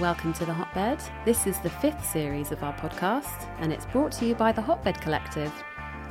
Welcome 0.00 0.32
to 0.34 0.44
The 0.44 0.52
Hotbed. 0.52 1.00
This 1.24 1.46
is 1.46 1.58
the 1.60 1.70
fifth 1.70 2.04
series 2.04 2.50
of 2.50 2.62
our 2.62 2.74
podcast, 2.74 3.48
and 3.60 3.72
it's 3.72 3.86
brought 3.86 4.10
to 4.12 4.26
you 4.26 4.34
by 4.34 4.50
The 4.50 4.60
Hotbed 4.60 5.00
Collective. 5.00 5.52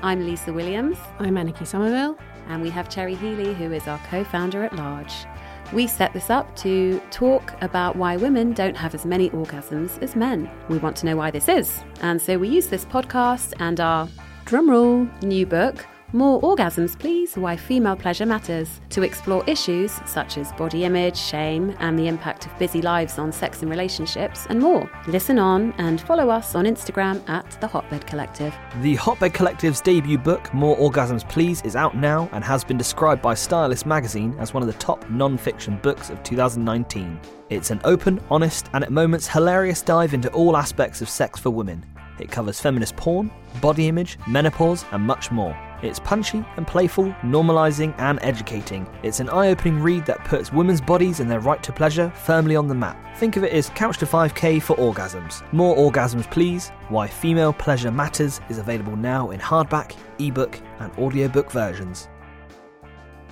I'm 0.02 0.26
Lisa 0.26 0.54
Williams, 0.54 0.98
I'm 1.20 1.36
Anniki 1.36 1.64
Sommerville. 1.64 2.18
and 2.48 2.62
we 2.62 2.70
have 2.70 2.90
Cherry 2.90 3.16
Healey, 3.16 3.54
who 3.54 3.72
is 3.72 3.88
our 3.88 4.00
co 4.10 4.24
founder 4.24 4.64
at 4.64 4.76
large. 4.76 5.26
We 5.74 5.88
set 5.88 6.14
this 6.14 6.30
up 6.30 6.56
to 6.58 7.02
talk 7.10 7.56
about 7.64 7.96
why 7.96 8.16
women 8.16 8.54
don't 8.54 8.78
have 8.78 8.94
as 8.94 9.08
many 9.08 9.32
orgasms 9.32 10.00
as 10.04 10.16
men. 10.16 10.48
We 10.70 10.78
want 10.78 10.96
to 10.98 11.08
know 11.08 11.16
why 11.16 11.32
this 11.32 11.50
is. 11.50 11.84
And 12.02 12.22
so 12.22 12.38
we 12.38 12.48
use 12.48 12.68
this 12.68 12.86
podcast 12.86 13.54
and 13.60 13.80
our 13.80 14.08
drumroll 14.46 15.10
new 15.24 15.48
book, 15.48 15.84
More 16.16 16.40
Orgasms 16.42 16.98
Please 17.00 17.36
Why 17.36 17.58
Female 17.58 17.96
Pleasure 17.96 18.28
Matters, 18.28 18.80
to 18.92 19.02
explore 19.02 19.44
issues 19.48 20.00
such 20.06 20.38
as 20.38 20.52
body 20.52 20.86
image, 20.86 21.18
shame, 21.18 21.76
and 21.80 21.98
the 21.98 22.08
impact 22.08 22.46
of 22.46 22.56
busy 22.60 22.84
lives 22.84 23.18
on 23.18 23.32
sex 23.32 23.64
and 23.64 23.72
relationships, 23.72 24.46
and 24.50 24.60
more. 24.60 24.88
Listen 25.08 25.40
on 25.40 25.74
and 25.80 26.00
follow 26.02 26.30
us 26.30 26.54
on 26.54 26.66
Instagram 26.66 27.28
at 27.28 27.60
The 27.60 27.66
Hotbed 27.66 28.06
Collective. 28.06 28.56
The 28.82 28.94
Hotbed 28.94 29.34
Collective's 29.34 29.82
debut 29.82 30.20
book, 30.20 30.54
More 30.54 30.78
Orgasms 30.78 31.28
Please, 31.28 31.64
is 31.64 31.76
out 31.76 31.98
now 31.98 32.30
and 32.32 32.44
has 32.44 32.64
been 32.64 32.78
described 32.78 33.24
by 33.24 33.34
Stylist 33.34 33.88
magazine 33.88 34.36
as 34.38 34.54
one 34.54 34.62
of 34.62 34.68
the 34.68 34.78
top 34.78 35.10
non 35.10 35.36
fiction 35.36 35.80
books 35.82 36.12
of 36.12 36.22
2019. 36.22 37.20
It's 37.50 37.72
an 37.72 37.82
open, 37.86 38.22
honest, 38.30 38.70
and 38.74 38.84
at 38.84 38.92
moments 38.92 39.28
hilarious 39.28 39.82
dive 39.82 40.14
into 40.14 40.32
all 40.32 40.58
aspects 40.58 41.02
of 41.02 41.10
sex 41.10 41.40
for 41.40 41.50
women. 41.50 41.84
It 42.20 42.30
covers 42.30 42.60
feminist 42.60 42.96
porn, 42.98 43.32
body 43.62 43.88
image, 43.88 44.20
menopause, 44.28 44.86
and 44.92 45.02
much 45.02 45.32
more. 45.32 45.58
It's 45.84 46.00
punchy 46.00 46.46
and 46.56 46.66
playful, 46.66 47.14
normalising 47.22 47.94
and 47.98 48.18
educating. 48.22 48.88
It's 49.04 49.20
an 49.20 49.30
eye 49.30 49.50
opening 49.50 49.80
read 49.82 50.06
that 50.06 50.24
puts 50.24 50.54
women's 50.54 50.80
bodies 50.80 51.20
and 51.20 51.30
their 51.30 51.42
right 51.42 51.62
to 51.62 51.74
pleasure 51.74 52.10
firmly 52.12 52.56
on 52.56 52.70
the 52.70 52.74
map. 52.74 52.98
Think 53.18 53.36
of 53.36 53.44
it 53.44 53.52
as 53.52 53.70
Couch 53.72 53.98
to 53.98 54.06
5K 54.06 54.62
for 54.62 54.78
orgasms. 54.78 55.44
More 55.52 55.76
orgasms, 55.76 56.32
please. 56.32 56.70
Why 56.88 57.08
Female 57.08 57.52
Pleasure 57.52 57.92
Matters 57.92 58.40
is 58.50 58.60
available 58.60 58.96
now 58.96 59.32
in 59.32 59.42
hardback, 59.42 59.96
ebook, 60.20 60.58
and 60.80 60.92
audiobook 60.98 61.52
versions. 61.52 62.08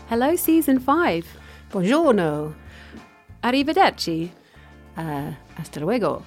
Hello, 0.07 0.35
season 0.35 0.77
five. 0.77 1.25
Buongiorno. 1.71 2.53
Arrivederci. 3.43 4.29
Uh, 4.97 5.31
hasta 5.55 5.79
luego. 5.79 6.23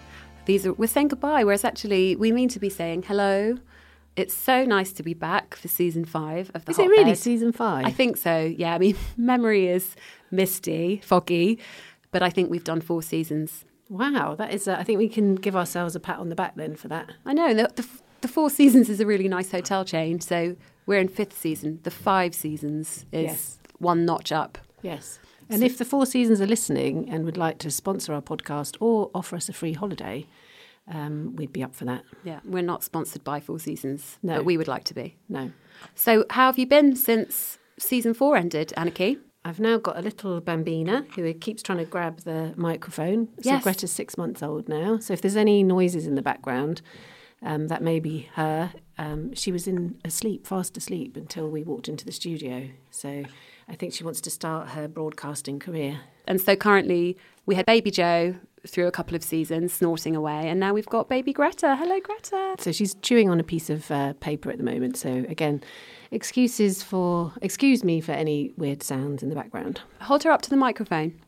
These 0.47 0.67
are, 0.67 0.73
we're 0.73 0.87
saying 0.87 1.09
goodbye, 1.09 1.45
whereas 1.45 1.65
actually 1.65 2.17
we 2.17 2.33
mean 2.33 2.49
to 2.49 2.59
be 2.59 2.71
saying 2.71 3.03
hello. 3.03 3.59
It's 4.17 4.35
so 4.35 4.65
nice 4.65 4.93
to 4.93 5.03
be 5.03 5.13
back 5.15 5.57
for 5.57 5.67
season 5.69 6.05
five 6.05 6.51
of 6.55 6.65
the 6.65 6.71
Is 6.71 6.79
it 6.79 6.89
really 6.89 7.15
season 7.17 7.51
five? 7.53 7.85
I 7.85 7.91
think 7.91 8.17
so. 8.17 8.55
Yeah, 8.57 8.75
I 8.75 8.79
mean, 8.79 8.97
memory 9.17 9.67
is 9.67 9.97
misty, 10.31 11.01
foggy, 11.05 11.59
but 12.13 12.23
I 12.23 12.31
think 12.31 12.51
we've 12.51 12.63
done 12.65 12.81
four 12.81 13.03
seasons. 13.03 13.65
Wow, 13.89 14.35
that 14.37 14.53
is. 14.55 14.69
Uh, 14.69 14.77
I 14.79 14.85
think 14.85 14.99
we 14.99 15.09
can 15.09 15.35
give 15.35 15.57
ourselves 15.57 15.97
a 15.97 16.01
pat 16.01 16.19
on 16.19 16.29
the 16.29 16.35
back 16.37 16.55
then 16.55 16.77
for 16.77 16.89
that. 16.89 17.11
I 17.27 17.33
know 17.35 17.53
the, 17.55 17.71
the, 17.75 17.87
the 18.23 18.29
four 18.29 18.51
seasons 18.51 18.89
is 18.89 19.01
a 19.01 19.07
really 19.07 19.29
nice 19.29 19.51
hotel 19.51 19.85
chain. 19.85 20.21
So 20.21 20.57
we're 20.87 21.01
in 21.01 21.09
fifth 21.09 21.37
season. 21.39 21.81
The 21.83 21.91
five 21.91 22.35
seasons 22.35 23.05
is 23.13 23.25
Yes. 23.25 23.59
one 23.79 24.07
notch 24.07 24.31
up. 24.33 24.59
Yes. 24.83 25.19
And 25.51 25.63
if 25.63 25.77
the 25.77 25.85
Four 25.85 26.07
Seasons 26.07 26.41
are 26.41 26.47
listening 26.47 27.07
and 27.11 27.27
would 27.27 27.37
like 27.37 27.59
to 27.59 27.71
sponsor 27.71 28.15
our 28.15 28.23
podcast 28.23 28.77
or 28.81 29.11
offer 29.15 29.37
us 29.37 29.51
a 29.51 29.53
free 29.53 29.75
holiday, 29.75 30.27
um, 30.93 31.35
we'd 31.37 31.53
be 31.53 31.63
up 31.63 31.75
for 31.75 31.85
that. 31.87 32.03
Yeah, 32.25 32.41
we're 32.45 32.63
not 32.63 32.83
sponsored 32.85 33.25
by 33.25 33.41
Four 33.41 33.59
Seasons, 33.59 34.19
No. 34.23 34.37
but 34.37 34.45
we 34.45 34.57
would 34.57 34.69
like 34.69 34.85
to 34.85 34.95
be. 34.95 35.17
No. 35.29 35.51
So, 35.95 36.25
how 36.31 36.47
have 36.47 36.59
you 36.59 36.67
been 36.67 36.95
since 36.97 37.59
season 37.79 38.15
four 38.15 38.37
ended, 38.37 38.73
Anniki? 38.77 39.19
I've 39.47 39.61
now 39.61 39.77
got 39.77 39.99
a 39.99 40.01
little 40.01 40.41
bambina 40.41 41.07
who 41.15 41.33
keeps 41.35 41.63
trying 41.63 41.79
to 41.79 41.85
grab 41.85 42.21
the 42.21 42.55
microphone. 42.57 43.29
So 43.43 43.51
Yes. 43.51 43.63
Greta's 43.63 43.93
six 43.93 44.17
months 44.17 44.43
old 44.43 44.69
now. 44.71 44.99
So 44.99 45.13
if 45.13 45.21
there's 45.21 45.37
any 45.37 45.63
noises 45.63 46.07
in 46.07 46.15
the 46.15 46.23
background, 46.23 46.81
um, 47.43 47.69
that 47.69 47.83
may 47.83 48.01
be 48.01 48.31
her. 48.35 48.73
Um, 48.97 49.35
she 49.35 49.53
was 49.53 49.67
in 49.67 49.97
asleep, 50.03 50.47
fast 50.47 50.79
asleep, 50.79 51.15
until 51.17 51.51
we 51.51 51.63
walked 51.63 51.89
into 51.91 52.07
the 52.07 52.13
studio. 52.13 52.71
So 52.91 53.25
I 53.69 53.75
think 53.75 53.93
she 53.93 54.03
wants 54.05 54.23
to 54.23 54.31
start 54.31 54.71
her 54.71 54.89
broadcasting 54.89 55.59
career. 55.59 56.01
And 56.27 56.41
so, 56.41 56.57
currently, 56.57 57.19
we 57.45 57.55
had 57.55 57.67
Baby 57.67 57.91
Joe 57.91 58.37
through 58.67 58.87
a 58.87 58.91
couple 58.91 59.15
of 59.15 59.23
seasons, 59.23 59.73
snorting 59.73 60.17
away, 60.17 60.49
and 60.49 60.59
now 60.59 60.73
we've 60.73 60.87
got 60.87 61.09
Baby 61.09 61.33
Greta. 61.33 61.77
Hello, 61.77 62.01
Greta. 62.01 62.57
So 62.59 62.73
she's 62.73 62.95
chewing 62.97 63.29
on 63.31 63.39
a 63.39 63.45
piece 63.45 63.71
of 63.71 63.91
uh, 63.91 64.15
paper 64.15 64.51
at 64.51 64.59
the 64.59 64.65
moment. 64.65 64.97
So 64.97 65.25
again, 65.29 65.63
excuses 66.11 66.83
for 66.83 67.33
excuse 67.43 67.85
me 67.85 68.01
for 68.01 68.13
any 68.13 68.53
weird 68.57 68.83
sounds 68.83 69.23
in 69.23 69.29
the 69.29 69.35
background. 69.35 69.81
Hold 70.03 70.23
her 70.25 70.31
up 70.31 70.43
to 70.43 70.51
the 70.51 70.57
microphone. 70.57 71.21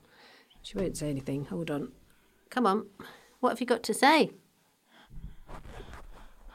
She 0.63 0.77
won't 0.77 0.97
say 0.97 1.11
anything. 1.11 1.45
Hold 1.47 1.71
on. 1.71 1.93
Come 2.51 2.67
on. 2.67 2.87
What 3.41 3.51
have 3.51 3.61
you 3.61 3.67
got 3.67 3.83
to 3.85 3.95
say? 3.95 4.31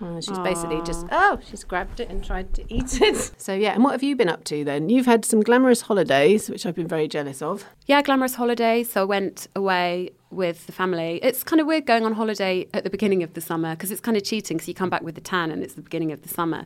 Oh, 0.04 0.20
she's 0.20 0.40
basically 0.40 0.82
just 0.82 1.06
oh, 1.12 1.40
she's 1.48 1.64
grabbed 1.64 2.00
it 2.00 2.10
and 2.10 2.24
tried 2.24 2.54
to 2.56 2.74
eat 2.74 3.02
it. 3.02 3.32
So 3.38 3.54
yeah, 3.54 3.74
and 3.74 3.84
what 3.84 3.92
have 3.92 4.04
you 4.04 4.16
been 4.16 4.30
up 4.30 4.44
to 4.46 4.64
then? 4.64 4.90
You've 4.90 5.06
had 5.06 5.26
some 5.26 5.42
glamorous 5.42 5.82
holidays, 5.82 6.50
which 6.50 6.66
I've 6.66 6.76
been 6.76 6.88
very 6.88 7.08
jealous 7.08 7.42
of. 7.42 7.66
Yeah, 7.86 8.02
glamorous 8.02 8.36
holiday. 8.36 8.84
So 8.84 9.02
I 9.02 9.06
went 9.06 9.48
away 9.56 10.12
with 10.30 10.66
the 10.66 10.72
family. 10.72 11.20
It's 11.22 11.44
kind 11.44 11.60
of 11.60 11.68
weird 11.68 11.86
going 11.86 12.06
on 12.06 12.14
holiday 12.14 12.68
at 12.74 12.84
the 12.84 12.90
beginning 12.90 13.24
of 13.24 13.34
the 13.34 13.42
summer 13.42 13.76
because 13.76 13.92
it's 13.92 14.02
kind 14.02 14.16
of 14.18 14.24
cheating. 14.24 14.58
because 14.58 14.68
you 14.68 14.74
come 14.74 14.90
back 14.90 15.02
with 15.02 15.16
the 15.16 15.22
tan 15.22 15.52
and 15.52 15.64
it's 15.64 15.74
the 15.74 15.82
beginning 15.82 16.12
of 16.12 16.22
the 16.22 16.30
summer 16.30 16.66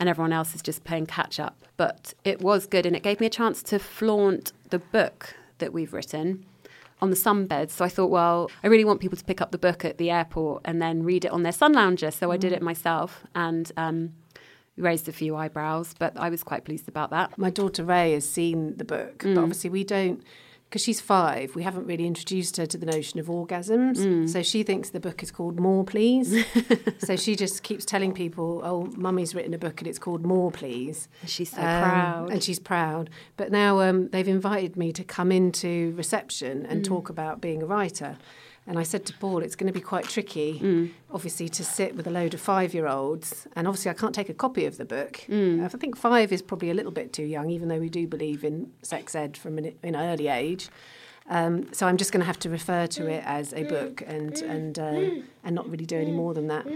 and 0.00 0.08
everyone 0.08 0.32
else 0.32 0.54
is 0.54 0.62
just 0.62 0.84
playing 0.84 1.06
catch 1.06 1.38
up. 1.38 1.56
But 1.76 2.14
it 2.24 2.40
was 2.40 2.66
good 2.66 2.86
and 2.86 2.96
it 2.96 3.02
gave 3.02 3.20
me 3.20 3.26
a 3.26 3.30
chance 3.30 3.62
to 3.64 3.78
flaunt 3.78 4.52
the 4.70 4.78
book 4.78 5.34
that 5.58 5.72
we've 5.72 5.92
written 5.92 6.44
on 7.02 7.10
the 7.10 7.16
sunbed. 7.16 7.68
So 7.70 7.84
I 7.84 7.88
thought, 7.88 8.10
well, 8.10 8.50
I 8.62 8.68
really 8.68 8.84
want 8.84 9.00
people 9.00 9.18
to 9.18 9.24
pick 9.24 9.40
up 9.42 9.50
the 9.50 9.58
book 9.58 9.84
at 9.84 9.98
the 9.98 10.10
airport 10.10 10.62
and 10.64 10.80
then 10.80 11.02
read 11.02 11.24
it 11.26 11.32
on 11.32 11.42
their 11.42 11.52
sun 11.52 11.72
lounger. 11.74 12.10
So 12.12 12.30
I 12.30 12.36
did 12.38 12.52
it 12.52 12.62
myself 12.62 13.24
and 13.34 13.70
um, 13.76 14.12
raised 14.76 15.08
a 15.08 15.12
few 15.12 15.36
eyebrows, 15.36 15.94
but 15.98 16.16
I 16.16 16.30
was 16.30 16.42
quite 16.42 16.64
pleased 16.64 16.88
about 16.88 17.10
that. 17.10 17.36
My 17.36 17.50
daughter 17.50 17.84
Ray 17.84 18.12
has 18.12 18.26
seen 18.26 18.76
the 18.76 18.84
book, 18.84 19.24
but 19.34 19.36
obviously 19.42 19.68
we 19.68 19.84
don't, 19.84 20.22
because 20.72 20.82
she's 20.82 21.02
five, 21.02 21.54
we 21.54 21.62
haven't 21.62 21.84
really 21.86 22.06
introduced 22.06 22.56
her 22.56 22.64
to 22.64 22.78
the 22.78 22.86
notion 22.86 23.20
of 23.20 23.26
orgasms. 23.26 24.26
So 24.30 24.42
she 24.42 24.62
thinks 24.62 24.88
the 24.88 25.00
book 25.00 25.22
is 25.22 25.30
called 25.30 25.60
More 25.60 25.84
Please. 25.84 26.46
so 26.98 27.14
she 27.14 27.36
just 27.36 27.62
keeps 27.62 27.84
telling 27.84 28.14
people, 28.14 28.62
oh, 28.64 28.90
mummy's 28.96 29.34
written 29.34 29.52
a 29.52 29.58
book 29.58 29.82
and 29.82 29.86
it's 29.86 29.98
called 29.98 30.24
More 30.24 30.50
Please. 30.50 31.08
She's 31.26 31.50
so 31.50 31.58
Um, 31.58 31.82
proud. 31.82 32.30
And 32.30 32.42
she's 32.42 32.58
proud. 32.58 33.10
But 33.36 33.52
now 33.52 33.80
um, 33.80 34.08
they've 34.08 34.26
invited 34.26 34.78
me 34.78 34.92
to 34.94 35.04
come 35.04 35.30
into 35.30 35.92
reception 35.94 36.64
and 36.64 36.82
talk 36.82 37.10
about 37.10 37.42
being 37.42 37.62
a 37.62 37.66
writer. 37.66 38.16
And 38.66 38.78
I 38.78 38.84
said 38.84 39.04
to 39.06 39.14
Paul, 39.14 39.38
it's 39.42 39.56
going 39.56 39.66
to 39.66 39.72
be 39.72 39.80
quite 39.80 40.04
tricky, 40.04 40.92
obviously, 41.10 41.48
to 41.48 41.64
sit 41.64 41.96
with 41.96 42.06
a 42.06 42.10
load 42.10 42.32
of 42.32 42.40
five 42.40 42.72
year 42.74 42.86
olds. 42.86 43.48
And 43.56 43.66
obviously, 43.66 43.90
I 43.90 43.94
can't 43.94 44.14
take 44.14 44.28
a 44.28 44.34
copy 44.34 44.66
of 44.66 44.76
the 44.76 44.84
book. 44.84 45.24
I 45.28 45.68
think 45.68 45.96
five 45.96 46.30
is 46.32 46.42
probably 46.42 46.70
a 46.70 46.74
little 46.74 46.92
bit 46.92 47.12
too 47.12 47.24
young, 47.24 47.50
even 47.50 47.68
though 47.68 47.80
we 47.80 47.88
do 47.88 48.06
believe 48.06 48.44
in 48.44 48.70
sex 48.82 49.14
ed 49.16 49.36
from 49.36 49.58
an, 49.58 49.74
an 49.82 49.96
early 49.96 50.28
age. 50.28 50.68
Um, 51.28 51.72
so 51.72 51.86
I'm 51.86 51.96
just 51.96 52.10
going 52.12 52.20
to 52.20 52.26
have 52.26 52.38
to 52.40 52.50
refer 52.50 52.86
to 52.88 53.06
it 53.06 53.22
as 53.24 53.52
a 53.52 53.62
book 53.62 54.02
and 54.06 54.36
and 54.42 54.78
uh, 54.78 55.22
and 55.44 55.54
not 55.54 55.68
really 55.70 55.86
do 55.86 55.96
any 55.96 56.10
more 56.10 56.34
than 56.34 56.48
that. 56.48 56.66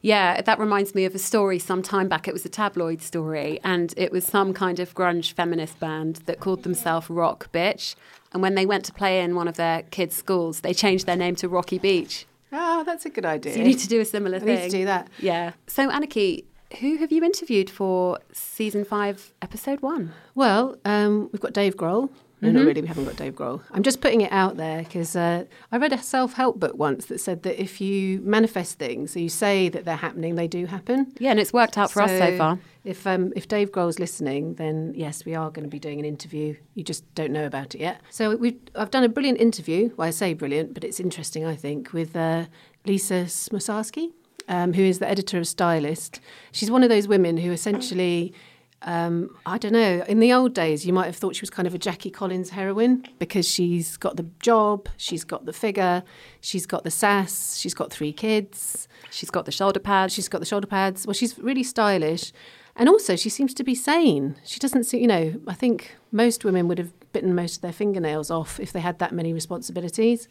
Yeah, 0.00 0.40
that 0.40 0.58
reminds 0.58 0.94
me 0.94 1.04
of 1.04 1.14
a 1.14 1.18
story 1.18 1.58
some 1.58 1.82
time 1.82 2.08
back. 2.08 2.26
It 2.26 2.32
was 2.32 2.44
a 2.46 2.48
tabloid 2.48 3.02
story, 3.02 3.60
and 3.62 3.92
it 3.98 4.10
was 4.10 4.24
some 4.24 4.54
kind 4.54 4.80
of 4.80 4.94
grunge 4.94 5.32
feminist 5.32 5.78
band 5.80 6.16
that 6.26 6.40
called 6.40 6.62
themselves 6.62 7.10
Rock 7.10 7.50
Bitch. 7.52 7.94
And 8.32 8.42
when 8.42 8.54
they 8.54 8.66
went 8.66 8.84
to 8.86 8.92
play 8.92 9.20
in 9.20 9.34
one 9.34 9.48
of 9.48 9.56
their 9.56 9.82
kids' 9.84 10.14
schools, 10.16 10.60
they 10.60 10.72
changed 10.72 11.06
their 11.06 11.16
name 11.16 11.34
to 11.36 11.48
Rocky 11.48 11.78
Beach. 11.78 12.26
Oh, 12.52 12.82
that's 12.84 13.06
a 13.06 13.10
good 13.10 13.24
idea. 13.24 13.52
So 13.52 13.58
you 13.58 13.64
need 13.64 13.78
to 13.78 13.88
do 13.88 14.00
a 14.00 14.04
similar 14.04 14.36
I 14.36 14.40
thing. 14.40 14.54
need 14.56 14.70
to 14.70 14.76
do 14.78 14.84
that. 14.86 15.08
Yeah. 15.18 15.52
So, 15.66 15.88
Anniki, 15.90 16.44
who 16.80 16.96
have 16.98 17.10
you 17.12 17.22
interviewed 17.24 17.68
for 17.70 18.18
season 18.32 18.84
five, 18.84 19.32
episode 19.42 19.80
one? 19.82 20.12
Well, 20.34 20.76
um, 20.84 21.28
we've 21.32 21.40
got 21.40 21.52
Dave 21.52 21.76
Grohl. 21.76 22.10
No, 22.42 22.48
Mm-hmm. 22.48 22.56
not 22.58 22.66
really. 22.66 22.80
We 22.82 22.88
haven't 22.88 23.04
got 23.04 23.16
Dave 23.16 23.34
Grohl. 23.34 23.60
I'm 23.72 23.82
just 23.82 24.00
putting 24.00 24.22
it 24.22 24.32
out 24.32 24.56
there 24.56 24.78
because 24.82 25.14
uh, 25.14 25.44
I 25.70 25.76
read 25.76 25.92
a 25.92 25.98
self-help 25.98 26.58
book 26.58 26.74
once 26.74 27.06
that 27.06 27.20
said 27.20 27.42
that 27.42 27.60
if 27.62 27.80
you 27.82 28.20
manifest 28.22 28.78
things, 28.78 29.12
so 29.12 29.18
you 29.20 29.28
say 29.28 29.68
that 29.68 29.84
they're 29.84 29.96
happening, 29.96 30.36
they 30.36 30.48
do 30.48 30.64
happen. 30.66 31.12
Yeah, 31.18 31.32
and 31.32 31.38
it's 31.40 31.52
worked 31.52 31.76
out 31.76 31.90
for 31.90 32.00
us 32.02 32.10
so 32.10 32.36
far. 32.38 32.58
If 32.82 33.06
um, 33.06 33.32
if 33.36 33.46
Dave 33.46 33.70
Grohl's 33.72 33.98
listening, 33.98 34.54
then 34.54 34.94
yes, 34.96 35.26
we 35.26 35.34
are 35.34 35.50
going 35.50 35.64
to 35.64 35.70
be 35.70 35.78
doing 35.78 35.98
an 35.98 36.06
interview. 36.06 36.56
You 36.74 36.82
just 36.82 37.04
don't 37.14 37.30
know 37.30 37.44
about 37.44 37.74
it 37.74 37.80
yet. 37.82 38.00
So 38.08 38.34
we 38.36 38.56
I've 38.74 38.90
done 38.90 39.04
a 39.04 39.08
brilliant 39.10 39.38
interview. 39.38 39.90
Well, 39.98 40.08
I 40.08 40.10
say 40.10 40.32
brilliant, 40.32 40.72
but 40.72 40.82
it's 40.82 40.98
interesting, 40.98 41.44
I 41.44 41.56
think, 41.56 41.92
with 41.92 42.16
uh, 42.16 42.46
Lisa 42.86 43.24
Smosarski, 43.26 44.12
um, 44.48 44.72
who 44.72 44.82
is 44.82 44.98
the 44.98 45.06
editor 45.08 45.36
of 45.36 45.46
Stylist. 45.46 46.20
She's 46.52 46.70
one 46.70 46.82
of 46.82 46.88
those 46.88 47.06
women 47.06 47.36
who 47.36 47.52
essentially. 47.52 48.32
Um, 48.82 49.36
I 49.44 49.58
don't 49.58 49.72
know. 49.72 50.04
In 50.08 50.20
the 50.20 50.32
old 50.32 50.54
days, 50.54 50.86
you 50.86 50.92
might 50.92 51.06
have 51.06 51.16
thought 51.16 51.36
she 51.36 51.42
was 51.42 51.50
kind 51.50 51.68
of 51.68 51.74
a 51.74 51.78
Jackie 51.78 52.10
Collins 52.10 52.50
heroine 52.50 53.04
because 53.18 53.46
she's 53.46 53.96
got 53.96 54.16
the 54.16 54.26
job, 54.40 54.88
she's 54.96 55.24
got 55.24 55.44
the 55.44 55.52
figure, 55.52 56.02
she's 56.40 56.64
got 56.64 56.84
the 56.84 56.90
sass, 56.90 57.58
she's 57.58 57.74
got 57.74 57.92
three 57.92 58.12
kids, 58.12 58.88
She's 59.10 59.30
got 59.30 59.44
the 59.44 59.52
shoulder 59.52 59.80
pads. 59.80 60.14
She's 60.14 60.28
got 60.28 60.38
the 60.38 60.46
shoulder 60.46 60.66
pads. 60.66 61.06
Well, 61.06 61.14
she's 61.14 61.38
really 61.38 61.62
stylish. 61.62 62.32
And 62.76 62.88
also, 62.88 63.16
she 63.16 63.28
seems 63.28 63.52
to 63.54 63.64
be 63.64 63.74
sane. 63.74 64.36
She 64.44 64.60
doesn't 64.60 64.84
see, 64.84 65.00
you 65.00 65.08
know, 65.08 65.34
I 65.46 65.54
think 65.54 65.96
most 66.12 66.44
women 66.44 66.68
would 66.68 66.78
have 66.78 66.92
bitten 67.12 67.34
most 67.34 67.56
of 67.56 67.62
their 67.62 67.72
fingernails 67.72 68.30
off 68.30 68.60
if 68.60 68.72
they 68.72 68.80
had 68.80 68.98
that 69.00 69.12
many 69.12 69.32
responsibilities. 69.32 70.28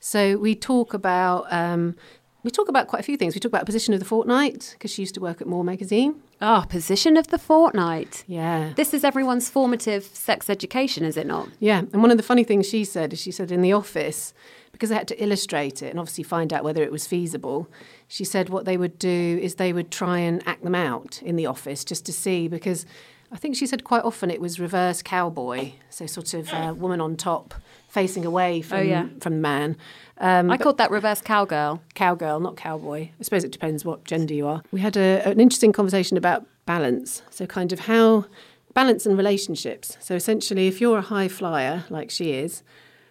So 0.00 0.36
we 0.38 0.54
talk 0.54 0.94
about. 0.94 1.52
Um, 1.52 1.96
we 2.44 2.50
talk 2.50 2.68
about 2.68 2.86
quite 2.88 3.00
a 3.00 3.02
few 3.02 3.16
things. 3.16 3.34
We 3.34 3.40
talk 3.40 3.50
about 3.50 3.66
position 3.66 3.94
of 3.94 4.00
the 4.00 4.06
fortnight 4.06 4.70
because 4.74 4.90
she 4.92 5.02
used 5.02 5.14
to 5.14 5.20
work 5.20 5.40
at 5.40 5.46
More 5.46 5.64
magazine. 5.64 6.22
Ah, 6.40 6.66
position 6.68 7.16
of 7.16 7.28
the 7.28 7.38
fortnight. 7.38 8.22
Yeah, 8.28 8.72
This 8.76 8.92
is 8.92 9.02
everyone's 9.02 9.48
formative 9.48 10.04
sex 10.04 10.50
education, 10.50 11.04
is 11.04 11.16
it 11.16 11.26
not? 11.26 11.48
Yeah, 11.58 11.78
and 11.92 12.02
one 12.02 12.10
of 12.10 12.18
the 12.18 12.22
funny 12.22 12.44
things 12.44 12.68
she 12.68 12.84
said 12.84 13.12
is 13.14 13.20
she 13.20 13.30
said 13.32 13.50
in 13.50 13.62
the 13.62 13.72
office, 13.72 14.34
because 14.72 14.90
they 14.90 14.94
had 14.96 15.08
to 15.08 15.22
illustrate 15.22 15.82
it 15.82 15.88
and 15.88 15.98
obviously 15.98 16.24
find 16.24 16.52
out 16.52 16.64
whether 16.64 16.82
it 16.82 16.92
was 16.92 17.06
feasible, 17.06 17.66
she 18.08 18.24
said 18.24 18.50
what 18.50 18.66
they 18.66 18.76
would 18.76 18.98
do 18.98 19.38
is 19.42 19.54
they 19.54 19.72
would 19.72 19.90
try 19.90 20.18
and 20.18 20.46
act 20.46 20.62
them 20.64 20.74
out 20.74 21.22
in 21.22 21.36
the 21.36 21.46
office 21.46 21.82
just 21.82 22.04
to 22.06 22.12
see, 22.12 22.46
because 22.46 22.84
I 23.32 23.36
think 23.36 23.56
she 23.56 23.66
said 23.66 23.84
quite 23.84 24.04
often 24.04 24.30
it 24.30 24.40
was 24.40 24.60
reverse 24.60 25.00
cowboy, 25.00 25.72
so 25.88 26.04
sort 26.06 26.34
of 26.34 26.52
uh, 26.52 26.74
woman 26.76 27.00
on 27.00 27.16
top 27.16 27.54
facing 27.94 28.26
away 28.26 28.60
from, 28.60 28.86
yeah. 28.86 29.06
from 29.20 29.34
the 29.34 29.40
man. 29.40 29.76
Um, 30.18 30.50
I 30.50 30.58
called 30.58 30.78
that 30.78 30.90
reverse 30.90 31.20
cowgirl. 31.20 31.80
cowgirl, 31.94 32.40
not 32.40 32.56
cowboy. 32.56 33.08
I 33.18 33.22
suppose 33.22 33.44
it 33.44 33.52
depends 33.52 33.84
what 33.84 34.04
gender 34.04 34.34
you 34.34 34.48
are. 34.48 34.62
We 34.72 34.80
had 34.80 34.96
a, 34.96 35.26
an 35.26 35.40
interesting 35.40 35.72
conversation 35.72 36.16
about 36.16 36.44
balance. 36.66 37.22
So, 37.30 37.46
kind 37.46 37.72
of 37.72 37.80
how 37.80 38.26
balance 38.74 39.06
and 39.06 39.16
relationships. 39.16 39.96
So, 40.00 40.16
essentially, 40.16 40.66
if 40.66 40.80
you're 40.80 40.98
a 40.98 41.02
high 41.02 41.28
flyer 41.28 41.84
like 41.88 42.10
she 42.10 42.32
is, 42.32 42.64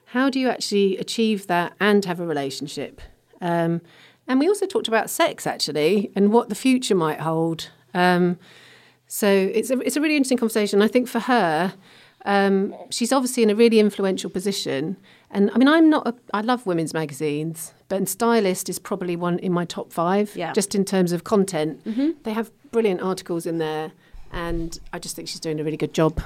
how 0.08 0.30
do 0.30 0.38
you 0.38 0.50
actually 0.50 0.98
achieve 0.98 1.48
that 1.48 1.74
and 1.80 2.04
have 2.04 2.20
a 2.20 2.26
relationship? 2.26 3.02
Um, 3.40 3.82
and 4.28 4.40
we 4.40 4.48
also 4.48 4.66
talked 4.66 4.90
about 4.90 5.10
sex 5.10 5.48
actually 5.48 6.12
and 6.16 6.32
what 6.34 6.50
the 6.50 6.56
future 6.56 6.96
might 6.96 7.22
hold. 7.22 7.70
Um, 7.94 8.38
so 9.08 9.28
it's 9.28 9.70
a, 9.70 9.80
it's 9.80 9.96
a 9.96 10.02
really 10.02 10.18
interesting 10.18 10.38
conversation. 10.38 10.82
I 10.82 10.88
think 10.88 11.08
for 11.08 11.20
her, 11.20 11.74
um, 12.26 12.74
she's 12.90 13.12
obviously 13.12 13.44
in 13.44 13.50
a 13.50 13.56
really 13.56 13.80
influential 13.80 14.30
position. 14.30 14.98
And 15.32 15.50
I 15.52 15.58
mean, 15.58 15.68
I'm 15.68 15.90
not, 15.90 16.08
a, 16.08 16.14
I 16.34 16.42
love 16.42 16.66
women's 16.66 16.94
magazines, 16.94 17.74
but 17.90 18.08
Stylist 18.08 18.70
is 18.70 18.80
probably 18.80 19.16
one 19.16 19.40
in 19.40 19.52
my 19.52 19.66
top 19.66 19.92
five, 19.92 20.36
Yeah. 20.36 20.54
just 20.54 20.76
in 20.76 20.86
terms 20.86 21.12
of 21.12 21.24
content. 21.24 21.82
They 22.24 22.34
have 22.34 22.52
brilliant 22.72 23.02
articles 23.02 23.46
in 23.46 23.58
there. 23.58 23.92
And 24.32 24.80
I 24.92 25.00
just 25.00 25.16
think 25.16 25.28
she's 25.28 25.40
doing 25.40 25.60
a 25.60 25.64
really 25.64 25.78
good 25.78 25.94
job. 25.94 26.20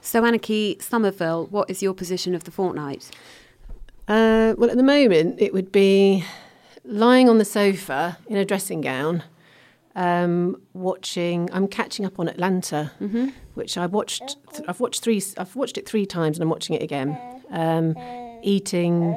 So, 0.00 0.22
Anniki 0.22 0.76
Sommerville, 0.78 1.48
what 1.50 1.70
is 1.70 1.82
your 1.82 1.94
position 1.94 2.34
of 2.34 2.42
the 2.44 2.50
fortnight? 2.50 3.08
Uh, 4.08 4.54
well, 4.58 4.70
at 4.70 4.76
the 4.76 4.82
moment, 4.82 5.40
it 5.40 5.52
would 5.54 5.70
be 5.72 6.24
lying 6.84 7.28
on 7.28 7.38
the 7.38 7.44
sofa 7.44 8.18
in 8.26 8.36
a 8.36 8.44
dressing 8.44 8.80
gown, 8.80 9.22
um, 9.94 10.60
watching. 10.72 11.48
I'm 11.52 11.68
catching 11.68 12.04
up 12.04 12.18
on 12.18 12.28
Atlanta, 12.28 12.92
which 13.54 13.76
I 13.78 13.86
watched. 13.86 14.36
Th- 14.52 14.64
I've 14.68 14.80
watched 14.80 15.02
three. 15.02 15.22
I've 15.38 15.54
watched 15.56 15.78
it 15.78 15.88
three 15.88 16.06
times, 16.06 16.36
and 16.36 16.42
I'm 16.42 16.50
watching 16.50 16.76
it 16.76 16.82
again. 16.82 17.18
Um, 17.50 17.94
eating. 18.42 19.16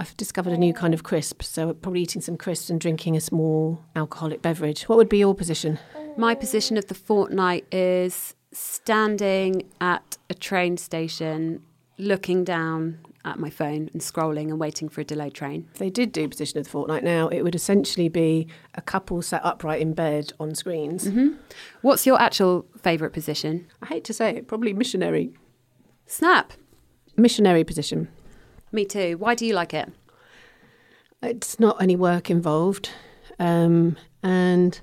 I've 0.00 0.16
discovered 0.16 0.52
a 0.52 0.56
new 0.56 0.72
kind 0.72 0.94
of 0.94 1.02
crisp, 1.02 1.42
so 1.42 1.74
probably 1.74 2.02
eating 2.02 2.22
some 2.22 2.36
crisps 2.36 2.70
and 2.70 2.80
drinking 2.80 3.16
a 3.16 3.20
small 3.20 3.84
alcoholic 3.96 4.42
beverage. 4.42 4.84
What 4.84 4.96
would 4.96 5.08
be 5.08 5.18
your 5.18 5.34
position? 5.34 5.80
My 6.16 6.36
position 6.36 6.76
of 6.76 6.86
the 6.86 6.94
fortnight 6.94 7.66
is 7.74 8.34
standing 8.52 9.64
at 9.80 10.16
a 10.30 10.34
train 10.34 10.76
station, 10.76 11.62
looking 11.98 12.44
down 12.44 13.00
at 13.28 13.38
my 13.38 13.50
phone 13.50 13.90
and 13.92 14.00
scrolling 14.00 14.48
and 14.48 14.58
waiting 14.58 14.88
for 14.88 15.00
a 15.00 15.04
delayed 15.04 15.34
train. 15.34 15.68
If 15.72 15.78
they 15.78 15.90
did 15.90 16.12
do 16.12 16.28
position 16.28 16.58
of 16.58 16.64
the 16.64 16.70
fortnight 16.70 17.04
now, 17.04 17.28
it 17.28 17.42
would 17.42 17.54
essentially 17.54 18.08
be 18.08 18.48
a 18.74 18.80
couple 18.80 19.22
sat 19.22 19.44
upright 19.44 19.80
in 19.80 19.92
bed 19.94 20.32
on 20.40 20.54
screens. 20.54 21.08
What's 21.82 22.06
your 22.06 22.20
actual 22.20 22.66
favourite 22.80 23.12
position? 23.12 23.66
I 23.82 23.86
hate 23.86 24.04
to 24.04 24.12
say 24.12 24.36
it, 24.36 24.48
probably 24.48 24.72
missionary 24.72 25.32
Snap. 26.06 26.52
missionary 27.16 27.64
position. 27.64 28.08
Me 28.72 28.84
too. 28.84 29.16
Why 29.18 29.34
do 29.34 29.46
you 29.46 29.54
like 29.54 29.74
it? 29.74 29.90
It's 31.22 31.58
not 31.58 31.82
any 31.82 31.96
work 31.96 32.30
involved, 32.30 32.90
um, 33.38 33.96
and 34.22 34.80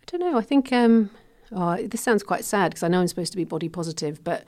I 0.00 0.04
don't 0.06 0.20
know. 0.20 0.38
I 0.38 0.42
think 0.42 0.72
um, 0.72 1.10
oh, 1.52 1.76
this 1.86 2.00
sounds 2.00 2.22
quite 2.22 2.44
sad 2.44 2.70
because 2.70 2.82
I 2.82 2.88
know 2.88 3.00
I'm 3.00 3.08
supposed 3.08 3.32
to 3.32 3.36
be 3.36 3.44
body 3.44 3.68
positive, 3.68 4.24
but 4.24 4.44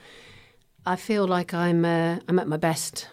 I 0.86 0.96
feel 0.96 1.26
like 1.26 1.52
I'm 1.52 1.84
uh, 1.84 2.20
I'm 2.26 2.38
at 2.38 2.48
my 2.48 2.56
best 2.56 3.08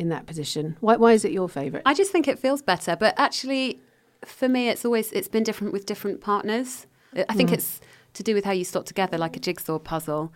in 0.00 0.08
that 0.08 0.24
position. 0.26 0.76
Why, 0.80 0.96
why 0.96 1.12
is 1.12 1.24
it 1.26 1.30
your 1.32 1.48
favourite? 1.48 1.82
I 1.84 1.94
just 1.94 2.10
think 2.10 2.26
it 2.26 2.38
feels 2.38 2.62
better, 2.62 2.96
but 2.96 3.14
actually, 3.18 3.80
for 4.24 4.48
me, 4.48 4.68
it's 4.70 4.84
always 4.84 5.12
it's 5.12 5.28
been 5.28 5.44
different 5.44 5.72
with 5.74 5.84
different 5.86 6.20
partners. 6.20 6.86
I 7.14 7.18
Mm. 7.24 7.36
think 7.36 7.52
it's 7.52 7.80
to 8.14 8.22
do 8.22 8.34
with 8.34 8.44
how 8.44 8.52
you 8.52 8.64
slot 8.64 8.86
together, 8.86 9.18
like 9.18 9.36
a 9.36 9.40
jigsaw 9.40 9.78
puzzle, 9.78 10.32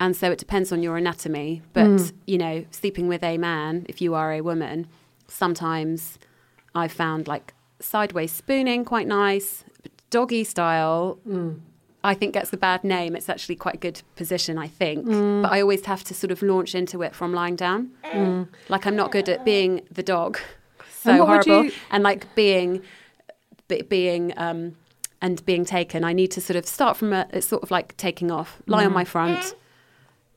and 0.00 0.16
so 0.16 0.30
it 0.30 0.38
depends 0.38 0.70
on 0.72 0.82
your 0.84 0.96
anatomy. 0.96 1.62
But 1.72 1.86
Mm. 1.88 2.12
you 2.26 2.38
know, 2.38 2.64
sleeping 2.70 3.08
with 3.08 3.22
a 3.24 3.36
man, 3.38 3.84
if 3.88 4.00
you 4.00 4.14
are 4.14 4.32
a 4.32 4.40
woman, 4.40 4.86
sometimes 5.26 6.18
I've 6.74 6.92
found 6.92 7.26
like 7.28 7.54
sideways 7.80 8.32
spooning 8.32 8.84
quite 8.84 9.06
nice, 9.08 9.64
doggy 10.10 10.44
style. 10.44 11.18
Mm. 11.28 11.60
I 12.04 12.14
think 12.14 12.32
gets 12.34 12.50
the 12.50 12.56
bad 12.56 12.84
name. 12.84 13.16
It's 13.16 13.28
actually 13.28 13.56
quite 13.56 13.74
a 13.74 13.78
good 13.78 14.02
position, 14.16 14.56
I 14.58 14.68
think. 14.68 15.06
Mm. 15.06 15.42
But 15.42 15.52
I 15.52 15.60
always 15.60 15.84
have 15.86 16.04
to 16.04 16.14
sort 16.14 16.30
of 16.30 16.42
launch 16.42 16.74
into 16.74 17.02
it 17.02 17.14
from 17.14 17.32
lying 17.32 17.56
down. 17.56 17.90
Like 18.68 18.86
I'm 18.86 18.94
not 18.96 19.10
good 19.10 19.28
at 19.28 19.44
being 19.44 19.82
the 19.90 20.02
dog. 20.02 20.38
So 21.00 21.10
And 21.10 21.20
horrible. 21.20 21.64
you- 21.64 21.72
And 21.90 22.02
like 22.04 22.32
being, 22.34 22.82
be, 23.68 23.82
being, 23.82 24.32
um, 24.36 24.76
and 25.20 25.44
being 25.44 25.64
taken. 25.64 26.04
I 26.04 26.12
need 26.12 26.30
to 26.32 26.40
sort 26.40 26.56
of 26.56 26.66
start 26.66 26.96
from 26.96 27.12
a. 27.12 27.26
It's 27.32 27.46
sort 27.48 27.62
of 27.64 27.70
like 27.72 27.96
taking 27.96 28.30
off. 28.30 28.62
Lie 28.66 28.84
on 28.86 28.92
my 28.92 29.04
front, 29.04 29.54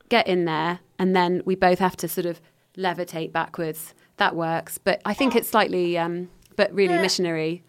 get 0.08 0.26
in 0.26 0.44
there, 0.44 0.80
and 0.98 1.14
then 1.14 1.42
we 1.44 1.54
both 1.54 1.78
have 1.78 1.96
to 1.98 2.08
sort 2.08 2.26
of 2.26 2.40
levitate 2.76 3.30
backwards. 3.32 3.94
That 4.16 4.34
works. 4.34 4.78
But 4.78 5.00
I 5.04 5.14
think 5.14 5.36
it's 5.36 5.48
slightly, 5.48 5.96
um, 5.96 6.28
but 6.56 6.74
really 6.74 6.98
missionary. 6.98 7.62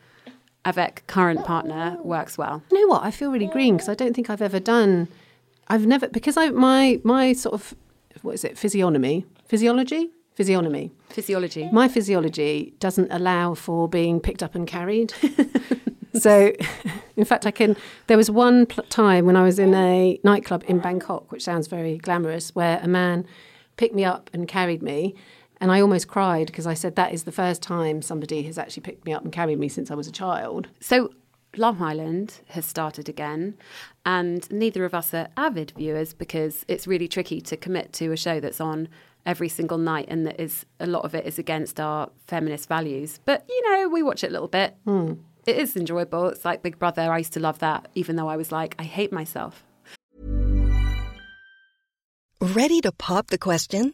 Avec 0.66 1.04
current 1.08 1.42
oh. 1.42 1.46
partner 1.46 1.98
works 2.04 2.38
well. 2.38 2.64
You 2.72 2.82
know 2.82 2.88
what? 2.88 3.04
I 3.04 3.12
feel 3.12 3.32
really 3.32 3.48
green 3.48 3.76
because 3.76 3.90
I 3.90 3.96
don't 3.96 4.14
think 4.14 4.30
I've 4.30 4.42
ever 4.42 4.60
done. 4.60 5.08
I've 5.68 5.86
never 5.86 6.08
because 6.08 6.38
I 6.38 6.50
my 6.50 7.00
my 7.04 7.34
sort 7.34 7.56
of 7.56 7.76
what 8.22 8.36
is 8.36 8.44
it 8.44 8.58
physiognomy 8.58 9.26
physiology 9.48 10.10
physiognomy 10.36 10.92
Physiology. 11.10 11.70
my 11.72 11.88
physiology 11.88 12.74
doesn't 12.80 13.12
allow 13.12 13.54
for 13.54 13.88
being 13.88 14.20
picked 14.20 14.42
up 14.42 14.56
and 14.56 14.66
carried. 14.66 15.14
so, 16.14 16.54
in 17.18 17.26
fact, 17.26 17.46
I 17.46 17.52
can. 17.52 17.76
There 18.08 18.18
was 18.18 18.32
one 18.32 18.66
pl- 18.66 18.84
time 18.86 19.26
when 19.26 19.36
I 19.36 19.44
was 19.44 19.60
in 19.60 19.74
a 19.74 20.20
nightclub 20.24 20.64
in 20.68 20.80
Bangkok, 20.80 21.32
which 21.32 21.44
sounds 21.44 21.68
very 21.68 21.98
glamorous, 21.98 22.56
where 22.56 22.80
a 22.82 22.88
man 22.88 23.26
picked 23.78 23.96
me 23.96 24.06
up 24.06 24.30
and 24.34 24.48
carried 24.48 24.82
me. 24.82 25.16
And 25.64 25.72
I 25.72 25.80
almost 25.80 26.10
cried 26.10 26.48
because 26.48 26.68
I 26.68 26.74
said 26.74 26.98
that 26.98 27.14
is 27.14 27.24
the 27.24 27.32
first 27.32 27.62
time 27.62 28.02
somebody 28.02 28.44
has 28.44 28.58
actually 28.58 28.82
picked 28.82 29.06
me 29.06 29.14
up 29.14 29.24
and 29.24 29.32
carried 29.32 29.58
me 29.58 29.70
since 29.70 29.90
I 29.90 29.96
was 29.96 30.10
a 30.10 30.12
child. 30.12 30.68
So 30.82 31.14
Love 31.56 31.82
Island 31.82 32.42
has 32.48 32.66
started 32.66 33.08
again, 33.08 33.56
and 34.06 34.52
neither 34.52 34.84
of 34.84 34.94
us 34.94 35.14
are 35.14 35.30
avid 35.38 35.72
viewers 35.78 36.14
because 36.14 36.66
it's 36.68 36.86
really 36.86 37.08
tricky 37.08 37.40
to 37.40 37.56
commit 37.56 37.94
to 37.94 38.12
a 38.12 38.18
show 38.18 38.42
that's 38.42 38.60
on 38.60 38.90
every 39.26 39.48
single 39.48 39.78
night 39.78 40.08
and 40.10 40.28
that 40.28 40.38
is 40.38 40.66
a 40.82 40.86
lot 40.86 41.06
of 41.06 41.16
it 41.16 41.26
is 41.26 41.40
against 41.40 41.80
our 41.80 42.10
feminist 42.28 42.68
values. 42.68 43.22
But 43.24 43.46
you 43.48 43.72
know, 43.72 43.88
we 43.88 44.04
watch 44.04 44.26
it 44.26 44.32
a 44.32 44.34
little 44.34 44.50
bit. 44.50 44.76
Hmm. 44.84 45.14
It 45.48 45.56
is 45.56 45.78
enjoyable. 45.78 46.28
It's 46.28 46.44
like 46.44 46.62
Big 46.62 46.78
Brother. 46.78 47.10
I 47.10 47.20
used 47.20 47.32
to 47.34 47.40
love 47.40 47.60
that, 47.60 47.88
even 47.96 48.18
though 48.18 48.28
I 48.28 48.36
was 48.36 48.52
like, 48.52 48.76
I 48.80 48.84
hate 48.84 49.14
myself. 49.14 49.64
Ready 52.42 52.82
to 52.82 52.92
pop 52.92 53.28
the 53.28 53.38
question? 53.38 53.94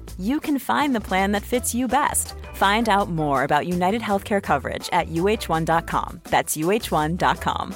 you 0.21 0.39
can 0.39 0.59
find 0.59 0.95
the 0.95 1.01
plan 1.01 1.31
that 1.31 1.43
fits 1.43 1.73
you 1.73 1.87
best. 1.87 2.33
Find 2.53 2.89
out 2.89 3.09
more 3.09 3.43
about 3.43 3.67
United 3.67 4.01
Healthcare 4.01 4.41
coverage 4.41 4.89
at 4.91 5.07
uh1.com. 5.07 6.21
That's 6.25 6.57
uh1.com. 6.57 7.75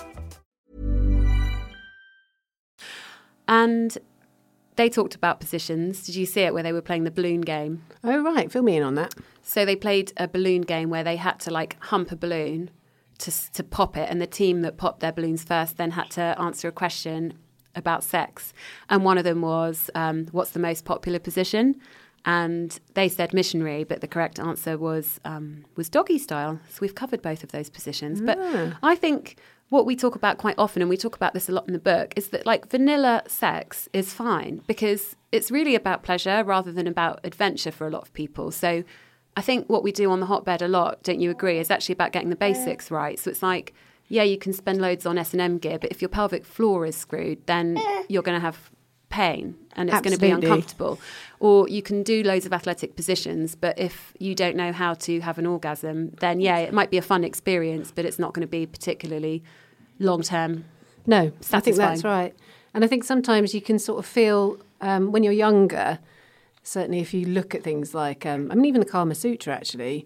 And 3.47 3.97
they 4.75 4.89
talked 4.89 5.15
about 5.15 5.39
positions. 5.39 6.05
Did 6.05 6.15
you 6.15 6.25
see 6.25 6.41
it 6.41 6.53
where 6.53 6.63
they 6.63 6.73
were 6.73 6.81
playing 6.81 7.03
the 7.03 7.11
balloon 7.11 7.41
game? 7.41 7.83
Oh, 8.03 8.21
right. 8.23 8.51
Fill 8.51 8.63
me 8.63 8.75
in 8.75 8.83
on 8.83 8.95
that. 8.95 9.13
So 9.41 9.63
they 9.65 9.75
played 9.75 10.11
a 10.17 10.27
balloon 10.27 10.61
game 10.61 10.89
where 10.89 11.03
they 11.03 11.15
had 11.15 11.39
to 11.41 11.51
like 11.51 11.77
hump 11.83 12.11
a 12.11 12.15
balloon 12.15 12.71
to 13.19 13.31
to 13.53 13.63
pop 13.63 13.95
it, 13.95 14.09
and 14.09 14.21
the 14.21 14.27
team 14.27 14.61
that 14.61 14.77
popped 14.77 14.99
their 14.99 15.11
balloons 15.11 15.43
first 15.43 15.77
then 15.77 15.91
had 15.91 16.09
to 16.11 16.21
answer 16.39 16.67
a 16.67 16.71
question 16.71 17.33
about 17.75 18.03
sex, 18.03 18.53
and 18.89 19.03
one 19.03 19.17
of 19.17 19.23
them 19.23 19.41
was, 19.41 19.89
um, 19.95 20.27
"What's 20.31 20.51
the 20.51 20.59
most 20.59 20.85
popular 20.85 21.19
position?" 21.19 21.75
And 22.27 22.79
they 22.95 23.07
said 23.07 23.33
missionary, 23.33 23.83
but 23.83 24.01
the 24.01 24.07
correct 24.07 24.39
answer 24.39 24.77
was 24.77 25.19
um, 25.25 25.65
was 25.75 25.89
doggy 25.89 26.17
style. 26.17 26.59
So 26.69 26.79
we've 26.81 26.95
covered 26.95 27.21
both 27.21 27.43
of 27.43 27.51
those 27.51 27.69
positions. 27.69 28.19
But 28.19 28.39
I 28.81 28.95
think 28.95 29.37
what 29.69 29.85
we 29.85 29.95
talk 29.95 30.15
about 30.15 30.39
quite 30.39 30.55
often, 30.57 30.81
and 30.81 30.89
we 30.89 30.97
talk 30.97 31.15
about 31.15 31.33
this 31.33 31.49
a 31.49 31.51
lot 31.51 31.67
in 31.67 31.73
the 31.73 31.79
book, 31.79 32.13
is 32.15 32.29
that 32.29 32.45
like 32.45 32.69
vanilla 32.69 33.23
sex 33.27 33.87
is 33.93 34.13
fine 34.13 34.61
because 34.65 35.15
it's 35.31 35.51
really 35.51 35.75
about 35.75 36.01
pleasure 36.01 36.43
rather 36.43 36.71
than 36.71 36.87
about 36.87 37.19
adventure 37.23 37.71
for 37.71 37.87
a 37.87 37.91
lot 37.91 38.01
of 38.01 38.13
people. 38.13 38.51
So 38.51 38.83
I 39.37 39.41
think 39.41 39.69
what 39.69 39.83
we 39.83 39.91
do 39.91 40.09
on 40.09 40.19
the 40.19 40.25
hotbed 40.27 40.61
a 40.61 40.67
lot, 40.67 41.03
don't 41.03 41.19
you 41.19 41.29
agree, 41.29 41.59
is 41.59 41.69
actually 41.69 41.93
about 41.93 42.11
getting 42.11 42.29
the 42.29 42.35
basics 42.35 42.89
right. 42.89 43.19
So 43.19 43.29
it's 43.29 43.43
like, 43.43 43.73
yeah, 44.07 44.23
you 44.23 44.37
can 44.37 44.53
spend 44.53 44.81
loads 44.81 45.05
on 45.05 45.17
S 45.17 45.33
and 45.33 45.41
M 45.41 45.57
gear, 45.57 45.77
but 45.77 45.91
if 45.91 46.01
your 46.01 46.09
pelvic 46.09 46.45
floor 46.45 46.85
is 46.85 46.95
screwed, 46.95 47.45
then 47.45 47.79
you're 48.07 48.23
going 48.23 48.37
to 48.37 48.41
have 48.41 48.71
pain 49.15 49.55
and 49.77 49.89
it's 49.89 50.01
going 50.01 50.13
to 50.13 50.19
be 50.19 50.29
uncomfortable. 50.29 50.99
Or 51.39 51.69
you 51.69 51.81
can 51.81 52.03
do 52.03 52.23
loads 52.23 52.45
of 52.45 52.53
athletic 52.53 52.95
positions, 52.95 53.55
but 53.55 53.77
if 53.79 54.13
you 54.19 54.35
don't 54.35 54.55
know 54.55 54.71
how 54.71 54.93
to 55.07 55.21
have 55.21 55.37
an 55.37 55.45
orgasm, 55.45 55.97
then 56.19 56.39
yeah, 56.39 56.57
it 56.57 56.73
might 56.73 56.91
be 56.91 56.97
a 56.97 57.01
fun 57.01 57.23
experience, 57.23 57.91
but 57.95 58.03
it's 58.05 58.19
not 58.19 58.33
going 58.33 58.41
to 58.41 58.53
be 58.59 58.65
particularly 58.65 59.43
long 59.99 60.21
term. 60.21 60.65
No, 61.05 61.31
I 61.53 61.59
think 61.59 61.77
that's 61.77 62.03
right. 62.03 62.33
And 62.73 62.83
I 62.83 62.87
think 62.87 63.03
sometimes 63.03 63.53
you 63.53 63.61
can 63.61 63.79
sort 63.79 63.99
of 63.99 64.05
feel 64.05 64.57
um, 64.81 65.11
when 65.13 65.23
you're 65.23 65.39
younger, 65.47 65.99
certainly 66.63 66.99
if 66.99 67.13
you 67.13 67.25
look 67.25 67.55
at 67.55 67.63
things 67.63 67.93
like, 67.93 68.25
um, 68.25 68.51
I 68.51 68.55
mean, 68.55 68.65
even 68.65 68.81
the 68.81 68.91
Kama 68.95 69.15
Sutra 69.15 69.53
actually, 69.53 70.05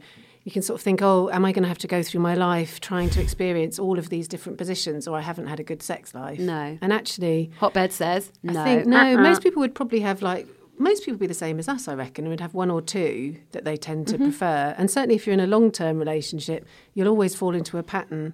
you 0.49 0.51
can 0.51 0.63
sort 0.63 0.79
of 0.79 0.83
think, 0.83 0.99
oh, 1.03 1.29
am 1.31 1.45
I 1.45 1.51
going 1.51 1.61
to 1.61 1.69
have 1.69 1.77
to 1.85 1.87
go 1.87 2.01
through 2.01 2.21
my 2.21 2.33
life 2.33 2.79
trying 2.79 3.11
to 3.11 3.21
experience 3.21 3.77
all 3.77 3.99
of 3.99 4.09
these 4.09 4.27
different 4.27 4.57
positions 4.57 5.07
or 5.07 5.15
I 5.15 5.21
haven't 5.21 5.45
had 5.45 5.59
a 5.59 5.63
good 5.63 5.83
sex 5.83 6.15
life? 6.15 6.39
No. 6.39 6.75
And 6.81 6.91
actually, 6.91 7.51
Hotbed 7.59 7.91
says 7.91 8.31
no. 8.41 8.59
I 8.59 8.63
think, 8.63 8.87
no, 8.87 8.97
Uh-uh. 8.97 9.21
most 9.21 9.43
people 9.43 9.59
would 9.59 9.75
probably 9.75 9.99
have 9.99 10.23
like, 10.23 10.47
most 10.79 11.01
people 11.01 11.13
would 11.13 11.19
be 11.19 11.27
the 11.27 11.33
same 11.45 11.59
as 11.59 11.69
us, 11.69 11.87
I 11.87 11.93
reckon, 11.93 12.25
and 12.25 12.31
would 12.31 12.39
have 12.39 12.55
one 12.55 12.71
or 12.71 12.81
two 12.81 13.35
that 13.51 13.63
they 13.63 13.77
tend 13.77 14.07
Mm-hmm. 14.07 14.17
to 14.17 14.23
prefer. 14.23 14.73
And 14.77 14.89
certainly 14.89 15.15
if 15.15 15.27
you're 15.27 15.35
in 15.35 15.39
a 15.39 15.45
long 15.47 15.71
term 15.71 15.99
relationship, 15.99 16.65
you'll 16.95 17.09
always 17.09 17.35
fall 17.35 17.53
into 17.53 17.77
a 17.77 17.83
pattern 17.83 18.33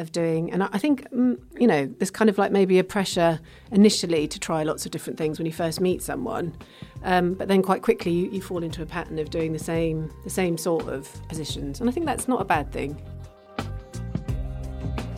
of 0.00 0.12
doing. 0.12 0.50
And 0.52 0.62
I 0.64 0.78
think, 0.78 1.08
mm, 1.12 1.38
you 1.58 1.66
know, 1.66 1.86
there's 1.98 2.10
kind 2.10 2.28
of 2.28 2.38
like 2.38 2.50
maybe 2.50 2.78
a 2.78 2.84
pressure 2.84 3.38
initially 3.70 4.26
to 4.28 4.40
try 4.40 4.62
lots 4.62 4.84
of 4.84 4.92
different 4.92 5.18
things 5.18 5.38
when 5.38 5.46
you 5.46 5.52
first 5.52 5.80
meet 5.80 6.02
someone. 6.02 6.56
Um, 7.04 7.34
but 7.34 7.48
then 7.48 7.62
quite 7.62 7.82
quickly 7.82 8.12
you, 8.12 8.30
you 8.30 8.42
fall 8.42 8.62
into 8.62 8.82
a 8.82 8.86
pattern 8.86 9.18
of 9.18 9.30
doing 9.30 9.52
the 9.52 9.58
same, 9.58 10.12
the 10.24 10.30
same 10.30 10.58
sort 10.58 10.88
of 10.88 11.08
positions. 11.28 11.80
And 11.80 11.88
I 11.88 11.92
think 11.92 12.06
that's 12.06 12.26
not 12.26 12.40
a 12.40 12.44
bad 12.44 12.72
thing. 12.72 13.00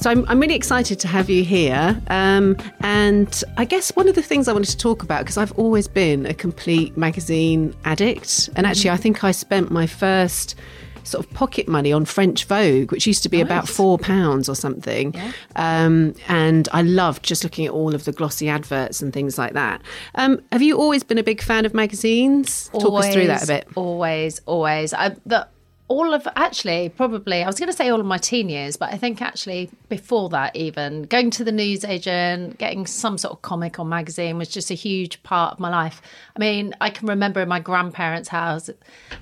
So 0.02 0.10
I'm, 0.10 0.26
I'm 0.28 0.40
really 0.40 0.56
excited 0.56 0.98
to 0.98 1.06
have 1.06 1.30
you 1.30 1.44
here. 1.44 2.02
Um, 2.08 2.56
and 2.80 3.44
I 3.56 3.64
guess 3.64 3.94
one 3.94 4.08
of 4.08 4.16
the 4.16 4.22
things 4.22 4.48
I 4.48 4.52
wanted 4.52 4.70
to 4.70 4.76
talk 4.76 5.04
about, 5.04 5.20
because 5.20 5.36
I've 5.36 5.52
always 5.52 5.86
been 5.86 6.26
a 6.26 6.34
complete 6.34 6.96
magazine 6.96 7.72
addict. 7.84 8.50
And 8.56 8.66
actually, 8.66 8.90
I 8.90 8.96
think 8.96 9.22
I 9.22 9.30
spent 9.30 9.70
my 9.70 9.86
first 9.86 10.56
sort 11.04 11.24
of 11.24 11.32
pocket 11.32 11.68
money 11.68 11.92
on 11.92 12.04
French 12.04 12.44
Vogue, 12.44 12.92
which 12.92 13.06
used 13.06 13.22
to 13.22 13.28
be 13.28 13.40
about 13.40 13.68
four 13.68 13.98
pounds 13.98 14.48
or 14.48 14.54
something. 14.54 15.14
Um, 15.56 16.14
and 16.28 16.68
I 16.72 16.82
loved 16.82 17.22
just 17.22 17.44
looking 17.44 17.66
at 17.66 17.72
all 17.72 17.94
of 17.94 18.04
the 18.04 18.12
glossy 18.12 18.48
adverts 18.48 19.02
and 19.02 19.12
things 19.12 19.38
like 19.38 19.52
that. 19.54 19.82
Um, 20.14 20.42
have 20.52 20.62
you 20.62 20.78
always 20.78 21.02
been 21.02 21.18
a 21.18 21.22
big 21.22 21.42
fan 21.42 21.66
of 21.66 21.74
magazines? 21.74 22.68
Talk 22.68 23.04
us 23.04 23.12
through 23.12 23.26
that 23.26 23.44
a 23.44 23.46
bit. 23.46 23.68
Always, 23.74 24.40
always. 24.46 24.94
I, 24.94 25.16
the, 25.26 25.46
all 25.88 26.14
of 26.14 26.26
actually, 26.36 26.88
probably, 26.88 27.42
I 27.42 27.46
was 27.46 27.58
going 27.58 27.70
to 27.70 27.76
say 27.76 27.90
all 27.90 28.00
of 28.00 28.06
my 28.06 28.16
teen 28.16 28.48
years, 28.48 28.76
but 28.76 28.92
I 28.92 28.96
think 28.96 29.20
actually 29.20 29.68
before 29.90 30.30
that, 30.30 30.56
even 30.56 31.02
going 31.02 31.30
to 31.32 31.44
the 31.44 31.52
newsagent, 31.52 32.56
getting 32.56 32.86
some 32.86 33.18
sort 33.18 33.34
of 33.34 33.42
comic 33.42 33.78
or 33.78 33.84
magazine 33.84 34.38
was 34.38 34.48
just 34.48 34.70
a 34.70 34.74
huge 34.74 35.22
part 35.22 35.52
of 35.52 35.60
my 35.60 35.68
life. 35.68 36.00
I 36.34 36.38
mean, 36.38 36.74
I 36.80 36.88
can 36.88 37.08
remember 37.08 37.42
in 37.42 37.48
my 37.48 37.60
grandparents' 37.60 38.30
house 38.30 38.70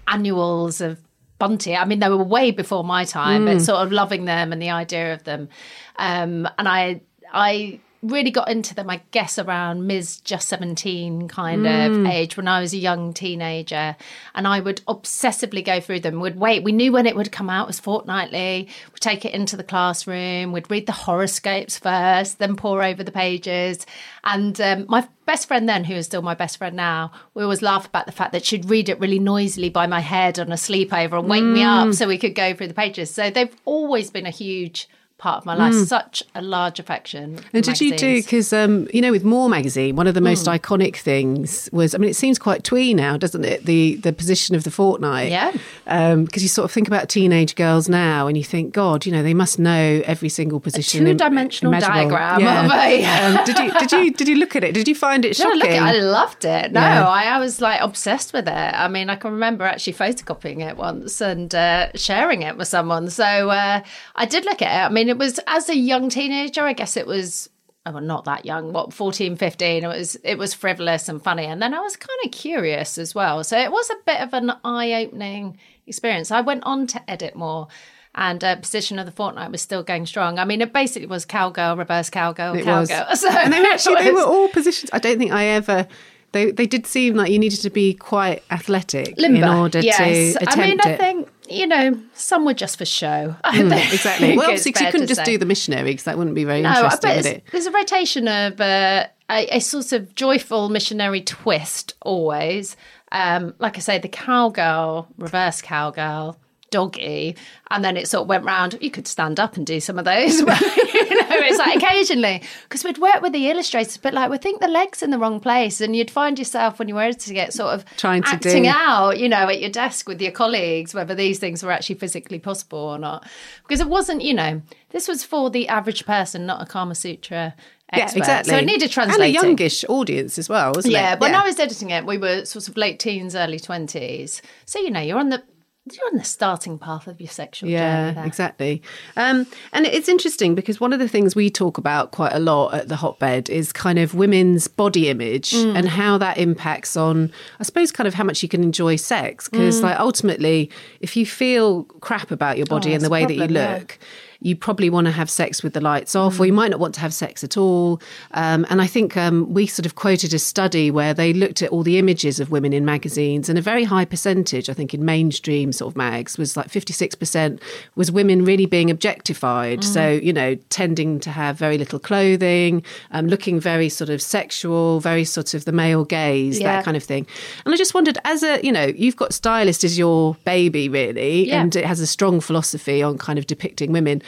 annuals 0.06 0.80
of 0.80 1.00
Bunty. 1.40 1.74
I 1.74 1.84
mean, 1.84 1.98
they 1.98 2.08
were 2.08 2.22
way 2.22 2.52
before 2.52 2.84
my 2.84 3.04
time, 3.04 3.46
but 3.46 3.60
sort 3.60 3.80
of 3.84 3.90
loving 3.90 4.26
them 4.26 4.52
and 4.52 4.62
the 4.62 4.70
idea 4.70 5.14
of 5.14 5.24
them. 5.24 5.48
Um, 5.96 6.46
and 6.58 6.68
I, 6.68 7.00
I 7.32 7.80
really 8.02 8.30
got 8.30 8.48
into 8.48 8.74
them, 8.74 8.88
I 8.88 9.02
guess, 9.10 9.38
around 9.38 9.86
Ms. 9.86 10.20
Just 10.20 10.48
17 10.48 11.28
kind 11.28 11.66
of 11.66 12.06
age 12.06 12.36
when 12.36 12.48
I 12.48 12.60
was 12.60 12.72
a 12.72 12.78
young 12.78 13.12
teenager. 13.12 13.94
And 14.34 14.48
I 14.48 14.60
would 14.60 14.80
obsessively 14.86 15.64
go 15.64 15.80
through 15.80 16.00
them. 16.00 16.20
We'd 16.20 16.36
wait. 16.36 16.64
We 16.64 16.72
knew 16.72 16.92
when 16.92 17.06
it 17.06 17.14
would 17.14 17.30
come 17.30 17.50
out, 17.50 17.64
it 17.64 17.66
was 17.68 17.80
fortnightly. 17.80 18.68
We'd 18.92 19.00
take 19.00 19.24
it 19.24 19.34
into 19.34 19.56
the 19.56 19.64
classroom. 19.64 20.52
We'd 20.52 20.70
read 20.70 20.86
the 20.86 20.92
horoscopes 20.92 21.78
first, 21.78 22.38
then 22.38 22.56
pour 22.56 22.82
over 22.82 23.04
the 23.04 23.12
pages. 23.12 23.84
And 24.24 24.58
um, 24.60 24.86
my 24.88 25.06
best 25.26 25.46
friend 25.46 25.68
then, 25.68 25.84
who 25.84 25.94
is 25.94 26.06
still 26.06 26.22
my 26.22 26.34
best 26.34 26.56
friend 26.56 26.74
now, 26.74 27.12
we 27.34 27.42
always 27.42 27.62
laugh 27.62 27.86
about 27.86 28.06
the 28.06 28.12
fact 28.12 28.32
that 28.32 28.44
she'd 28.46 28.70
read 28.70 28.88
it 28.88 28.98
really 28.98 29.18
noisily 29.18 29.68
by 29.68 29.86
my 29.86 30.00
head 30.00 30.38
on 30.38 30.52
a 30.52 30.56
sleepover 30.56 31.18
and 31.18 31.28
wake 31.28 31.44
me 31.44 31.62
up 31.62 31.92
so 31.92 32.08
we 32.08 32.18
could 32.18 32.34
go 32.34 32.54
through 32.54 32.68
the 32.68 32.74
pages. 32.74 33.10
So 33.10 33.30
they've 33.30 33.54
always 33.66 34.10
been 34.10 34.26
a 34.26 34.30
huge 34.30 34.88
part 35.20 35.36
of 35.38 35.46
my 35.46 35.54
life. 35.54 35.74
Such 35.86 36.22
a 36.34 36.42
large 36.42 36.78
affection. 36.80 37.36
Mm. 37.36 37.44
And 37.52 37.64
did 37.64 37.80
you 37.80 37.96
do 37.96 38.16
because 38.22 38.52
um, 38.52 38.88
you 38.92 39.00
know 39.02 39.12
with 39.12 39.22
More 39.24 39.48
magazine, 39.48 39.94
one 39.94 40.06
of 40.06 40.14
the 40.14 40.20
most 40.20 40.46
iconic 40.46 40.96
things 40.96 41.68
was 41.72 41.94
I 41.94 41.98
mean 41.98 42.10
it 42.10 42.16
seems 42.16 42.38
quite 42.38 42.64
twee 42.64 42.94
now, 42.94 43.16
doesn't 43.16 43.44
it? 43.44 43.66
The 43.66 43.96
the 43.96 44.12
position 44.12 44.56
of 44.56 44.64
the 44.64 44.70
fortnight. 44.70 45.30
Yeah. 45.30 45.52
Because 45.84 46.42
you 46.42 46.48
sort 46.48 46.64
of 46.64 46.72
think 46.72 46.88
about 46.88 47.08
teenage 47.08 47.54
girls 47.54 47.88
now, 47.88 48.26
and 48.26 48.36
you 48.38 48.44
think, 48.44 48.72
God, 48.72 49.04
you 49.06 49.12
know, 49.12 49.22
they 49.22 49.34
must 49.34 49.58
know 49.58 50.02
every 50.06 50.28
single 50.28 50.58
position. 50.60 51.04
two-dimensional 51.04 51.72
diagram 51.80 52.40
Yeah. 52.40 52.64
of 52.64 52.72
a- 52.72 53.04
um, 53.38 53.44
did 53.44 53.58
you 53.58 53.72
did 53.78 53.92
you 53.92 54.10
did 54.12 54.28
you 54.28 54.36
look 54.36 54.56
at 54.56 54.64
it? 54.64 54.72
Did 54.74 54.88
you 54.88 54.94
find 54.94 55.24
it 55.24 55.30
No, 55.38 55.44
shocking? 55.44 55.58
look, 55.58 55.70
I 55.70 55.92
loved 55.98 56.44
it. 56.44 56.72
No, 56.72 56.80
Yeah. 56.80 57.06
I, 57.08 57.24
I 57.24 57.38
was 57.38 57.60
like 57.60 57.80
obsessed 57.82 58.32
with 58.32 58.48
it. 58.48 58.52
I 58.84 58.88
mean, 58.88 59.10
I 59.10 59.16
can 59.16 59.32
remember 59.32 59.64
actually 59.64 59.92
photocopying 59.94 60.66
it 60.68 60.76
once 60.76 61.20
and 61.20 61.54
uh, 61.54 61.88
sharing 61.94 62.42
it 62.42 62.56
with 62.56 62.68
someone. 62.68 63.10
So 63.10 63.24
uh, 63.50 63.82
I 64.16 64.24
did 64.26 64.44
look 64.44 64.62
at 64.62 64.70
it. 64.70 64.86
I 64.86 64.92
mean, 64.92 65.09
it 65.10 65.18
was 65.18 65.40
as 65.46 65.68
a 65.68 65.76
young 65.76 66.08
teenager, 66.08 66.62
I 66.62 66.72
guess 66.72 66.96
it 66.96 67.06
was. 67.06 67.50
Oh, 67.86 67.92
well, 67.92 68.02
not 68.02 68.26
that 68.26 68.44
young. 68.44 68.74
What 68.74 68.92
14, 68.92 69.36
15. 69.36 69.84
It 69.84 69.86
was 69.86 70.16
it 70.16 70.36
was 70.36 70.54
frivolous 70.54 71.08
and 71.08 71.22
funny, 71.22 71.46
and 71.46 71.60
then 71.60 71.74
I 71.74 71.80
was 71.80 71.96
kind 71.96 72.18
of 72.24 72.30
curious 72.30 72.98
as 72.98 73.14
well. 73.14 73.42
So 73.44 73.58
it 73.58 73.72
was 73.72 73.90
a 73.90 73.96
bit 74.06 74.20
of 74.20 74.34
an 74.34 74.52
eye 74.64 75.04
opening 75.04 75.58
experience. 75.86 76.30
I 76.30 76.40
went 76.40 76.64
on 76.64 76.86
to 76.88 77.10
edit 77.10 77.34
more. 77.34 77.68
And 78.12 78.42
uh, 78.42 78.56
position 78.56 78.98
of 78.98 79.06
the 79.06 79.12
fortnight 79.12 79.52
was 79.52 79.62
still 79.62 79.84
going 79.84 80.04
strong. 80.04 80.40
I 80.40 80.44
mean, 80.44 80.60
it 80.60 80.72
basically 80.72 81.06
was 81.06 81.24
cowgirl, 81.24 81.76
reverse 81.76 82.10
cowgirl, 82.10 82.56
It 82.56 82.66
was. 82.66 82.88
cowgirl. 82.88 83.06
So 83.16 83.28
and 83.28 83.52
they 83.52 83.60
were 83.60 83.68
actually 83.68 84.02
they 84.02 84.10
were 84.10 84.24
all 84.24 84.48
positions. 84.48 84.90
I 84.92 84.98
don't 84.98 85.16
think 85.16 85.30
I 85.30 85.44
ever. 85.44 85.86
They, 86.32 86.50
they 86.50 86.66
did 86.66 86.86
seem 86.86 87.14
like 87.14 87.30
you 87.30 87.38
needed 87.38 87.60
to 87.62 87.70
be 87.70 87.94
quite 87.94 88.42
athletic 88.50 89.18
in 89.18 89.42
order 89.42 89.80
yes. 89.80 90.34
to 90.34 90.42
attempt 90.42 90.58
I 90.58 90.66
mean, 90.66 90.80
I 90.80 90.96
think 90.96 91.28
you 91.50 91.66
know 91.66 92.00
some 92.14 92.44
were 92.44 92.54
just 92.54 92.78
for 92.78 92.84
show. 92.84 93.34
Mm, 93.44 93.92
exactly. 93.92 94.28
Well, 94.36 94.50
it's 94.50 94.66
obviously, 94.66 94.72
'cause 94.72 94.82
you 94.82 94.90
couldn't 94.92 95.06
just 95.08 95.18
say. 95.20 95.24
do 95.24 95.38
the 95.38 95.44
missionary 95.46 95.90
because 95.90 96.04
that 96.04 96.16
wouldn't 96.16 96.34
be 96.36 96.44
very 96.44 96.60
interesting. 96.60 96.82
No, 96.82 96.88
I 96.88 96.92
interesting, 96.92 97.08
bet 97.10 97.16
would 97.16 97.26
it? 97.26 97.44
there's 97.52 97.66
a 97.66 97.70
rotation 97.72 98.28
of 98.28 98.60
uh, 98.60 99.06
a, 99.30 99.56
a 99.56 99.60
sort 99.60 99.92
of 99.92 100.14
joyful 100.14 100.68
missionary 100.68 101.20
twist 101.22 101.94
always. 102.02 102.76
Um, 103.12 103.54
like 103.58 103.76
I 103.76 103.80
say, 103.80 103.98
the 103.98 104.08
cowgirl, 104.08 105.08
reverse 105.18 105.60
cowgirl, 105.62 106.36
doggy, 106.70 107.36
and 107.70 107.84
then 107.84 107.96
it 107.96 108.08
sort 108.08 108.22
of 108.22 108.28
went 108.28 108.44
round. 108.44 108.78
You 108.80 108.90
could 108.90 109.06
stand 109.06 109.38
up 109.38 109.56
and 109.56 109.66
do 109.66 109.80
some 109.80 109.98
of 109.98 110.04
those, 110.04 110.42
but 110.42 110.60
you 110.60 111.20
know, 111.20 111.26
it's 111.30 111.58
like 111.58 111.76
occasionally 111.76 112.42
because 112.62 112.84
we'd 112.84 112.98
work 112.98 113.20
with 113.22 113.32
the 113.32 113.50
illustrators, 113.50 113.96
but 113.96 114.14
like 114.14 114.30
we 114.30 114.38
think 114.38 114.60
the 114.60 114.68
legs 114.68 115.02
in 115.02 115.10
the 115.10 115.18
wrong 115.18 115.40
place, 115.40 115.80
and 115.80 115.94
you'd 115.94 116.10
find 116.10 116.38
yourself 116.38 116.78
when 116.78 116.88
you 116.88 116.94
were 116.94 117.02
editing 117.02 117.36
it, 117.36 117.52
sort 117.52 117.74
of 117.74 117.84
Trying 117.96 118.22
to 118.22 118.28
acting 118.30 118.62
do- 118.64 118.68
out, 118.70 119.18
you 119.18 119.28
know, 119.28 119.48
at 119.48 119.60
your 119.60 119.70
desk 119.70 120.08
with 120.08 120.20
your 120.22 120.32
colleagues, 120.32 120.94
whether 120.94 121.14
these 121.14 121.38
things 121.38 121.62
were 121.62 121.72
actually 121.72 121.96
physically 121.96 122.38
possible 122.38 122.78
or 122.78 122.98
not, 122.98 123.26
because 123.62 123.80
it 123.80 123.88
wasn't, 123.88 124.22
you 124.22 124.34
know, 124.34 124.62
this 124.90 125.06
was 125.08 125.24
for 125.24 125.50
the 125.50 125.68
average 125.68 126.06
person, 126.06 126.46
not 126.46 126.62
a 126.62 126.66
Kama 126.66 126.94
Sutra 126.94 127.54
expert. 127.92 128.16
Yeah, 128.18 128.22
exactly. 128.22 128.50
So 128.50 128.58
it 128.58 128.64
needed 128.64 128.90
translating. 128.90 129.36
And 129.36 129.44
a 129.44 129.48
youngish 129.48 129.84
audience 129.88 130.38
as 130.38 130.48
well, 130.48 130.72
wasn't 130.74 130.92
Yeah, 130.94 131.14
it? 131.14 131.20
when 131.20 131.34
I 131.34 131.44
was 131.44 131.58
editing 131.58 131.90
it, 131.90 132.06
we 132.06 132.18
were 132.18 132.44
sort 132.44 132.68
of 132.68 132.76
late 132.76 132.98
teens, 132.98 133.34
early 133.34 133.58
twenties. 133.60 134.42
So 134.66 134.78
you 134.80 134.90
know, 134.90 135.00
you're 135.00 135.18
on 135.18 135.28
the 135.30 135.42
you're 135.90 136.06
on 136.12 136.18
the 136.18 136.24
starting 136.24 136.78
path 136.78 137.06
of 137.06 137.20
your 137.20 137.30
sexual 137.30 137.68
journey. 137.68 138.14
Yeah, 138.14 138.24
exactly. 138.24 138.82
Um, 139.16 139.46
and 139.72 139.86
it's 139.86 140.08
interesting 140.08 140.54
because 140.54 140.78
one 140.78 140.92
of 140.92 140.98
the 140.98 141.08
things 141.08 141.34
we 141.34 141.50
talk 141.50 141.78
about 141.78 142.12
quite 142.12 142.32
a 142.32 142.38
lot 142.38 142.74
at 142.74 142.88
the 142.88 142.96
hotbed 142.96 143.48
is 143.48 143.72
kind 143.72 143.98
of 143.98 144.14
women's 144.14 144.68
body 144.68 145.08
image 145.08 145.52
Mm. 145.52 145.76
and 145.76 145.88
how 145.88 146.18
that 146.18 146.36
impacts 146.38 146.96
on, 146.96 147.32
I 147.58 147.62
suppose, 147.64 147.90
kind 147.92 148.06
of 148.06 148.14
how 148.14 148.24
much 148.24 148.42
you 148.42 148.48
can 148.48 148.62
enjoy 148.62 148.96
sex. 148.96 149.48
Because, 149.48 149.80
Mm. 149.80 149.84
like, 149.84 149.98
ultimately, 149.98 150.70
if 151.00 151.16
you 151.16 151.24
feel 151.26 151.84
crap 152.00 152.30
about 152.30 152.56
your 152.58 152.66
body 152.66 152.92
Oh, 152.92 152.94
and 152.94 153.04
the 153.04 153.10
way 153.10 153.24
that 153.24 153.34
you 153.34 153.46
look, 153.46 153.98
yeah. 154.00 154.06
You 154.42 154.56
probably 154.56 154.88
want 154.90 155.06
to 155.06 155.10
have 155.10 155.28
sex 155.28 155.62
with 155.62 155.74
the 155.74 155.80
lights 155.80 156.14
off, 156.16 156.40
or 156.40 156.46
you 156.46 156.52
might 156.52 156.70
not 156.70 156.80
want 156.80 156.94
to 156.94 157.00
have 157.00 157.12
sex 157.12 157.44
at 157.44 157.56
all. 157.56 158.00
Um, 158.32 158.66
and 158.70 158.80
I 158.80 158.86
think 158.86 159.16
um, 159.16 159.52
we 159.52 159.66
sort 159.66 159.84
of 159.86 159.94
quoted 159.96 160.32
a 160.32 160.38
study 160.38 160.90
where 160.90 161.12
they 161.12 161.32
looked 161.32 161.62
at 161.62 161.70
all 161.70 161.82
the 161.82 161.98
images 161.98 162.40
of 162.40 162.50
women 162.50 162.72
in 162.72 162.84
magazines, 162.84 163.48
and 163.48 163.58
a 163.58 163.62
very 163.62 163.84
high 163.84 164.04
percentage, 164.04 164.70
I 164.70 164.72
think, 164.74 164.94
in 164.94 165.04
mainstream 165.04 165.72
sort 165.72 165.92
of 165.92 165.96
mags 165.96 166.38
was 166.38 166.56
like 166.56 166.68
56% 166.68 167.60
was 167.96 168.10
women 168.10 168.44
really 168.44 168.66
being 168.66 168.90
objectified. 168.90 169.84
So, 169.84 170.08
you 170.10 170.32
know, 170.32 170.54
tending 170.70 171.20
to 171.20 171.30
have 171.30 171.56
very 171.58 171.76
little 171.78 171.98
clothing, 171.98 172.82
um, 173.10 173.26
looking 173.26 173.60
very 173.60 173.88
sort 173.88 174.10
of 174.10 174.22
sexual, 174.22 175.00
very 175.00 175.24
sort 175.24 175.54
of 175.54 175.64
the 175.64 175.72
male 175.72 176.04
gaze, 176.04 176.58
Yeah. 176.60 176.76
that 176.76 176.84
kind 176.84 176.96
of 176.96 177.02
thing. 177.04 177.26
And 177.64 177.74
I 177.74 177.76
just 177.76 177.94
wondered, 177.94 178.18
as 178.24 178.42
a, 178.42 178.60
you 178.64 178.72
know, 178.72 178.86
you've 178.96 179.16
got 179.16 179.32
stylist 179.34 179.84
as 179.84 179.98
your 179.98 180.36
baby, 180.44 180.88
really, 180.88 181.48
Yeah. 181.48 181.60
and 181.60 181.74
it 181.76 181.84
has 181.84 182.00
a 182.00 182.06
strong 182.06 182.40
philosophy 182.40 183.02
on 183.02 183.18
kind 183.18 183.38
of 183.38 183.46
depicting 183.46 183.92
women. 183.92 184.22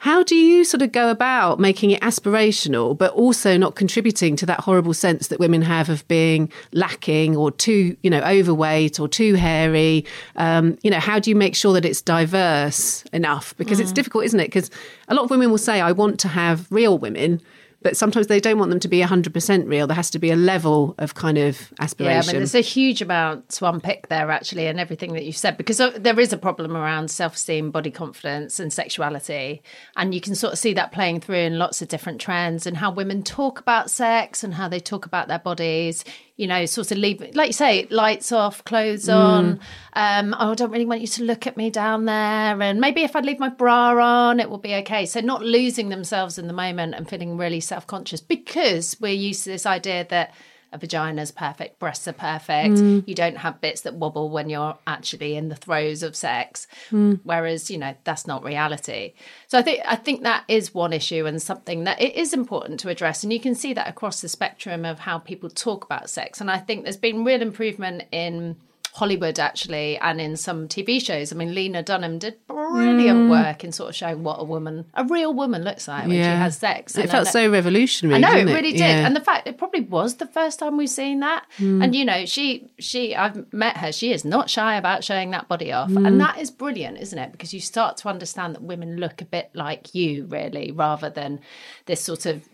How 0.00 0.22
do 0.22 0.36
you 0.36 0.62
sort 0.64 0.80
of 0.82 0.92
go 0.92 1.10
about 1.10 1.58
making 1.58 1.90
it 1.90 2.00
aspirational, 2.02 2.96
but 2.96 3.12
also 3.14 3.56
not 3.56 3.74
contributing 3.74 4.36
to 4.36 4.46
that 4.46 4.60
horrible 4.60 4.94
sense 4.94 5.26
that 5.26 5.40
women 5.40 5.60
have 5.62 5.88
of 5.88 6.06
being 6.06 6.52
lacking 6.72 7.36
or 7.36 7.50
too, 7.50 7.96
you 8.04 8.08
know, 8.10 8.20
overweight 8.20 9.00
or 9.00 9.08
too 9.08 9.34
hairy? 9.34 10.04
Um, 10.36 10.78
you 10.84 10.90
know, 10.92 11.00
how 11.00 11.18
do 11.18 11.30
you 11.30 11.34
make 11.36 11.56
sure 11.56 11.72
that 11.72 11.84
it's 11.84 12.00
diverse 12.00 13.02
enough? 13.12 13.56
Because 13.56 13.78
Mm. 13.78 13.82
it's 13.82 13.92
difficult, 13.92 14.24
isn't 14.26 14.38
it? 14.38 14.44
Because 14.46 14.70
a 15.08 15.14
lot 15.16 15.24
of 15.24 15.30
women 15.30 15.50
will 15.50 15.58
say, 15.58 15.80
I 15.80 15.90
want 15.90 16.20
to 16.20 16.28
have 16.28 16.66
real 16.70 16.96
women. 16.96 17.40
But 17.80 17.96
sometimes 17.96 18.26
they 18.26 18.40
don't 18.40 18.58
want 18.58 18.70
them 18.70 18.80
to 18.80 18.88
be 18.88 19.00
100% 19.00 19.68
real. 19.68 19.86
There 19.86 19.94
has 19.94 20.10
to 20.10 20.18
be 20.18 20.30
a 20.30 20.36
level 20.36 20.96
of 20.98 21.14
kind 21.14 21.38
of 21.38 21.72
Yeah, 21.78 21.84
aspiration. 21.84 22.28
I 22.28 22.32
mean, 22.32 22.40
there's 22.40 22.56
a 22.56 22.60
huge 22.60 23.00
amount 23.00 23.50
to 23.50 23.68
unpick 23.68 24.08
there, 24.08 24.30
actually, 24.32 24.66
and 24.66 24.80
everything 24.80 25.12
that 25.12 25.24
you've 25.24 25.36
said, 25.36 25.56
because 25.56 25.78
uh, 25.80 25.90
there 25.96 26.18
is 26.18 26.32
a 26.32 26.36
problem 26.36 26.76
around 26.76 27.10
self 27.10 27.34
esteem, 27.34 27.70
body 27.70 27.92
confidence, 27.92 28.58
and 28.58 28.72
sexuality. 28.72 29.62
And 29.96 30.12
you 30.12 30.20
can 30.20 30.34
sort 30.34 30.52
of 30.52 30.58
see 30.58 30.74
that 30.74 30.90
playing 30.90 31.20
through 31.20 31.36
in 31.36 31.58
lots 31.58 31.80
of 31.80 31.88
different 31.88 32.20
trends 32.20 32.66
and 32.66 32.78
how 32.78 32.90
women 32.90 33.22
talk 33.22 33.60
about 33.60 33.90
sex 33.90 34.42
and 34.42 34.54
how 34.54 34.66
they 34.68 34.80
talk 34.80 35.06
about 35.06 35.28
their 35.28 35.38
bodies. 35.38 36.04
You 36.38 36.46
know, 36.46 36.64
sort 36.66 36.90
of 36.92 36.98
leave, 36.98 37.20
like 37.34 37.48
you 37.48 37.52
say, 37.52 37.86
lights 37.90 38.32
off, 38.32 38.64
clothes 38.64 39.08
on. 39.08 39.60
Um, 39.92 40.36
oh, 40.38 40.52
I 40.52 40.54
don't 40.54 40.70
really 40.70 40.86
want 40.86 41.02
you 41.02 41.06
to 41.08 41.24
look 41.24 41.46
at 41.46 41.56
me 41.56 41.68
down 41.68 42.06
there. 42.06 42.62
And 42.62 42.80
maybe 42.80 43.02
if 43.02 43.14
I 43.14 43.20
leave 43.20 43.38
my 43.40 43.50
bra 43.50 43.98
on, 43.98 44.38
it 44.38 44.48
will 44.48 44.58
be 44.58 44.74
okay. 44.76 45.04
So, 45.04 45.20
not 45.20 45.42
losing 45.42 45.90
themselves 45.90 46.38
in 46.38 46.46
the 46.46 46.52
moment 46.52 46.94
and 46.94 47.06
feeling 47.06 47.36
really 47.36 47.60
self 47.60 47.86
conscious 47.86 48.20
because 48.20 48.96
we're 49.00 49.12
used 49.12 49.44
to 49.44 49.50
this 49.50 49.66
idea 49.66 50.06
that 50.08 50.32
a 50.72 50.78
vagina's 50.78 51.30
perfect, 51.30 51.78
breasts 51.78 52.06
are 52.08 52.12
perfect. 52.12 52.74
Mm. 52.76 53.04
You 53.06 53.14
don't 53.14 53.38
have 53.38 53.60
bits 53.60 53.82
that 53.82 53.94
wobble 53.94 54.28
when 54.30 54.50
you're 54.50 54.76
actually 54.86 55.36
in 55.36 55.48
the 55.48 55.56
throes 55.56 56.02
of 56.02 56.14
sex. 56.14 56.66
Mm. 56.90 57.20
Whereas, 57.24 57.70
you 57.70 57.78
know, 57.78 57.94
that's 58.04 58.26
not 58.26 58.44
reality. 58.44 59.14
So 59.46 59.58
I 59.58 59.62
think 59.62 59.80
I 59.86 59.96
think 59.96 60.22
that 60.22 60.44
is 60.48 60.74
one 60.74 60.92
issue 60.92 61.26
and 61.26 61.40
something 61.40 61.84
that 61.84 62.00
it 62.00 62.14
is 62.14 62.32
important 62.32 62.80
to 62.80 62.88
address. 62.88 63.22
And 63.22 63.32
you 63.32 63.40
can 63.40 63.54
see 63.54 63.72
that 63.74 63.88
across 63.88 64.20
the 64.20 64.28
spectrum 64.28 64.84
of 64.84 64.98
how 65.00 65.18
people 65.18 65.48
talk 65.48 65.84
about 65.84 66.10
sex. 66.10 66.40
And 66.40 66.50
I 66.50 66.58
think 66.58 66.84
there's 66.84 66.96
been 66.96 67.24
real 67.24 67.42
improvement 67.42 68.04
in 68.12 68.56
Hollywood 68.98 69.38
actually 69.38 69.96
and 69.98 70.20
in 70.20 70.36
some 70.36 70.66
TV 70.66 71.00
shows. 71.00 71.32
I 71.32 71.36
mean, 71.36 71.54
Lena 71.54 71.84
Dunham 71.84 72.18
did 72.18 72.34
brilliant 72.48 73.20
mm. 73.20 73.30
work 73.30 73.62
in 73.62 73.70
sort 73.70 73.90
of 73.90 73.94
showing 73.94 74.24
what 74.24 74.40
a 74.40 74.44
woman, 74.44 74.86
a 74.94 75.04
real 75.04 75.32
woman 75.32 75.62
looks 75.62 75.86
like 75.86 76.08
when 76.08 76.16
she 76.16 76.18
has 76.18 76.58
sex. 76.58 76.98
It 76.98 77.08
felt 77.08 77.28
so 77.28 77.48
revolutionary. 77.48 78.16
I 78.16 78.18
know 78.18 78.36
it 78.36 78.52
really 78.52 78.72
did, 78.72 78.80
Yeah. 78.80 79.06
and 79.06 79.14
the 79.14 79.20
fact 79.20 79.46
it 79.46 79.56
probably 79.56 79.82
was 79.82 80.16
the 80.16 80.26
first 80.26 80.58
time 80.58 80.76
we've 80.76 80.90
seen 80.90 81.20
that. 81.20 81.46
Mm. 81.58 81.84
And 81.84 81.94
you 81.94 82.04
know, 82.04 82.26
she 82.26 82.70
she 82.80 83.14
I've 83.14 83.52
met 83.52 83.76
her. 83.76 83.92
She 83.92 84.12
is 84.12 84.24
not 84.24 84.50
shy 84.50 84.76
about 84.76 85.04
showing 85.04 85.30
that 85.30 85.46
body 85.46 85.72
off, 85.72 85.90
and 85.90 86.06
mm. 86.06 86.18
that 86.18 86.38
is 86.38 86.50
brilliant, 86.50 86.98
isn't 86.98 87.18
it? 87.18 87.30
Because 87.30 87.54
you 87.54 87.60
start 87.60 87.98
to 87.98 88.08
understand 88.08 88.56
that 88.56 88.62
women 88.62 88.96
look 88.96 89.22
a 89.22 89.24
bit 89.24 89.50
like 89.54 89.94
you, 89.94 90.26
really, 90.26 90.72
rather 90.72 91.08
than 91.08 91.38
this 91.86 92.02
sort 92.02 92.26
of 92.26 92.48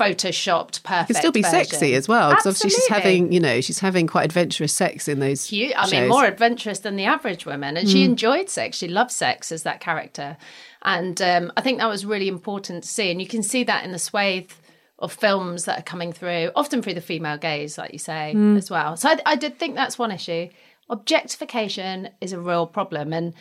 photoshopped 0.00 0.82
perfect. 0.82 1.08
can 1.08 1.16
still 1.16 1.32
be 1.32 1.42
version. 1.42 1.64
sexy 1.66 1.94
as 1.94 2.08
well 2.08 2.30
because 2.30 2.46
obviously 2.46 2.70
she's 2.70 2.88
having 2.88 3.30
you 3.30 3.40
know 3.40 3.60
she's 3.60 3.80
having 3.80 4.06
quite 4.06 4.24
adventurous 4.24 4.72
sex 4.72 5.06
in 5.06 5.18
those 5.18 5.50
Cute. 5.50 5.72
I 5.76 5.90
mean, 5.90 6.08
more 6.08 6.24
adventurous 6.24 6.78
than 6.78 6.94
the 6.94 7.04
average 7.04 7.44
woman. 7.44 7.76
And 7.76 7.88
she 7.88 8.04
enjoyed 8.04 8.48
sex. 8.48 8.76
She 8.76 8.86
loved 8.86 9.10
sex 9.10 9.50
as 9.50 9.64
that 9.64 9.80
character. 9.80 10.36
And 10.82 11.20
um, 11.20 11.52
I 11.56 11.60
think 11.60 11.78
that 11.78 11.88
was 11.88 12.06
really 12.06 12.28
important 12.28 12.84
to 12.84 12.88
see. 12.88 13.10
And 13.10 13.20
you 13.20 13.26
can 13.26 13.42
see 13.42 13.64
that 13.64 13.84
in 13.84 13.90
the 13.90 13.98
swathe 13.98 14.52
of 15.00 15.12
films 15.12 15.64
that 15.64 15.78
are 15.78 15.82
coming 15.82 16.12
through, 16.12 16.50
often 16.54 16.82
through 16.82 16.94
the 16.94 17.00
female 17.00 17.36
gaze, 17.36 17.76
like 17.78 17.92
you 17.92 17.98
say, 17.98 18.32
as 18.56 18.70
well. 18.70 18.96
So 18.96 19.08
I, 19.08 19.20
I 19.26 19.36
did 19.36 19.58
think 19.58 19.74
that's 19.74 19.98
one 19.98 20.12
issue. 20.12 20.48
Objectification 20.88 22.10
is 22.20 22.32
a 22.32 22.40
real 22.40 22.66
problem. 22.66 23.12
And 23.12 23.34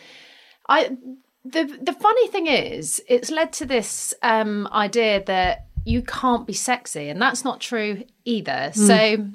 I 0.68 0.98
the 1.46 1.66
the 1.82 1.94
funny 1.94 2.28
thing 2.28 2.48
is, 2.48 3.02
it's 3.08 3.32
led 3.32 3.54
to 3.54 3.66
this 3.66 4.14
um, 4.22 4.68
idea 4.72 5.24
that 5.26 5.68
you 5.86 6.02
can't 6.02 6.46
be 6.46 6.54
sexy, 6.54 7.10
and 7.10 7.22
that's 7.22 7.44
not 7.44 7.60
true 7.60 8.04
either. 8.26 8.72
Hmm. 8.74 8.88
So 8.88 9.28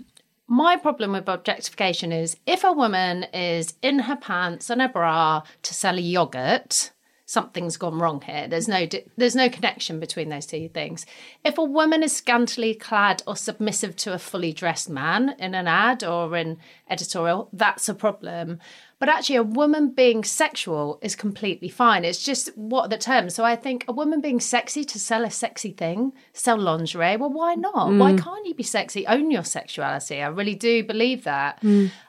my 0.47 0.77
problem 0.77 1.13
with 1.13 1.29
objectification 1.29 2.13
is 2.13 2.37
if 2.47 2.65
a 2.65 2.73
woman 2.73 3.25
is 3.33 3.75
in 3.83 4.01
her 4.01 4.17
pants 4.17 4.71
and 4.71 4.83
a 4.83 4.89
bra 4.89 5.43
to 5.63 5.75
sell 5.75 5.97
a 5.97 6.01
yogurt, 6.01 6.91
something's 7.27 7.77
gone 7.77 7.99
wrong 7.99 8.21
here. 8.21 8.47
There's 8.49 8.69
no 8.69 8.87
di- 8.87 9.05
there's 9.17 9.37
no 9.37 9.49
connection 9.49 9.99
between 9.99 10.29
those 10.29 10.47
two 10.47 10.69
things. 10.69 11.07
If 11.45 11.57
a 11.59 11.65
woman 11.65 12.03
is 12.03 12.15
scantily 12.15 12.75
clad 12.75 13.23
or 13.27 13.37
submissive 13.37 13.97
to 13.97 14.13
a 14.13 14.19
fully 14.19 14.53
dressed 14.53 14.91
man 14.91 15.35
in 15.39 15.55
an 15.55 15.67
ad 15.67 16.05
or 16.05 16.37
in 16.37 16.59
editorial, 16.89 17.49
that's 17.53 17.89
a 17.89 17.95
problem. 17.95 18.59
But 19.01 19.09
actually, 19.09 19.37
a 19.37 19.43
woman 19.43 19.91
being 19.91 20.23
sexual 20.23 20.99
is 21.03 21.17
completely 21.17 21.69
fine. 21.69 22.05
It's 22.05 22.25
just 22.25 22.57
what 22.57 22.91
the 22.91 22.97
terms. 22.97 23.35
So 23.35 23.45
I 23.45 23.57
think 23.57 23.85
a 23.89 23.93
woman 23.93 24.21
being 24.21 24.41
sexy 24.41 24.85
to 24.85 24.99
sell 24.99 25.25
a 25.25 25.31
sexy 25.31 25.73
thing, 25.73 26.13
sell 26.33 26.57
lingerie. 26.59 27.17
Well, 27.17 27.33
why 27.33 27.55
not? 27.55 27.93
Why 27.93 28.17
can't 28.17 28.47
you 28.47 28.55
be 28.55 28.63
sexy? 28.63 29.07
Own 29.07 29.31
your 29.31 29.45
sexuality. 29.45 30.23
I 30.23 30.29
really 30.29 30.55
do 30.55 30.85
believe 30.85 31.25
that. 31.25 31.59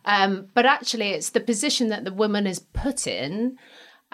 Um, 0.05 0.47
but 0.53 0.65
actually, 0.65 1.09
it's 1.11 1.31
the 1.31 1.39
position 1.39 1.89
that 1.89 2.05
the 2.05 2.13
woman 2.13 2.45
is 2.47 2.59
put 2.59 3.07
in 3.07 3.57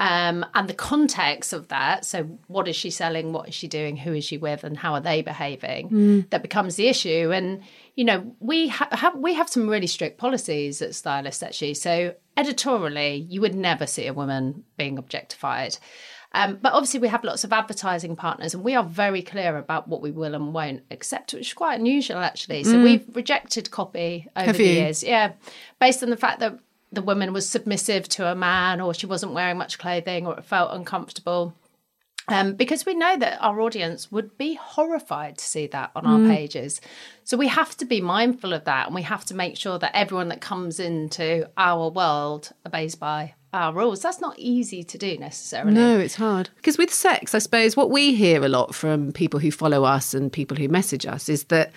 um, 0.01 0.43
and 0.55 0.67
the 0.67 0.73
context 0.73 1.53
of 1.53 1.67
that. 1.67 2.05
So, 2.05 2.23
what 2.47 2.67
is 2.67 2.75
she 2.75 2.89
selling? 2.89 3.33
What 3.33 3.47
is 3.47 3.53
she 3.53 3.67
doing? 3.67 3.95
Who 3.95 4.13
is 4.13 4.25
she 4.25 4.35
with? 4.35 4.63
And 4.63 4.75
how 4.75 4.95
are 4.95 4.99
they 4.99 5.21
behaving? 5.21 6.25
That 6.31 6.41
becomes 6.41 6.75
the 6.75 6.87
issue. 6.87 7.31
And 7.31 7.61
you 7.95 8.05
know, 8.05 8.35
we 8.39 8.69
ha- 8.69 8.89
have 8.91 9.15
we 9.15 9.35
have 9.35 9.47
some 9.47 9.69
really 9.69 9.85
strict 9.85 10.17
policies 10.17 10.81
at 10.81 10.95
Stylist 10.95 11.43
actually. 11.43 11.75
So, 11.75 12.15
editorially, 12.35 13.27
you 13.29 13.41
would 13.41 13.53
never 13.53 13.85
see 13.85 14.07
a 14.07 14.13
woman 14.13 14.63
being 14.75 14.97
objectified. 14.97 15.77
Um, 16.33 16.57
but 16.59 16.73
obviously, 16.73 17.01
we 17.01 17.09
have 17.09 17.23
lots 17.23 17.43
of 17.43 17.53
advertising 17.53 18.15
partners, 18.15 18.55
and 18.55 18.63
we 18.63 18.73
are 18.73 18.83
very 18.83 19.21
clear 19.21 19.55
about 19.55 19.87
what 19.87 20.01
we 20.01 20.09
will 20.09 20.33
and 20.33 20.51
won't 20.51 20.81
accept, 20.89 21.33
which 21.33 21.49
is 21.49 21.53
quite 21.53 21.79
unusual 21.79 22.17
actually. 22.17 22.63
So 22.63 22.81
we've 22.81 23.05
rejected 23.13 23.69
copy 23.69 24.27
over 24.35 24.47
Have 24.47 24.57
the 24.57 24.63
you? 24.63 24.71
years, 24.71 25.03
yeah, 25.03 25.33
based 25.79 26.01
on 26.01 26.09
the 26.09 26.17
fact 26.17 26.39
that 26.39 26.57
the 26.91 27.01
woman 27.01 27.34
was 27.34 27.47
submissive 27.47 28.08
to 28.10 28.32
a 28.32 28.36
man, 28.36 28.82
or 28.82 28.93
she 28.93 29.06
wasn't 29.06 29.34
wearing 29.34 29.58
much 29.58 29.80
clothing, 29.80 30.27
or 30.27 30.38
it 30.38 30.45
felt 30.45 30.73
uncomfortable. 30.73 31.56
Um, 32.27 32.54
because 32.54 32.86
we 32.86 32.93
know 32.93 33.17
that 33.17 33.41
our 33.41 33.60
audience 33.62 34.12
would 34.12 34.38
be 34.38 34.54
horrified 34.54 35.38
to 35.39 35.43
see 35.43 35.67
that 35.67 35.91
on 35.95 36.06
our 36.06 36.19
pages. 36.30 36.80
So 37.23 37.36
we 37.36 37.47
have 37.47 37.75
to 37.77 37.86
be 37.86 37.99
mindful 37.99 38.54
of 38.54 38.65
that 38.65 38.86
and 38.86 38.95
we 38.95 39.01
have 39.01 39.25
to 39.25 39.34
make 39.34 39.58
sure 39.58 39.80
that 39.80 39.91
everyone 39.95 40.30
that 40.30 40.39
comes 40.39 40.80
into 40.80 41.49
our 41.58 41.89
world 41.89 42.51
obeys 42.65 42.95
by 42.95 43.34
our 43.54 43.73
rules. 43.73 44.01
That's 44.01 44.21
not 44.21 44.38
easy 44.38 44.84
to 44.84 44.97
do 44.97 45.17
necessarily. 45.17 45.73
No, 45.73 45.99
it's 45.99 46.15
hard. 46.15 46.51
Because 46.56 46.77
with 46.77 46.93
sex, 46.93 47.36
I 47.36 47.39
suppose 47.39 47.75
what 47.75 47.89
we 47.89 48.13
hear 48.13 48.45
a 48.45 48.49
lot 48.49 48.75
from 48.75 49.12
people 49.12 49.39
who 49.39 49.51
follow 49.51 49.84
us 49.84 50.13
and 50.13 50.32
people 50.32 50.56
who 50.56 50.69
message 50.69 51.06
us 51.06 51.27
is 51.27 51.45
that 51.45 51.71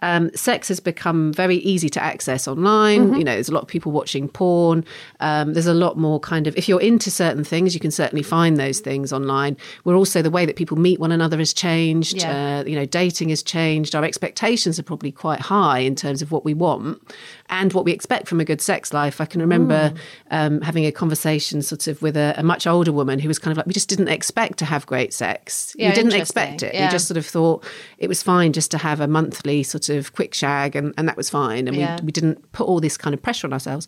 um, 0.00 0.30
sex 0.34 0.68
has 0.68 0.80
become 0.80 1.32
very 1.32 1.56
easy 1.56 1.88
to 1.90 2.02
access 2.02 2.46
online. 2.46 3.14
You 3.18 3.24
know, 3.24 3.34
there's 3.34 3.48
a 3.48 3.54
lot 3.54 3.62
of 3.62 3.68
people 3.68 3.92
watching 3.92 4.28
porn. 4.28 4.84
Um, 5.20 5.54
there's 5.54 5.66
a 5.66 5.74
lot 5.74 5.96
more 5.96 6.20
kind 6.20 6.46
of, 6.46 6.56
if 6.56 6.68
you're 6.68 6.80
into 6.80 7.10
certain 7.10 7.44
things, 7.44 7.74
you 7.74 7.80
can 7.80 7.90
certainly 7.90 8.22
find 8.22 8.56
those 8.56 8.80
things 8.80 9.12
online. 9.12 9.56
We're 9.84 9.96
also, 9.96 10.22
the 10.22 10.30
way 10.30 10.46
that 10.46 10.56
people 10.56 10.76
meet 10.76 11.00
one 11.00 11.12
another 11.12 11.38
has 11.38 11.52
changed. 11.52 12.18
Yeah. 12.18 12.60
Uh, 12.60 12.64
you 12.64 12.76
know, 12.76 12.86
dating 12.86 13.30
has 13.30 13.42
changed. 13.42 13.94
Our 13.94 14.04
expectations 14.04 14.78
are 14.78 14.84
probably 14.84 15.12
quite 15.12 15.40
high 15.40 15.80
in 15.80 15.94
terms 15.94 16.22
of 16.22 16.30
what 16.32 16.44
we 16.44 16.54
want 16.54 17.02
and 17.50 17.72
what 17.72 17.84
we 17.84 17.92
expect 17.92 18.28
from 18.28 18.40
a 18.40 18.44
good 18.44 18.60
sex 18.60 18.92
life. 18.92 19.20
I 19.20 19.24
can 19.24 19.40
remember 19.40 19.92
um, 20.30 20.60
having 20.60 20.84
a 20.84 20.92
conversation 20.92 21.62
sort 21.62 21.86
of 21.86 22.02
with 22.02 22.16
a, 22.16 22.34
a 22.36 22.42
much 22.42 22.66
older 22.66 22.92
woman 22.92 23.18
who 23.18 23.28
was 23.28 23.38
kind 23.38 23.52
of 23.52 23.56
like, 23.56 23.66
we 23.66 23.72
just 23.72 23.88
didn't 23.88 24.08
expect 24.08 24.58
to 24.58 24.64
have 24.64 24.84
great 24.86 25.12
sex. 25.14 25.74
Yeah, 25.78 25.88
we 25.88 25.94
didn't 25.94 26.12
expect 26.14 26.62
it. 26.62 26.74
Yeah. 26.74 26.86
We 26.86 26.90
just 26.92 27.08
sort 27.08 27.16
of 27.16 27.26
thought 27.26 27.64
it 27.98 28.08
was 28.08 28.22
fine 28.22 28.52
just 28.52 28.70
to 28.72 28.78
have 28.78 29.00
a 29.00 29.08
monthly 29.08 29.62
sort 29.62 29.88
of 29.88 30.12
quick 30.12 30.34
shag 30.34 30.76
and, 30.76 30.92
and 30.98 31.08
that 31.08 31.16
was 31.16 31.30
fine. 31.30 31.68
And 31.68 31.76
Yeah. 31.76 31.98
we, 32.00 32.06
we 32.06 32.12
didn't 32.12 32.52
put 32.52 32.66
all 32.66 32.80
this 32.80 32.96
kind 32.96 33.14
of 33.14 33.22
pressure 33.22 33.46
on 33.46 33.52
ourselves. 33.52 33.86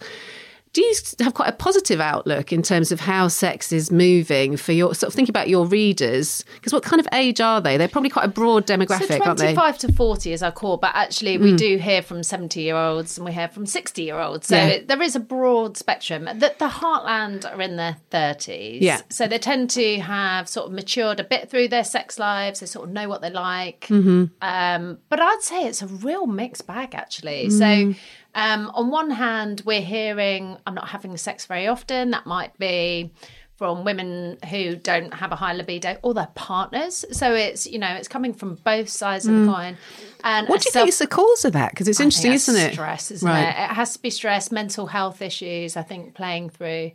Do 0.73 0.83
you 0.83 0.95
have 1.19 1.35
quite 1.35 1.49
a 1.49 1.53
positive 1.53 2.01
outlook 2.01 2.53
in 2.53 2.63
terms 2.63 2.93
of 2.93 3.01
how 3.01 3.27
sex 3.27 3.73
is 3.73 3.91
moving 3.91 4.57
for 4.57 4.71
your 4.71 4.95
sort 4.95 5.09
of 5.09 5.15
think 5.15 5.29
about 5.29 5.49
your 5.49 5.67
readers? 5.67 6.45
Because 6.55 6.73
what 6.73 6.85
kind 6.85 7.01
of 7.01 7.09
age 7.13 7.41
are 7.41 7.61
they? 7.61 7.77
They're 7.77 7.89
probably 7.89 8.11
quite 8.11 8.27
a 8.27 8.29
broad 8.29 8.69
demographic, 8.69 9.19
so 9.19 9.25
aren't 9.25 9.39
they? 9.41 9.53
25 9.53 9.79
to 9.79 9.93
40 9.93 10.33
is 10.33 10.45
our 10.45 10.53
core, 10.53 10.79
but 10.79 10.93
actually 10.95 11.39
we 11.39 11.57
do 11.57 11.77
hear 11.77 12.03
from 12.03 12.23
70 12.23 12.61
year 12.61 12.77
olds 12.77 13.19
and 13.19 13.25
we 13.25 13.33
hear 13.33 13.49
from 13.49 13.67
60 13.67 14.01
year 14.03 14.21
olds. 14.21 14.47
So 14.47 14.55
Yeah. 14.55 14.67
it, 14.67 14.87
there 14.89 15.03
is 15.03 15.17
a 15.17 15.21
broad 15.21 15.77
spectrum. 15.77 16.27
The, 16.27 16.55
the 16.59 16.69
heartland 16.69 17.53
are 17.53 17.61
in 17.61 17.75
their 17.75 17.97
30s. 18.13 18.79
Yeah. 18.81 19.01
So 19.09 19.27
they 19.27 19.39
tend 19.39 19.71
to 19.71 19.99
have 19.99 20.49
sort 20.49 20.69
of 20.69 20.73
matured 20.73 21.19
a 21.19 21.25
bit 21.25 21.51
through 21.51 21.67
their 21.67 21.85
sex 21.85 22.17
lives. 22.17 22.61
They 22.61 22.67
sort 22.67 22.87
of 22.87 22.93
know 22.93 23.09
what 23.09 23.23
they 23.23 23.31
like. 23.31 23.87
Mm-hmm. 23.89 24.27
Um, 24.41 24.99
but 25.09 25.19
I'd 25.19 25.43
say 25.43 25.67
it's 25.67 25.83
a 25.83 25.89
real 25.89 26.29
mixed 26.29 26.69
bag, 26.69 26.95
actually. 26.95 27.49
Mm. 27.49 27.59
So 27.95 28.01
um, 28.35 28.71
on 28.75 28.91
one 28.91 29.11
hand, 29.11 29.63
we're 29.65 29.81
hearing, 29.83 30.57
I'm 30.67 30.75
not 30.75 30.89
having 30.89 31.17
sex 31.17 31.47
very 31.47 31.67
often. 31.67 32.11
That 32.11 32.27
might 32.27 32.57
be 32.59 33.13
from 33.57 33.85
women 33.85 34.39
who 34.49 34.75
don't 34.75 35.13
have 35.13 35.33
a 35.33 35.37
high 35.37 35.53
libido 35.53 35.99
or 36.03 36.15
their 36.15 36.29
partners. 36.35 37.05
So 37.13 37.35
it's, 37.35 37.67
you 37.67 37.79
know, 37.79 37.89
it's 37.95 38.09
coming 38.09 38.33
from 38.33 38.55
both 38.65 38.89
sides 38.89 39.27
of 39.27 39.35
the 39.35 39.47
coin. 39.53 39.77
And 40.25 40.47
Mm. 40.47 40.51
What 40.51 40.61
do 40.63 40.67
you 40.69 40.71
self- 40.73 40.85
think 40.85 40.89
is 40.89 40.99
the 40.99 41.07
cause 41.07 41.45
of 41.45 41.53
that? 41.53 41.71
Because 41.73 41.87
it's 41.87 42.01
I 42.01 42.05
interesting, 42.05 42.33
isn't 42.33 42.57
it? 42.57 42.73
Stress, 42.73 43.11
isn't 43.11 43.29
Right. 43.29 43.43
it? 43.43 43.49
It 43.51 43.75
has 43.75 43.93
to 43.93 43.99
be 44.01 44.09
stress, 44.09 44.51
mental 44.51 44.87
health 44.87 45.21
issues. 45.21 45.77
I 45.77 45.83
think 45.83 46.15
playing 46.15 46.49
through, 46.51 46.93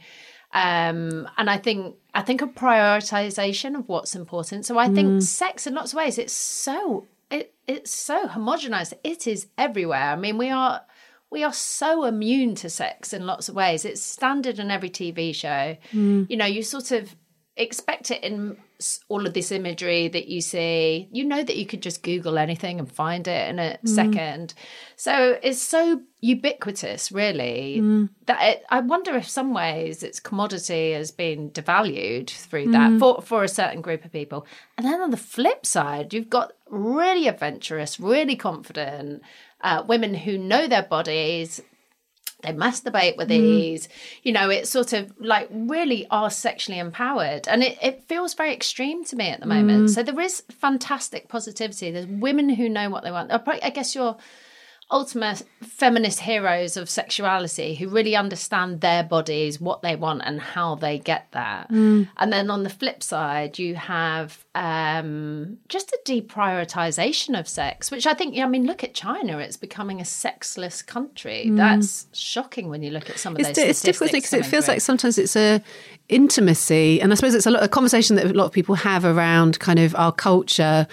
um, 0.54 1.30
and 1.38 1.50
I 1.50 1.58
think 1.58 1.96
I 2.16 2.22
think 2.22 2.42
a 2.42 2.48
prioritization 2.48 3.76
of 3.78 3.88
what's 3.90 4.16
important. 4.16 4.66
So 4.66 4.78
I 4.78 4.88
Mm. 4.88 4.96
think 4.96 5.22
sex, 5.22 5.68
in 5.68 5.76
lots 5.76 5.92
of 5.94 5.98
ways, 5.98 6.18
it's 6.18 6.34
so 6.34 7.06
it 7.30 7.54
it's 7.68 7.92
so 7.92 8.28
homogenized. 8.28 8.94
It 9.04 9.28
is 9.28 9.48
everywhere. 9.58 10.12
I 10.12 10.16
mean, 10.16 10.38
we 10.38 10.50
are 10.50 10.82
we 11.32 11.44
are 11.44 11.54
so 11.54 12.06
immune 12.06 12.56
to 12.56 12.70
sex 12.70 13.14
in 13.14 13.26
lots 13.26 13.50
of 13.50 13.56
ways. 13.56 13.86
It's 13.86 14.02
standard 14.02 14.60
in 14.60 14.72
every 14.72 14.90
TV 14.90 15.34
show. 15.34 15.78
Mm. 15.92 16.30
You 16.30 16.38
know, 16.38 16.46
you 16.46 16.64
sort 16.64 16.92
of 16.92 17.16
expect 17.58 18.12
it 18.12 18.22
in 18.24 18.58
all 19.08 19.26
of 19.26 19.34
this 19.34 19.52
imagery 19.52 20.10
that 20.10 20.28
you 20.28 20.42
see. 20.42 21.08
You 21.12 21.24
know 21.24 21.44
that 21.44 21.56
you 21.56 21.66
could 21.66 21.82
just 21.82 22.04
Google 22.04 22.38
anything 22.38 22.80
and 22.80 22.92
find 22.92 23.28
it 23.28 23.50
in 23.50 23.60
a 23.60 23.78
mm. 23.84 23.88
second. 23.88 24.54
So 24.98 25.40
it's 25.42 25.62
so 25.62 26.02
ubiquitous, 26.20 27.12
really, 27.12 27.78
mm. 27.80 28.10
that 28.26 28.42
it, 28.42 28.64
I 28.70 28.82
wonder 28.82 29.16
if 29.16 29.30
some 29.30 29.54
ways 29.54 30.04
its 30.04 30.20
commodity 30.20 30.92
has 30.92 31.12
been 31.12 31.52
devalued 31.52 32.30
through 32.30 32.72
that 32.72 32.92
mm. 32.92 33.00
for, 33.00 33.22
for 33.22 33.44
a 33.44 33.50
certain 33.50 33.82
group 33.82 34.04
of 34.04 34.12
people. 34.12 34.46
And 34.78 34.86
then 34.86 35.02
on 35.02 35.12
the 35.12 35.18
flip 35.18 35.66
side, 35.66 36.14
you've 36.14 36.30
got 36.30 36.54
really 36.70 37.28
adventurous, 37.28 38.00
really 38.00 38.36
confident 38.36 39.22
uh, 39.66 39.84
women 39.88 40.14
who 40.14 40.38
know 40.38 40.68
their 40.68 40.84
bodies, 40.84 41.60
they 42.44 42.54
masturbate 42.54 43.18
with 43.18 43.32
ease. 43.32 43.90
You 44.22 44.32
know, 44.32 44.52
it's 44.52 44.70
sort 44.70 44.94
of 44.94 45.12
like 45.20 45.48
really 45.52 46.06
are 46.12 46.30
sexually 46.30 46.78
empowered. 46.78 47.48
And 47.48 47.64
it, 47.64 47.80
it 47.82 48.04
feels 48.04 48.36
very 48.36 48.54
extreme 48.54 49.04
to 49.06 49.16
me 49.16 49.30
at 49.30 49.40
the 49.40 49.48
moment. 49.48 49.90
So 49.90 50.04
there 50.04 50.20
is 50.20 50.44
fantastic 50.52 51.28
positivity. 51.30 51.90
There's 51.90 52.06
women 52.06 52.48
who 52.50 52.70
know 52.70 52.92
what 52.92 53.04
they 53.04 53.12
want. 53.12 53.32
I 53.32 53.72
guess 53.72 53.96
you're 53.96 54.18
ultimate 54.92 55.42
feminist 55.64 56.20
heroes 56.20 56.78
of 56.78 56.88
sexuality 56.90 57.74
who 57.74 57.90
really 57.90 58.16
understand 58.16 58.82
their 58.82 59.04
bodies, 59.04 59.60
what 59.60 59.82
they 59.82 59.96
want, 59.96 60.22
and 60.24 60.40
how 60.40 60.76
they 60.76 61.00
get 61.00 61.28
that. 61.32 61.70
And 61.72 62.08
then 62.18 62.50
on 62.52 62.64
the 62.64 62.70
flip 62.70 63.02
side, 63.02 63.58
you 63.58 63.76
have 63.76 64.46
um, 64.54 65.58
just 65.70 65.92
a 65.92 66.00
deprioritization 66.06 67.38
of 67.38 67.48
sex, 67.48 67.90
which 67.90 68.06
I 68.06 68.14
think, 68.14 68.38
I 68.38 68.46
mean, 68.48 68.66
look 68.66 68.84
at 68.84 68.94
China; 68.94 69.40
it's 69.40 69.58
becoming 69.58 70.00
a 70.02 70.06
sexless 70.06 70.82
country. 70.82 71.50
That's 71.50 72.06
shocking 72.14 72.70
when 72.70 72.84
you 72.84 72.92
look 72.92 73.10
at 73.10 73.18
some 73.18 73.34
of 73.34 73.40
It's, 73.40 73.50
those. 73.50 73.56
di- 73.56 73.64
it's 73.64 73.82
difficult 73.82 74.12
because 74.12 74.34
it 74.34 74.46
feels 74.46 74.66
coming 74.66 74.76
like 74.76 74.82
sometimes 74.82 75.18
it's 75.18 75.36
a 75.36 75.62
intimacy, 76.10 77.02
and 77.02 77.12
I 77.12 77.16
suppose 77.16 77.34
it's 77.34 77.48
a, 77.48 77.52
lot, 77.52 77.64
a 77.64 77.68
conversation 77.68 78.16
that 78.18 78.26
a 78.26 78.34
lot 78.34 78.46
of 78.46 78.52
people 78.52 78.76
have 78.76 79.04
around 79.04 79.60
kind 79.60 79.80
of 79.80 79.96
our 79.96 80.12
culture, 80.12 80.88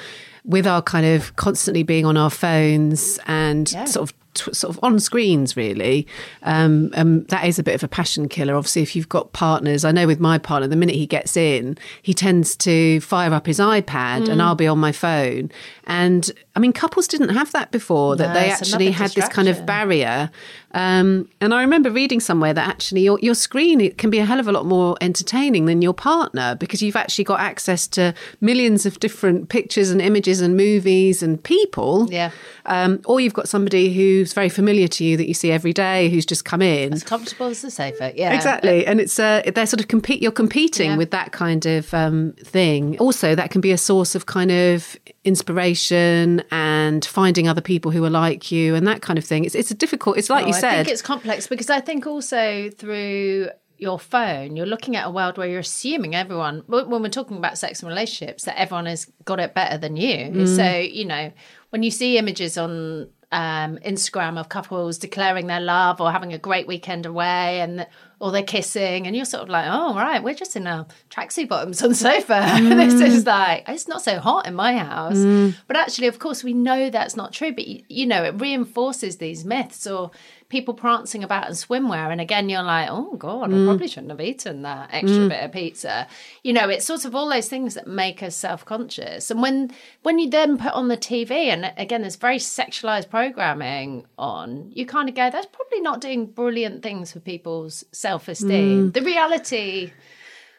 with 0.45 0.67
our 0.67 0.83
kind 0.83 1.07
of 1.07 1.35
constantly 1.37 1.83
being 1.83 2.05
on 2.05 2.17
our 2.17 2.31
phones 2.31 3.19
and 3.27 3.69
sort 3.87 4.11
of 4.11 4.17
t- 4.35 4.53
sort 4.55 4.75
of 4.77 4.83
on 4.83 4.99
screens 4.99 5.57
really 5.57 6.07
um, 6.43 6.91
um, 6.95 7.23
that 7.25 7.45
is 7.45 7.59
a 7.59 7.63
bit 7.63 7.75
of 7.75 7.85
a 7.85 7.89
passion 7.89 8.29
killer. 8.29 8.55
Obviously 8.57 8.83
if 8.83 8.97
you've 8.97 9.09
got 9.09 9.33
partners 9.33 9.85
i 9.85 9.93
know 9.93 10.07
with 10.07 10.19
my 10.21 10.39
partner 10.39 10.67
the 10.67 10.75
minute 10.77 10.95
he 10.97 11.07
gets 11.07 11.37
in 11.37 11.77
he 12.03 12.13
tends 12.15 12.57
to 12.57 13.01
fire 13.01 13.33
up 13.33 13.47
his 13.47 13.59
ipad 13.59 14.29
and 14.29 14.43
i'll 14.43 14.55
be 14.55 14.67
on 14.67 14.79
my 14.79 14.91
phone. 14.93 15.51
And 15.87 16.31
i 16.57 16.61
mean 16.61 16.73
couples 16.73 17.07
didn't 17.07 17.31
have 17.31 17.53
that 17.53 17.71
before 17.71 18.17
that 18.17 18.29
No, 18.29 18.35
they 18.35 18.51
actually 18.51 18.91
had 18.91 19.11
this 19.13 19.29
kind 19.29 19.49
of 19.49 19.65
barrier 19.67 20.31
um, 20.75 21.29
and 21.41 21.53
i 21.55 21.61
remember 21.61 21.91
reading 21.91 22.21
somewhere 22.21 22.53
that 22.55 22.67
actually 22.69 23.01
your, 23.03 23.19
your 23.21 23.35
screen 23.35 23.81
it 23.81 23.99
can 23.99 24.11
be 24.11 24.19
a 24.19 24.25
hell 24.25 24.41
of 24.41 24.49
a 24.49 24.53
lot 24.53 24.67
more 24.67 24.97
entertaining 25.01 25.67
than 25.67 25.83
your 25.83 25.93
partner 25.95 26.55
because 26.59 26.83
you've 26.83 26.97
actually 26.97 27.25
got 27.25 27.41
access 27.41 27.87
to 27.87 28.15
millions 28.41 28.87
of 28.87 28.99
different 29.01 29.49
pictures 29.49 29.91
and 29.91 30.01
images 30.01 30.41
and 30.41 30.57
movies 30.57 31.23
and 31.23 31.43
people 31.43 32.09
Yeah. 32.11 32.31
um, 32.67 33.01
or 33.05 33.21
you've 33.21 33.35
got 33.35 33.49
somebody 33.49 33.93
who's 33.93 34.33
very 34.33 34.49
familiar 34.49 34.89
to 34.89 35.05
you 35.05 35.17
that 35.17 35.29
you 35.29 35.35
see 35.35 35.51
every 35.51 35.73
day 35.73 36.09
who's 36.09 36.27
just 36.27 36.45
come 36.45 36.63
in 36.63 36.93
As 36.93 37.05
comfortable 37.05 37.47
as 37.47 37.63
the 37.63 37.71
sofa. 37.71 38.13
Yeah. 38.17 38.33
Exactly, 38.35 38.87
and 38.87 39.01
it's 39.01 39.19
uh, 39.19 39.43
they're 39.55 39.67
sort 39.67 39.81
of 39.81 39.89
compete. 39.89 40.23
You're 40.23 40.33
competing 40.33 40.91
Yeah. 40.93 40.97
with 40.97 41.11
that 41.11 41.33
kind 41.33 41.67
of 41.67 41.93
um, 41.95 42.33
thing. 42.45 42.99
Also, 42.99 43.35
that 43.35 43.51
can 43.51 43.61
be 43.61 43.73
a 43.73 43.79
source 43.79 44.15
of 44.15 44.27
kind 44.27 44.51
of 44.51 44.97
inspiration 45.25 46.43
and 46.51 47.05
finding 47.05 47.49
other 47.49 47.61
people 47.61 47.91
who 47.93 48.05
are 48.05 48.11
like 48.11 48.51
you 48.51 48.75
and 48.75 48.87
that 48.87 49.03
kind 49.03 49.19
of 49.19 49.25
thing. 49.25 49.45
It's 49.45 49.55
it's 49.55 49.71
a 49.71 49.75
difficult. 49.75 50.19
It's 50.19 50.31
like 50.31 50.45
Oh, 50.45 50.49
you 50.49 50.53
said. 50.53 50.73
I 50.73 50.77
think 50.77 50.89
it's 50.89 51.03
complex 51.03 51.47
because 51.47 51.71
I 51.71 51.81
think 51.81 52.07
also 52.07 52.71
through 52.71 53.51
your 53.79 53.99
phone, 53.99 54.55
you're 54.55 54.67
looking 54.67 54.95
at 54.95 55.07
a 55.07 55.11
world 55.11 55.37
where 55.37 55.49
you're 55.49 55.59
assuming 55.59 56.15
everyone, 56.15 56.63
when 56.69 57.03
we're 57.03 57.09
talking 57.09 57.37
about 57.37 57.59
sex 57.59 57.81
and 57.81 57.89
relationships, 57.89 58.45
that 58.45 58.59
everyone 58.59 58.87
has 58.87 59.07
got 59.25 59.41
it 59.41 59.55
better 59.55 59.77
than 59.77 59.97
you. 59.97 60.31
Mm. 60.31 60.57
So, 60.57 60.79
you 60.79 61.05
know, 61.05 61.33
when 61.71 61.83
you 61.83 61.91
see 61.91 62.17
images 62.17 62.57
on 62.57 63.09
um, 63.33 63.79
Instagram 63.79 64.39
of 64.39 64.49
couples 64.49 64.99
declaring 64.99 65.47
their 65.47 65.61
love 65.61 66.01
or 66.01 66.13
having 66.13 66.33
a 66.33 66.39
great 66.39 66.67
weekend 66.67 67.07
away 67.07 67.61
and 67.61 67.87
or 68.21 68.31
they're 68.31 68.43
kissing 68.43 69.07
and 69.07 69.17
you're 69.17 69.25
sort 69.25 69.43
of 69.43 69.49
like, 69.49 69.67
oh 69.69 69.95
right, 69.97 70.23
we're 70.23 70.35
just 70.35 70.55
in 70.55 70.67
our 70.67 70.87
tracksuit 71.11 71.49
bottoms 71.49 71.83
on 71.83 71.89
the 71.89 71.95
sofa. 71.95 72.41
Mm. 72.53 72.77
this 72.77 73.01
is 73.01 73.27
like 73.27 73.65
it's 73.67 73.89
not 73.89 74.03
so 74.03 74.19
hot 74.21 74.47
in 74.47 74.55
my 74.55 74.77
house. 74.77 75.17
Mm. 75.17 75.57
But 75.67 75.77
actually, 75.77 76.07
of 76.07 76.19
course, 76.19 76.45
we 76.45 76.53
know 76.53 76.91
that's 76.91 77.17
not 77.17 77.33
true. 77.33 77.53
But 77.53 77.67
you 77.67 78.07
know, 78.07 78.23
it 78.23 78.41
reinforces 78.41 79.17
these 79.17 79.45
myths 79.45 79.87
or 79.87 80.11
people 80.53 80.75
prancing 80.75 81.25
about 81.25 81.49
in 81.49 81.55
swimwear. 81.55 82.13
And 82.13 82.21
again, 82.21 82.51
you're 82.51 82.63
like, 82.63 82.89
oh 82.91 83.17
God, 83.17 83.49
mm. 83.49 83.63
I 83.63 83.67
probably 83.67 83.89
shouldn't 83.89 84.11
have 84.11 84.21
eaten 84.21 84.61
that 84.63 84.91
extra 84.93 85.21
mm. 85.21 85.29
bit 85.31 85.43
of 85.43 85.51
pizza. 85.51 86.07
You 86.43 86.53
know, 86.53 86.69
it's 86.69 86.85
sort 86.85 87.07
of 87.07 87.15
all 87.15 87.31
those 87.31 87.49
things 87.49 87.73
that 87.73 87.87
make 87.87 88.23
us 88.23 88.37
self-conscious. 88.37 89.31
And 89.31 89.41
when 89.41 89.73
when 90.03 90.19
you 90.19 90.29
then 90.29 90.59
put 90.59 90.75
on 90.75 90.89
the 90.89 90.97
TV, 90.99 91.31
and 91.47 91.73
again, 91.79 92.03
there's 92.03 92.17
very 92.17 92.37
sexualized 92.37 93.09
programming 93.09 94.05
on, 94.19 94.71
you 94.75 94.85
kind 94.85 95.09
of 95.09 95.15
go, 95.15 95.31
that's 95.31 95.47
probably 95.47 95.81
not 95.81 96.03
doing 96.03 96.27
brilliant 96.27 96.83
things 96.83 97.13
for 97.13 97.21
people's 97.21 97.83
self-esteem. 97.93 98.91
Mm. 98.91 98.93
The 98.93 99.03
reality 99.03 99.93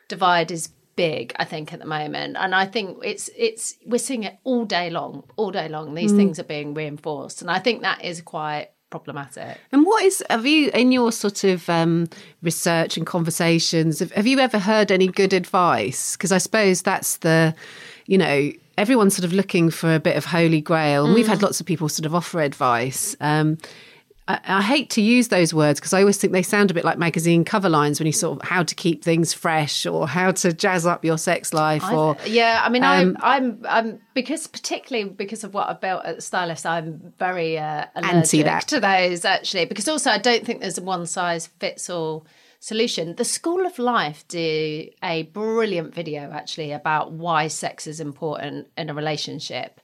divide 0.07 0.51
is 0.51 0.69
big 0.95 1.33
i 1.37 1.43
think 1.43 1.73
at 1.73 1.79
the 1.79 1.87
moment 1.87 2.37
and 2.39 2.53
i 2.53 2.67
think 2.67 2.99
it's 3.03 3.27
it's 3.35 3.77
we're 3.83 3.97
seeing 3.97 4.21
it 4.21 4.37
all 4.43 4.63
day 4.63 4.91
long 4.91 5.23
all 5.37 5.49
day 5.49 5.67
long 5.67 5.95
these 5.95 6.13
mm. 6.13 6.17
things 6.17 6.37
are 6.37 6.43
being 6.43 6.75
reinforced 6.75 7.41
and 7.41 7.49
i 7.49 7.57
think 7.57 7.81
that 7.81 8.03
is 8.05 8.21
quite 8.21 8.67
problematic. 8.93 9.57
And 9.71 9.85
what 9.87 10.03
is, 10.03 10.23
have 10.29 10.45
you, 10.45 10.69
in 10.73 10.91
your 10.91 11.11
sort 11.11 11.43
of 11.43 11.67
um, 11.67 12.07
research 12.43 12.95
and 12.97 13.07
conversations, 13.07 13.99
have, 13.99 14.11
have 14.11 14.27
you 14.27 14.39
ever 14.39 14.59
heard 14.59 14.91
any 14.91 15.07
good 15.07 15.33
advice? 15.33 16.15
Because 16.15 16.31
I 16.31 16.37
suppose 16.37 16.83
that's 16.83 17.17
the, 17.17 17.55
you 18.05 18.19
know, 18.19 18.51
everyone's 18.77 19.15
sort 19.15 19.25
of 19.25 19.33
looking 19.33 19.71
for 19.71 19.95
a 19.95 19.99
bit 19.99 20.15
of 20.15 20.25
holy 20.25 20.61
grail. 20.61 21.05
And 21.05 21.13
mm. 21.13 21.15
we've 21.15 21.27
had 21.27 21.39
mm. 21.39 21.47
lots 21.47 21.59
of 21.59 21.65
people 21.65 21.89
sort 21.89 22.05
of 22.05 22.13
offer 22.13 22.39
advice. 22.41 23.15
Um, 23.19 23.57
I, 24.27 24.39
I 24.45 24.61
hate 24.61 24.89
to 24.91 25.01
use 25.01 25.27
those 25.27 25.53
words 25.53 25.79
because 25.79 25.93
I 25.93 25.99
always 25.99 26.17
think 26.17 26.33
they 26.33 26.43
sound 26.43 26.71
a 26.71 26.73
bit 26.73 26.85
like 26.85 26.97
magazine 26.97 27.43
cover 27.43 27.69
lines 27.69 27.99
when 27.99 28.07
you 28.07 28.13
sort 28.13 28.41
of 28.41 28.47
how 28.47 28.63
to 28.63 28.75
keep 28.75 29.03
things 29.03 29.33
fresh 29.33 29.85
or 29.85 30.07
how 30.07 30.31
to 30.31 30.53
jazz 30.53 30.85
up 30.85 31.03
your 31.03 31.17
sex 31.17 31.53
life 31.53 31.83
or 31.91 32.15
I, 32.21 32.25
yeah 32.25 32.61
I 32.63 32.69
mean 32.69 32.83
um, 32.83 32.91
I'm, 32.91 33.17
I'm 33.21 33.65
I'm 33.67 33.99
because 34.13 34.47
particularly 34.47 35.09
because 35.09 35.43
of 35.43 35.53
what 35.53 35.69
I've 35.69 35.81
built 35.81 36.05
at 36.05 36.23
Stylist 36.23 36.65
I'm 36.65 37.13
very 37.19 37.57
uh, 37.57 37.85
allergic 37.95 38.45
that. 38.45 38.67
to 38.69 38.79
those 38.79 39.25
actually 39.25 39.65
because 39.65 39.87
also 39.87 40.09
I 40.09 40.19
don't 40.19 40.45
think 40.45 40.61
there's 40.61 40.77
a 40.77 40.83
one 40.83 41.05
size 41.05 41.47
fits 41.47 41.89
all 41.89 42.25
solution. 42.63 43.15
The 43.15 43.25
School 43.25 43.65
of 43.65 43.77
Life 43.77 44.25
do 44.29 44.87
a 45.03 45.23
brilliant 45.23 45.93
video 45.93 46.31
actually 46.31 46.71
about 46.71 47.11
why 47.11 47.49
sex 47.49 47.87
is 47.87 47.99
important 47.99 48.69
in 48.77 48.89
a 48.89 48.93
relationship. 48.93 49.81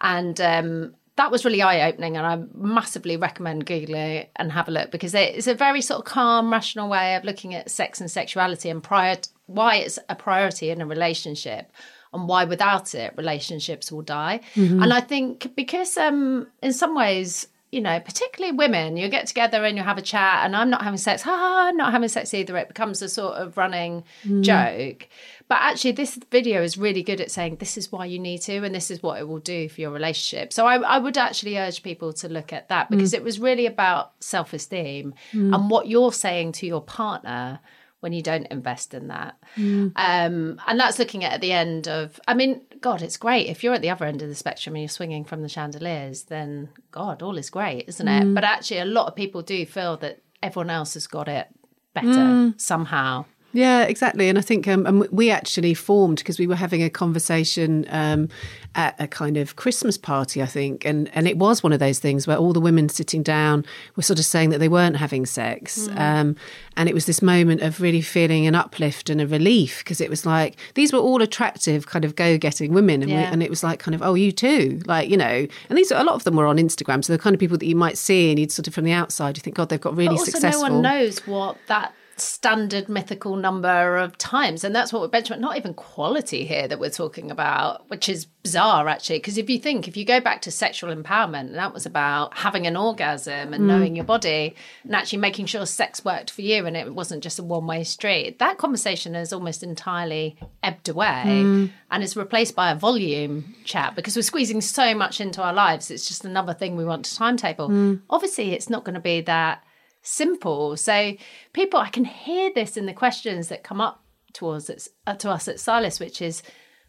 And 0.00 0.40
um, 0.40 0.94
that 1.16 1.30
was 1.30 1.44
really 1.44 1.62
eye 1.62 1.88
opening, 1.88 2.16
and 2.16 2.26
I 2.26 2.42
massively 2.54 3.16
recommend 3.16 3.66
Googling 3.66 4.20
it 4.20 4.30
and 4.36 4.50
have 4.52 4.68
a 4.68 4.70
look 4.70 4.90
because 4.90 5.14
it's 5.14 5.46
a 5.46 5.54
very 5.54 5.82
sort 5.82 6.00
of 6.00 6.04
calm, 6.06 6.50
rational 6.50 6.88
way 6.88 7.16
of 7.16 7.24
looking 7.24 7.54
at 7.54 7.70
sex 7.70 8.00
and 8.00 8.10
sexuality 8.10 8.70
and 8.70 8.82
prior 8.82 9.16
why 9.46 9.76
it's 9.76 9.98
a 10.08 10.14
priority 10.14 10.70
in 10.70 10.80
a 10.80 10.86
relationship 10.86 11.70
and 12.14 12.28
why 12.28 12.44
without 12.44 12.94
it 12.94 13.12
relationships 13.16 13.92
will 13.92 14.02
die. 14.02 14.40
Mm-hmm. 14.54 14.82
And 14.82 14.92
I 14.92 15.00
think 15.00 15.54
because 15.54 15.96
um, 15.96 16.46
in 16.62 16.72
some 16.72 16.94
ways 16.94 17.48
you 17.72 17.80
know, 17.80 17.98
particularly 18.00 18.54
women, 18.54 18.98
you 18.98 19.08
get 19.08 19.26
together 19.26 19.64
and 19.64 19.78
you 19.78 19.82
have 19.82 19.96
a 19.96 20.02
chat, 20.02 20.44
and 20.44 20.54
I'm 20.54 20.68
not 20.68 20.82
having 20.82 20.98
sex, 20.98 21.22
ha, 21.22 21.68
I'm 21.68 21.76
not 21.78 21.90
having 21.90 22.08
sex 22.10 22.34
either. 22.34 22.54
It 22.58 22.68
becomes 22.68 23.00
a 23.00 23.08
sort 23.08 23.36
of 23.36 23.56
running 23.56 24.04
mm. 24.26 24.42
joke. 24.42 25.08
But 25.52 25.60
actually, 25.60 25.92
this 25.92 26.18
video 26.30 26.62
is 26.62 26.78
really 26.78 27.02
good 27.02 27.20
at 27.20 27.30
saying 27.30 27.56
this 27.56 27.76
is 27.76 27.92
why 27.92 28.06
you 28.06 28.18
need 28.18 28.38
to, 28.38 28.64
and 28.64 28.74
this 28.74 28.90
is 28.90 29.02
what 29.02 29.20
it 29.20 29.28
will 29.28 29.38
do 29.38 29.68
for 29.68 29.82
your 29.82 29.90
relationship. 29.90 30.50
So 30.50 30.66
I, 30.66 30.76
I 30.76 30.96
would 30.96 31.18
actually 31.18 31.58
urge 31.58 31.82
people 31.82 32.14
to 32.14 32.28
look 32.30 32.54
at 32.54 32.70
that 32.70 32.88
because 32.88 33.12
mm. 33.12 33.16
it 33.16 33.22
was 33.22 33.38
really 33.38 33.66
about 33.66 34.12
self 34.18 34.54
esteem 34.54 35.12
mm. 35.30 35.54
and 35.54 35.68
what 35.68 35.88
you're 35.88 36.10
saying 36.10 36.52
to 36.52 36.66
your 36.66 36.80
partner 36.80 37.60
when 38.00 38.14
you 38.14 38.22
don't 38.22 38.46
invest 38.46 38.94
in 38.94 39.08
that. 39.08 39.36
Mm. 39.58 39.92
Um, 39.94 40.58
and 40.66 40.80
that's 40.80 40.98
looking 40.98 41.22
at, 41.22 41.34
at 41.34 41.42
the 41.42 41.52
end 41.52 41.86
of, 41.86 42.18
I 42.26 42.32
mean, 42.32 42.62
God, 42.80 43.02
it's 43.02 43.18
great. 43.18 43.48
If 43.48 43.62
you're 43.62 43.74
at 43.74 43.82
the 43.82 43.90
other 43.90 44.06
end 44.06 44.22
of 44.22 44.30
the 44.30 44.34
spectrum 44.34 44.74
and 44.74 44.80
you're 44.80 44.88
swinging 44.88 45.22
from 45.22 45.42
the 45.42 45.50
chandeliers, 45.50 46.22
then 46.22 46.70
God, 46.92 47.20
all 47.20 47.36
is 47.36 47.50
great, 47.50 47.84
isn't 47.88 48.08
it? 48.08 48.24
Mm. 48.24 48.34
But 48.34 48.44
actually, 48.44 48.78
a 48.78 48.86
lot 48.86 49.06
of 49.06 49.14
people 49.14 49.42
do 49.42 49.66
feel 49.66 49.98
that 49.98 50.22
everyone 50.42 50.70
else 50.70 50.94
has 50.94 51.06
got 51.06 51.28
it 51.28 51.48
better 51.92 52.08
mm. 52.08 52.58
somehow. 52.58 53.26
Yeah, 53.52 53.82
exactly. 53.82 54.28
And 54.28 54.38
I 54.38 54.40
think 54.40 54.66
um, 54.66 55.06
we 55.10 55.30
actually 55.30 55.74
formed 55.74 56.18
because 56.18 56.38
we 56.38 56.46
were 56.46 56.56
having 56.56 56.82
a 56.82 56.88
conversation 56.88 57.86
um, 57.90 58.28
at 58.74 58.94
a 58.98 59.06
kind 59.06 59.36
of 59.36 59.56
Christmas 59.56 59.98
party, 59.98 60.42
I 60.42 60.46
think, 60.46 60.86
and 60.86 61.10
and 61.14 61.28
it 61.28 61.36
was 61.36 61.62
one 61.62 61.72
of 61.72 61.78
those 61.78 61.98
things 61.98 62.26
where 62.26 62.36
all 62.36 62.54
the 62.54 62.60
women 62.60 62.88
sitting 62.88 63.22
down 63.22 63.64
were 63.96 64.02
sort 64.02 64.18
of 64.18 64.24
saying 64.24 64.50
that 64.50 64.58
they 64.58 64.68
weren't 64.68 64.96
having 64.96 65.26
sex, 65.26 65.88
mm. 65.88 65.98
um, 65.98 66.36
and 66.76 66.88
it 66.88 66.94
was 66.94 67.04
this 67.04 67.20
moment 67.20 67.60
of 67.60 67.80
really 67.80 68.00
feeling 68.00 68.46
an 68.46 68.54
uplift 68.54 69.10
and 69.10 69.20
a 69.20 69.26
relief 69.26 69.78
because 69.80 70.00
it 70.00 70.08
was 70.08 70.24
like 70.24 70.56
these 70.74 70.92
were 70.92 70.98
all 70.98 71.20
attractive, 71.20 71.86
kind 71.86 72.04
of 72.06 72.16
go-getting 72.16 72.72
women, 72.72 73.02
and, 73.02 73.10
yeah. 73.10 73.18
we, 73.18 73.24
and 73.24 73.42
it 73.42 73.50
was 73.50 73.62
like 73.62 73.78
kind 73.78 73.94
of 73.94 74.02
oh 74.02 74.14
you 74.14 74.32
too, 74.32 74.80
like 74.86 75.10
you 75.10 75.16
know, 75.16 75.46
and 75.68 75.78
these 75.78 75.90
a 75.90 76.02
lot 76.02 76.14
of 76.14 76.24
them 76.24 76.36
were 76.36 76.46
on 76.46 76.56
Instagram, 76.56 77.04
so 77.04 77.12
the 77.12 77.18
kind 77.18 77.34
of 77.34 77.40
people 77.40 77.58
that 77.58 77.66
you 77.66 77.76
might 77.76 77.98
see 77.98 78.30
and 78.30 78.38
you'd 78.38 78.50
sort 78.50 78.66
of 78.66 78.74
from 78.74 78.84
the 78.84 78.92
outside 78.92 79.36
you 79.36 79.42
think 79.42 79.56
God 79.56 79.68
they've 79.68 79.80
got 79.80 79.94
really 79.94 80.08
but 80.08 80.20
also 80.20 80.30
successful. 80.30 80.68
No 80.68 80.72
one 80.72 80.82
knows 80.82 81.26
what 81.26 81.58
that 81.66 81.94
standard 82.22 82.88
mythical 82.88 83.36
number 83.36 83.96
of 83.96 84.16
times 84.16 84.64
and 84.64 84.74
that's 84.74 84.92
what 84.92 85.02
we're 85.02 85.08
benchmarking 85.08 85.40
not 85.40 85.56
even 85.56 85.74
quality 85.74 86.44
here 86.44 86.68
that 86.68 86.78
we're 86.78 86.90
talking 86.90 87.30
about 87.30 87.88
which 87.88 88.08
is 88.08 88.26
bizarre 88.42 88.88
actually 88.88 89.18
because 89.18 89.38
if 89.38 89.50
you 89.50 89.58
think 89.58 89.88
if 89.88 89.96
you 89.96 90.04
go 90.04 90.20
back 90.20 90.40
to 90.42 90.50
sexual 90.50 90.94
empowerment 90.94 91.52
that 91.52 91.74
was 91.74 91.86
about 91.86 92.36
having 92.36 92.66
an 92.66 92.76
orgasm 92.76 93.52
and 93.52 93.64
mm. 93.64 93.66
knowing 93.66 93.96
your 93.96 94.04
body 94.04 94.54
and 94.84 94.94
actually 94.94 95.18
making 95.18 95.46
sure 95.46 95.66
sex 95.66 96.04
worked 96.04 96.30
for 96.30 96.42
you 96.42 96.66
and 96.66 96.76
it 96.76 96.94
wasn't 96.94 97.22
just 97.22 97.38
a 97.38 97.42
one-way 97.42 97.84
street 97.84 98.38
that 98.38 98.58
conversation 98.58 99.14
has 99.14 99.32
almost 99.32 99.62
entirely 99.62 100.36
ebbed 100.62 100.88
away 100.88 101.24
mm. 101.26 101.70
and 101.90 102.02
is 102.02 102.16
replaced 102.16 102.54
by 102.54 102.70
a 102.70 102.76
volume 102.76 103.54
chat 103.64 103.94
because 103.94 104.16
we're 104.16 104.22
squeezing 104.22 104.60
so 104.60 104.94
much 104.94 105.20
into 105.20 105.42
our 105.42 105.52
lives 105.52 105.90
it's 105.90 106.06
just 106.06 106.24
another 106.24 106.54
thing 106.54 106.76
we 106.76 106.84
want 106.84 107.04
to 107.04 107.14
timetable 107.14 107.68
mm. 107.68 108.00
obviously 108.10 108.52
it's 108.52 108.70
not 108.70 108.84
going 108.84 108.94
to 108.94 109.00
be 109.00 109.20
that 109.20 109.62
simple. 110.02 110.76
So 110.76 111.14
people, 111.52 111.80
I 111.80 111.88
can 111.88 112.04
hear 112.04 112.52
this 112.52 112.76
in 112.76 112.86
the 112.86 112.92
questions 112.92 113.48
that 113.48 113.64
come 113.64 113.80
up 113.80 114.02
towards 114.32 114.68
us, 114.68 114.88
uh, 115.06 115.14
to 115.16 115.30
us 115.30 115.48
at 115.48 115.60
Stylist, 115.60 116.00
which 116.00 116.20
is, 116.20 116.42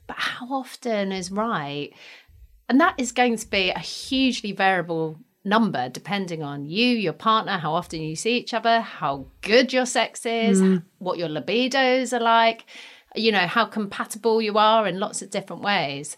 but 0.08 0.18
how 0.18 0.48
often 0.48 1.12
is 1.12 1.32
right? 1.32 1.92
And 2.70 2.80
that 2.80 2.96
is 2.98 3.12
going 3.12 3.38
to 3.38 3.48
be 3.48 3.70
a 3.70 3.80
hugely 3.80 4.52
variable 4.52 5.20
number 5.46 5.90
depending 5.90 6.42
on 6.42 6.66
you, 6.66 6.88
your 6.88 7.14
partner, 7.14 7.58
how 7.58 7.74
often 7.74 8.02
you 8.02 8.16
see 8.16 8.38
each 8.38 8.54
other, 8.54 8.82
how 8.82 9.28
good 9.42 9.74
your 9.74 9.86
sex 9.86 10.26
is, 10.26 10.62
mm. 10.62 10.84
what 11.00 11.18
your 11.18 11.28
libidos 11.28 12.14
are 12.14 12.24
like, 12.24 12.66
you 13.16 13.32
know, 13.32 13.46
how 13.46 13.66
compatible 13.66 14.42
you 14.42 14.58
are 14.58 14.88
in 14.88 15.00
lots 15.00 15.22
of 15.22 15.30
different 15.30 15.62
ways. 15.62 16.18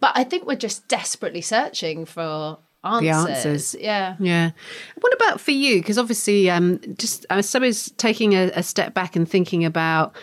But 0.00 0.12
I 0.14 0.24
think 0.24 0.46
we're 0.46 0.56
just 0.56 0.88
desperately 0.88 1.40
searching 1.40 2.04
for 2.04 2.58
answers. 2.84 3.02
The 3.02 3.10
answers. 3.10 3.76
Yeah. 3.78 4.16
Yeah. 4.18 4.50
What 5.00 5.12
about 5.14 5.40
for 5.40 5.50
you? 5.50 5.80
Because 5.80 5.98
obviously, 5.98 6.50
um, 6.50 6.80
just 6.98 7.26
I 7.30 7.40
suppose 7.40 7.90
taking 7.96 8.34
a, 8.34 8.50
a 8.54 8.62
step 8.62 8.94
back 8.94 9.16
and 9.16 9.28
thinking 9.28 9.64
about. 9.64 10.14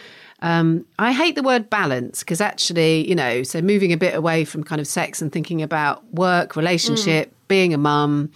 Um, 0.43 0.87
I 0.97 1.11
hate 1.11 1.35
the 1.35 1.43
word 1.43 1.69
balance 1.69 2.21
because 2.21 2.41
actually, 2.41 3.07
you 3.07 3.13
know, 3.13 3.43
so 3.43 3.61
moving 3.61 3.93
a 3.93 3.97
bit 3.97 4.15
away 4.15 4.43
from 4.43 4.63
kind 4.63 4.81
of 4.81 4.87
sex 4.87 5.21
and 5.21 5.31
thinking 5.31 5.61
about 5.61 6.03
work, 6.13 6.55
relationship, 6.55 7.29
mm. 7.29 7.47
being 7.47 7.75
a 7.75 7.77
mum, 7.77 8.31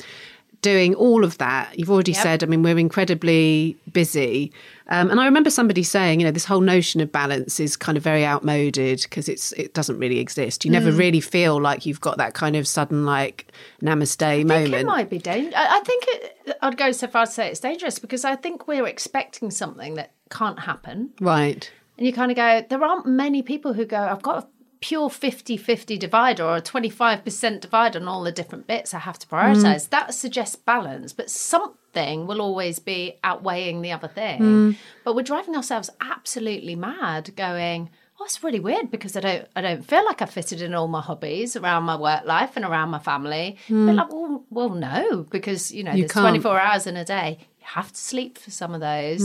doing 0.66 0.96
all 0.96 1.24
of 1.24 1.38
that. 1.38 1.78
You've 1.78 1.92
already 1.92 2.14
yep. 2.14 2.24
said, 2.24 2.44
I 2.44 2.48
mean, 2.48 2.64
we're 2.64 2.80
incredibly 2.80 3.78
busy. 3.94 4.52
Um, 4.88 5.12
and 5.12 5.20
I 5.20 5.26
remember 5.26 5.52
somebody 5.52 5.84
saying, 5.84 6.20
you 6.20 6.26
know, 6.26 6.32
this 6.32 6.46
whole 6.46 6.60
notion 6.60 7.02
of 7.02 7.12
balance 7.12 7.60
is 7.60 7.78
kind 7.78 8.00
of 8.00 8.04
very 8.04 8.26
outmoded 8.26 9.02
because 9.04 9.30
it's 9.30 9.52
it 9.52 9.76
doesn't 9.76 10.00
really 10.00 10.18
exist. 10.18 10.66
You 10.66 10.72
never 10.72 10.92
mm. 10.92 10.98
really 10.98 11.22
feel 11.22 11.62
like 11.62 11.86
you've 11.86 12.02
got 12.02 12.18
that 12.18 12.34
kind 12.34 12.56
of 12.56 12.68
sudden 12.68 13.06
like 13.06 13.52
namaste 13.84 14.46
moment. 14.48 14.74
it 14.74 14.88
might 14.88 15.12
be 15.12 15.20
dangerous. 15.20 15.54
I 15.56 15.82
think 15.82 16.06
it, 16.08 16.58
I'd 16.64 16.78
go 16.78 16.92
so 16.92 17.06
far 17.06 17.24
as 17.24 17.30
to 17.30 17.36
say 17.36 17.48
it's 17.50 17.60
dangerous 17.60 18.00
because 18.00 18.26
I 18.26 18.36
think 18.36 18.68
we're 18.68 18.88
expecting 18.88 19.52
something 19.52 19.94
that 19.96 20.14
can't 20.32 20.60
happen. 20.60 21.12
Right. 21.22 21.72
And 22.00 22.08
you 22.08 22.12
kind 22.12 22.32
of 22.32 22.38
go, 22.38 22.66
there 22.68 22.84
aren't 22.84 23.06
many 23.06 23.44
people 23.44 23.74
who 23.74 23.86
go, 23.86 24.00
I've 24.00 24.24
got 24.24 24.50
pure 24.80 25.10
50 25.10 25.58
50 25.58 25.98
divider 25.98 26.44
or 26.44 26.58
a 26.58 26.62
25% 26.62 27.60
divide 27.60 27.96
on 27.96 28.08
all 28.08 28.24
the 28.24 28.32
different 28.32 28.68
bits 28.68 28.94
I 28.94 29.00
have 29.00 29.20
to 29.20 29.28
prioritize. 29.28 29.88
Mm. 29.88 29.90
That 29.90 30.14
suggests 30.14 30.56
balance, 30.56 31.14
but 31.14 31.30
something 31.30 32.28
will 32.28 32.42
always 32.42 32.80
be 32.80 33.18
outweighing 33.24 33.82
the 33.82 33.92
other 33.92 34.08
thing. 34.08 34.42
Mm. 34.42 34.76
But 35.04 35.16
we're 35.16 35.24
driving 35.24 35.56
ourselves 35.56 35.90
absolutely 36.02 36.76
mad 36.76 37.36
going, 37.36 37.90
oh, 38.20 38.26
it's 38.26 38.44
really 38.44 38.60
weird 38.60 38.92
because 38.92 39.16
I 39.16 39.22
don't 39.22 39.48
I 39.56 39.62
don't 39.62 39.84
feel 39.84 40.06
like 40.06 40.22
I 40.22 40.26
fitted 40.26 40.62
in 40.62 40.74
all 40.74 40.88
my 40.88 41.02
hobbies 41.02 41.56
around 41.56 41.84
my 41.84 41.96
work 41.96 42.26
life 42.26 42.52
and 42.56 42.66
around 42.66 42.90
my 42.90 43.00
family. 43.00 43.58
Mm. 43.68 43.88
But 43.88 43.96
like, 43.96 44.12
well, 44.12 44.44
well, 44.50 44.70
no, 44.70 45.24
because 45.30 45.72
you 45.72 45.84
know, 45.84 45.92
you 45.92 46.04
there's 46.04 46.12
can't. 46.12 46.24
24 46.24 46.60
hours 46.60 46.88
in 46.88 46.98
a 46.98 47.06
day. 47.06 47.38
You 47.40 47.46
you 47.66 47.72
have 47.74 47.92
to 47.92 48.00
sleep 48.00 48.38
for 48.38 48.52
some 48.52 48.74
of 48.74 48.82
those. 48.82 49.24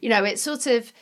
You 0.00 0.08
know, 0.08 0.24
it's 0.24 0.42
sort 0.42 0.66
of 0.66 0.92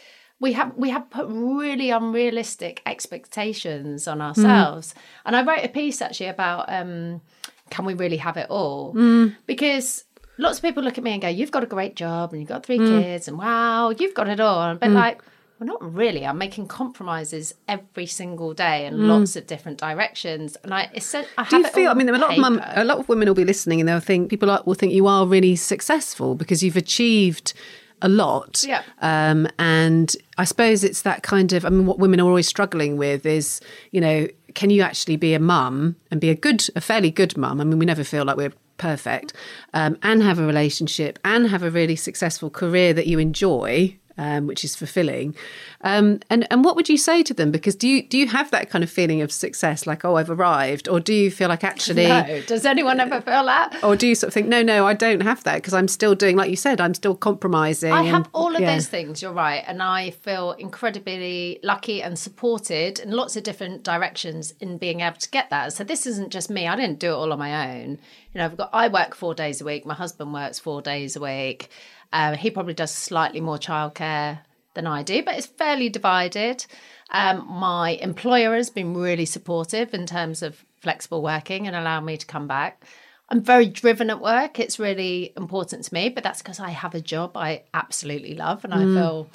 we 0.43 0.53
have 0.55 0.77
we 0.77 0.91
have 0.91 1.09
put 1.09 1.27
really 1.29 1.91
unrealistic 1.91 2.83
expectations 2.85 4.07
on 4.09 4.19
mm. 4.19 4.23
ourselves. 4.23 4.95
And 5.25 5.37
I 5.37 5.45
wrote 5.45 5.65
a 5.65 5.69
piece 5.69 6.03
actually 6.03 6.27
about 6.27 6.71
um, 6.71 7.23
can 7.71 7.85
we 7.87 7.95
really 7.95 8.19
have 8.19 8.37
it 8.37 8.49
all? 8.51 8.93
Mm. 8.93 9.37
Because 9.47 10.05
lots 10.39 10.59
of 10.59 10.63
people 10.63 10.83
look 10.83 10.99
at 10.99 11.05
me 11.05 11.13
and 11.13 11.23
go, 11.23 11.29
"You've 11.29 11.53
got 11.53 11.63
a 11.63 11.67
great 11.67 11.95
job 11.95 12.33
and 12.33 12.43
you've 12.43 12.49
got 12.49 12.67
three 12.67 12.81
mm. 12.81 13.03
kids, 13.03 13.29
and 13.29 13.39
wow, 13.39 13.91
you've 13.91 14.15
got 14.15 14.29
it 14.29 14.41
all." 14.41 14.75
But 14.75 14.91
like, 14.91 15.23
well, 15.61 15.69
not 15.69 15.95
really. 15.95 16.27
I'm 16.27 16.39
making 16.39 16.67
compromises 16.67 17.55
every 17.69 18.07
single 18.07 18.53
day 18.53 18.87
in 18.87 19.07
lots 19.07 19.37
of 19.37 19.47
different 19.47 19.79
directions, 19.79 20.57
and 20.65 20.75
I, 20.75 20.91
it's, 20.93 21.15
I 21.15 21.25
have 21.37 21.51
Do 21.51 21.59
you 21.59 21.67
it 21.67 21.73
feel? 21.73 21.91
I 21.93 21.95
mean, 21.95 22.09
a 22.09 22.19
lot 22.19 22.33
of 22.33 22.39
mum, 22.39 22.61
a 22.65 22.85
lot 22.85 22.99
of 22.99 23.09
women 23.09 23.29
will 23.29 23.37
be 23.37 23.45
listening, 23.45 23.79
and 23.79 23.89
they'll 23.89 24.01
think 24.01 24.29
people 24.29 24.49
will 24.67 24.75
think 24.75 24.93
you 24.93 25.07
are 25.07 25.25
really 25.25 25.55
successful 25.55 26.35
because 26.35 26.65
you've 26.65 26.77
achieved 26.77 27.55
a 28.03 28.09
lot. 28.09 28.65
Yeah. 28.67 28.83
Um, 29.01 29.49
and 29.59 30.15
I 30.37 30.45
suppose 30.45 30.85
it's 30.85 31.03
that 31.03 31.23
kind 31.23 31.53
of. 31.53 31.65
I 31.65 31.71
mean, 31.71 31.87
what 31.87 31.99
women 31.99 32.21
are 32.21 32.27
always 32.27 32.47
struggling 32.47 32.97
with 32.97 33.25
is, 33.25 33.61
you 33.91 34.01
know, 34.01 34.29
can 34.55 34.69
you 34.71 34.83
actually 34.83 35.17
be 35.17 35.33
a 35.33 35.41
mum 35.41 35.97
and 36.11 36.21
be 36.21 36.29
a 36.29 36.35
good, 36.35 36.67
a 36.77 36.81
fairly 36.81 37.11
good 37.11 37.37
mum? 37.37 37.61
I 37.61 37.65
mean, 37.65 37.79
we 37.79 37.87
never 37.87 38.05
feel 38.05 38.25
like 38.25 38.37
we're 38.37 38.53
perfect, 38.77 39.33
um, 39.75 39.97
and 40.03 40.23
have 40.23 40.39
a 40.39 40.47
relationship 40.47 41.19
and 41.25 41.49
have 41.49 41.63
a 41.63 41.71
really 41.71 41.97
successful 41.97 42.51
career 42.51 42.93
that 42.93 43.07
you 43.07 43.19
enjoy. 43.19 43.97
Um, 44.19 44.47
which 44.47 44.63
is 44.63 44.77
fulfilling, 44.77 45.35
um, 45.81 46.21
and 46.29 46.47
and 46.51 46.63
what 46.65 46.77
would 46.77 46.89
you 46.91 46.99
say 46.99 47.23
to 47.23 47.33
them? 47.33 47.51
Because 47.51 47.75
do 47.75 47.89
you 47.89 48.03
do 48.03 48.19
you 48.19 48.27
have 48.27 48.51
that 48.51 48.69
kind 48.69 48.85
of 48.85 48.91
feeling 48.91 49.23
of 49.23 49.33
success, 49.33 49.87
like 49.87 50.05
oh 50.05 50.17
I've 50.17 50.29
arrived, 50.29 50.87
or 50.87 51.01
do 51.01 51.15
you 51.15 51.31
feel 51.31 51.49
like 51.49 51.65
actually, 51.65 52.07
No, 52.09 52.43
does 52.47 52.67
anyone 52.67 53.01
ever 53.01 53.23
feel 53.23 53.47
that? 53.47 53.83
or 53.83 53.97
do 53.97 54.07
you 54.07 54.15
sort 54.15 54.29
of 54.29 54.35
think 54.35 54.49
no 54.49 54.63
no 54.63 54.87
I 54.87 54.93
don't 54.93 55.23
have 55.23 55.43
that 55.45 55.57
because 55.57 55.73
I'm 55.73 55.89
still 55.89 56.15
doing 56.15 56.37
like 56.37 56.51
you 56.51 56.57
said 56.57 56.79
I'm 56.79 56.93
still 56.93 57.15
compromising. 57.15 57.91
I 57.91 58.03
have 58.03 58.25
and- 58.27 58.29
all 58.35 58.55
of 58.55 58.61
yeah. 58.61 58.75
those 58.75 58.87
things, 58.87 59.23
you're 59.23 59.33
right. 59.33 59.65
And 59.67 59.83
I 59.83 60.11
feel 60.11 60.53
incredibly 60.53 61.59
lucky 61.63 62.03
and 62.03 62.19
supported 62.19 62.99
in 63.01 63.13
lots 63.13 63.37
of 63.37 63.45
different 63.45 63.83
directions 63.83 64.53
in 64.61 64.77
being 64.77 65.01
able 65.01 65.17
to 65.17 65.31
get 65.31 65.49
that. 65.51 65.73
So 65.73 65.85
this 65.85 66.07
isn't 66.07 66.31
just 66.31 66.51
me. 66.51 66.69
I 66.69 66.77
didn't 66.77 66.99
do 66.99 67.13
it 67.13 67.15
all 67.15 67.33
on 67.33 67.39
my 67.39 67.81
own. 67.81 67.99
You 68.35 68.39
know, 68.39 68.45
I've 68.45 68.57
got 68.59 68.71
I 68.75 68.89
work 68.89 69.15
four 69.15 69.35
days 69.35 69.61
a 69.63 69.65
week, 69.65 69.87
my 69.87 69.95
husband 69.95 70.35
works 70.35 70.59
four 70.59 70.83
days 70.83 71.17
a 71.17 71.21
week. 71.21 71.71
Um, 72.13 72.35
he 72.35 72.51
probably 72.51 72.75
does 72.75 72.95
slightly 72.95 73.41
more 73.41 73.59
childcare 73.59 74.41
than 74.75 74.87
I 74.87 75.03
do, 75.03 75.23
but 75.23 75.37
it's 75.37 75.47
fairly 75.47 75.89
divided. 75.89 76.65
Um, 77.11 77.47
my 77.47 77.91
employer 77.91 78.55
has 78.55 78.71
been 78.71 78.95
really 78.95 79.27
supportive 79.27 79.93
in 79.95 80.07
terms 80.07 80.43
of 80.43 80.65
flexible 80.81 81.23
working 81.23 81.67
and 81.67 81.77
allowing 81.77 82.05
me 82.05 82.17
to 82.17 82.27
come 82.27 82.47
back. 82.47 82.85
I'm 83.29 83.43
very 83.43 83.67
driven 83.67 84.11
at 84.11 84.21
work. 84.21 84.59
It's 84.59 84.79
really 84.79 85.33
important 85.37 85.85
to 85.85 85.95
me, 85.95 86.11
but 86.11 86.23
that's 86.23 86.43
because 86.43 86.61
I 86.61 86.71
have 86.71 86.95
a 86.95 87.01
job 87.01 87.37
I 87.37 87.65
absolutely 87.73 88.35
love 88.35 88.65
and 88.65 88.75
I 88.75 88.85
feel 88.85 89.31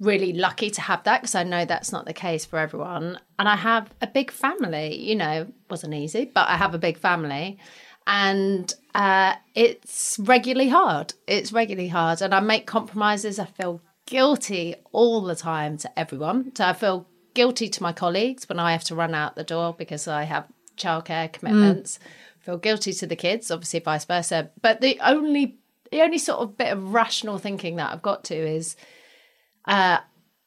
really 0.00 0.32
lucky 0.32 0.68
to 0.70 0.80
have 0.80 1.04
that 1.04 1.22
because 1.22 1.34
I 1.34 1.44
know 1.44 1.64
that's 1.64 1.92
not 1.92 2.04
the 2.04 2.12
case 2.12 2.44
for 2.44 2.58
everyone. 2.58 3.18
And 3.38 3.48
I 3.48 3.56
have 3.56 3.88
a 4.02 4.06
big 4.06 4.30
family, 4.30 5.00
you 5.00 5.14
know, 5.14 5.46
wasn't 5.70 5.94
easy, 5.94 6.24
but 6.26 6.48
I 6.48 6.56
have 6.56 6.74
a 6.74 6.78
big 6.78 6.98
family 6.98 7.58
and 8.06 8.74
uh, 8.94 9.34
it's 9.54 10.18
regularly 10.20 10.68
hard. 10.68 11.14
It's 11.26 11.52
regularly 11.52 11.88
hard. 11.88 12.22
And 12.22 12.34
I 12.34 12.40
make 12.40 12.66
compromises. 12.66 13.38
I 13.38 13.46
feel 13.46 13.80
guilty 14.06 14.74
all 14.92 15.22
the 15.22 15.36
time 15.36 15.76
to 15.78 15.98
everyone. 15.98 16.54
So 16.54 16.66
I 16.66 16.72
feel 16.72 17.06
guilty 17.34 17.68
to 17.68 17.82
my 17.82 17.92
colleagues 17.92 18.48
when 18.48 18.58
I 18.58 18.72
have 18.72 18.84
to 18.84 18.94
run 18.94 19.14
out 19.14 19.36
the 19.36 19.44
door 19.44 19.74
because 19.76 20.06
I 20.08 20.24
have 20.24 20.46
childcare 20.76 21.32
commitments. 21.32 21.98
Feel 22.40 22.58
guilty 22.58 22.92
to 22.92 23.06
the 23.06 23.16
kids, 23.16 23.50
obviously 23.50 23.80
vice 23.80 24.04
versa. 24.04 24.50
But 24.60 24.80
the 24.80 24.98
only 25.00 25.58
the 25.90 26.02
only 26.02 26.18
sort 26.18 26.40
of 26.40 26.56
bit 26.56 26.72
of 26.72 26.92
rational 26.92 27.38
thinking 27.38 27.76
that 27.76 27.92
I've 27.92 28.02
got 28.02 28.24
to 28.24 28.34
is 28.34 28.76
uh, 29.66 29.98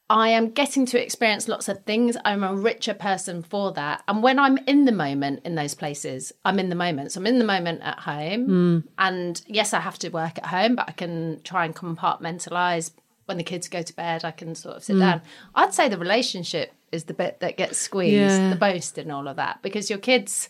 I 0.08 0.28
am 0.28 0.50
getting 0.50 0.86
to 0.86 1.02
experience 1.02 1.48
lots 1.48 1.68
of 1.68 1.84
things. 1.84 2.16
I'm 2.24 2.44
a 2.44 2.54
richer 2.54 2.94
person 2.94 3.42
for 3.42 3.72
that. 3.72 4.04
And 4.06 4.22
when 4.22 4.38
I'm 4.38 4.58
in 4.58 4.84
the 4.84 4.92
moment 4.92 5.40
in 5.44 5.56
those 5.56 5.74
places, 5.74 6.32
I'm 6.44 6.60
in 6.60 6.68
the 6.68 6.76
moment. 6.76 7.12
So 7.12 7.20
I'm 7.20 7.26
in 7.26 7.40
the 7.40 7.44
moment 7.44 7.80
at 7.82 7.98
home. 8.00 8.84
And 8.98 9.42
yes, 9.46 9.74
I 9.74 9.80
have 9.80 9.98
to 10.00 10.08
work 10.10 10.38
at 10.38 10.46
home, 10.46 10.76
but 10.76 10.88
I 10.88 10.92
can 10.92 11.40
try 11.42 11.64
and 11.64 11.74
compartmentalize. 11.74 12.92
When 13.24 13.38
the 13.38 13.42
kids 13.42 13.68
go 13.68 13.82
to 13.82 13.96
bed, 13.96 14.24
I 14.24 14.30
can 14.30 14.54
sort 14.54 14.76
of 14.76 14.84
sit 14.84 14.96
mm. 14.96 15.00
down. 15.00 15.22
I'd 15.56 15.74
say 15.74 15.88
the 15.88 15.98
relationship 15.98 16.72
is 16.92 17.04
the 17.04 17.14
bit 17.14 17.40
that 17.40 17.56
gets 17.56 17.76
squeezed 17.76 18.14
Yeah. 18.14 18.50
the 18.50 18.58
most 18.60 18.98
in 18.98 19.10
all 19.10 19.26
of 19.26 19.34
that 19.36 19.60
because 19.62 19.90
your 19.90 19.98
kids 19.98 20.48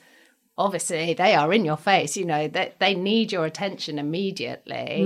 obviously 0.59 1.13
they 1.15 1.35
are 1.35 1.53
in 1.53 1.65
your 1.65 1.77
face 1.77 2.17
you 2.17 2.25
know 2.25 2.49
they, 2.49 2.73
they 2.79 2.95
need 2.95 3.33
your 3.33 3.45
attention 3.45 3.99
immediately. 3.99 5.03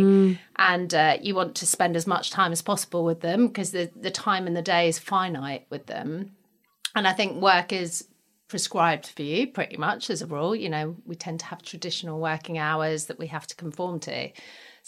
And 0.57 0.95
uh, 0.95 1.19
you 1.21 1.35
want 1.35 1.55
to 1.57 1.67
spend 1.67 1.97
as 1.97 2.07
much 2.07 2.31
time 2.31 2.53
as 2.53 2.63
possible 2.63 3.05
with 3.05 3.21
them 3.21 3.49
because 3.49 3.73
the, 3.73 3.91
the 3.97 4.11
time 4.11 4.47
in 4.47 4.55
the 4.55 4.63
day 4.63 4.89
is 4.89 4.99
finite 4.99 5.67
with 5.71 5.87
them. 5.87 6.33
And 6.95 7.07
i 7.07 7.13
think 7.13 7.41
work 7.41 7.73
is 7.73 8.07
prescribed 8.49 9.07
for 9.07 9.23
you 9.23 9.47
pretty 9.47 9.77
much 9.77 10.11
as 10.11 10.23
a 10.23 10.27
rule. 10.27 10.55
You 10.55 10.69
know 10.69 10.97
we 11.07 11.15
tend 11.15 11.41
to 11.41 11.47
have 11.47 11.63
traditional 11.63 12.21
working 12.21 12.59
hours 12.59 13.07
that 13.07 13.19
we 13.19 13.29
have 13.29 13.47
to 13.49 13.57
conform 13.57 14.01
to 14.01 14.31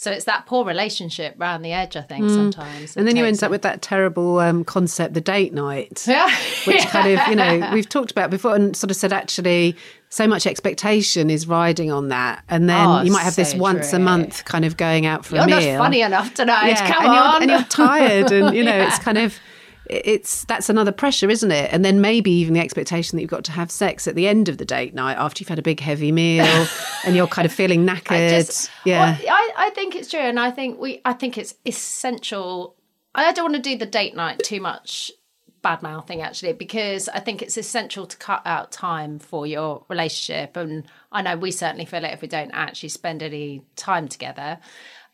so 0.03 0.11
it's 0.11 0.25
that 0.25 0.45
poor 0.45 0.65
relationship 0.65 1.33
round 1.37 1.63
the 1.65 1.71
edge 1.71 1.95
i 1.95 2.01
think 2.01 2.29
sometimes 2.29 2.95
And 2.97 3.07
then 3.07 3.15
you 3.15 3.25
end 3.25 3.37
up 3.43 3.47
it. 3.47 3.51
with 3.51 3.61
that 3.63 3.81
terrible 3.81 4.39
um, 4.39 4.63
concept, 4.63 5.13
the 5.13 5.21
date 5.21 5.53
night, 5.53 6.05
Yeah. 6.07 6.29
which 6.65 6.85
kind 6.87 7.07
of, 7.17 7.27
you 7.27 7.35
know, 7.35 7.69
we've 7.73 7.87
talked 7.89 8.11
about 8.11 8.29
before 8.29 8.55
and 8.55 8.75
sort 8.75 8.91
of 8.91 8.97
said 8.97 9.11
actually 9.13 9.75
so 10.09 10.27
much 10.27 10.45
expectation 10.45 11.29
is 11.29 11.47
riding 11.47 11.91
on 11.91 12.09
that. 12.09 12.43
And 12.49 12.69
then 12.69 12.87
Oh, 12.87 13.01
you 13.01 13.11
might 13.11 13.23
have 13.23 13.35
this 13.35 13.51
so 13.51 13.57
once 13.57 13.93
a 13.93 13.99
month 13.99 14.45
kind 14.45 14.63
of 14.65 14.77
going 14.77 15.05
out 15.07 15.25
for 15.25 15.35
you're 15.35 15.45
a 15.45 15.47
not 15.47 15.63
meal. 15.63 15.77
funny 15.79 16.01
enough 16.01 16.33
tonight 16.35 16.67
Yeah, 16.67 16.93
come 16.93 17.05
and 17.05 17.15
on 17.15 17.31
You're, 17.33 17.41
and 17.41 17.51
you're 17.51 17.69
tired 17.69 18.31
and, 18.31 18.55
you 18.55 18.63
know, 18.69 18.77
it's 18.87 18.99
kind 18.99 19.17
of, 19.17 19.39
it's 19.89 20.45
that's 20.45 20.69
another 20.69 20.91
pressure, 20.91 21.29
isn't 21.29 21.51
it? 21.51 21.71
And 21.73 21.83
then 21.83 21.99
maybe 21.99 22.31
even 22.31 22.53
the 22.53 22.59
expectation 22.59 23.17
that 23.17 23.21
you've 23.21 23.31
got 23.31 23.43
to 23.45 23.51
have 23.51 23.69
sex 23.69 24.07
at 24.07 24.15
the 24.15 24.27
end 24.27 24.47
of 24.47 24.57
the 24.57 24.65
date 24.65 24.93
night 24.93 25.17
after 25.17 25.41
you've 25.41 25.49
had 25.49 25.59
a 25.59 25.63
big 25.63 25.79
heavy 25.79 26.11
meal 26.11 26.45
and 27.05 27.15
you're 27.15 27.27
kind 27.27 27.45
of 27.45 27.51
feeling 27.51 27.85
knackered. 27.85 28.11
I 28.11 28.29
just, 28.29 28.71
yeah. 28.85 29.17
well, 29.19 29.35
I, 29.35 29.51
I 29.57 29.69
think 29.71 29.95
it's 29.95 30.09
true, 30.09 30.19
and 30.19 30.39
I 30.39 30.51
think 30.51 30.79
we, 30.79 31.01
I 31.03 31.13
think 31.13 31.37
it's 31.37 31.55
essential. 31.65 32.75
I 33.15 33.31
don't 33.33 33.51
want 33.51 33.63
to 33.63 33.69
do 33.69 33.77
the 33.77 33.85
date 33.85 34.15
night 34.15 34.39
too 34.43 34.61
much 34.61 35.11
bad 35.61 35.81
mouthing 35.81 36.21
actually 36.21 36.51
because 36.51 37.07
I 37.07 37.19
think 37.19 37.41
it's 37.41 37.57
essential 37.57 38.05
to 38.05 38.17
cut 38.17 38.41
out 38.45 38.71
time 38.71 39.19
for 39.19 39.45
your 39.45 39.85
relationship, 39.89 40.55
and 40.55 40.85
I 41.11 41.21
know 41.21 41.35
we 41.35 41.51
certainly 41.51 41.85
feel 41.85 42.05
it 42.05 42.13
if 42.13 42.21
we 42.21 42.27
don't 42.27 42.51
actually 42.51 42.89
spend 42.89 43.21
any 43.21 43.63
time 43.75 44.07
together. 44.07 44.59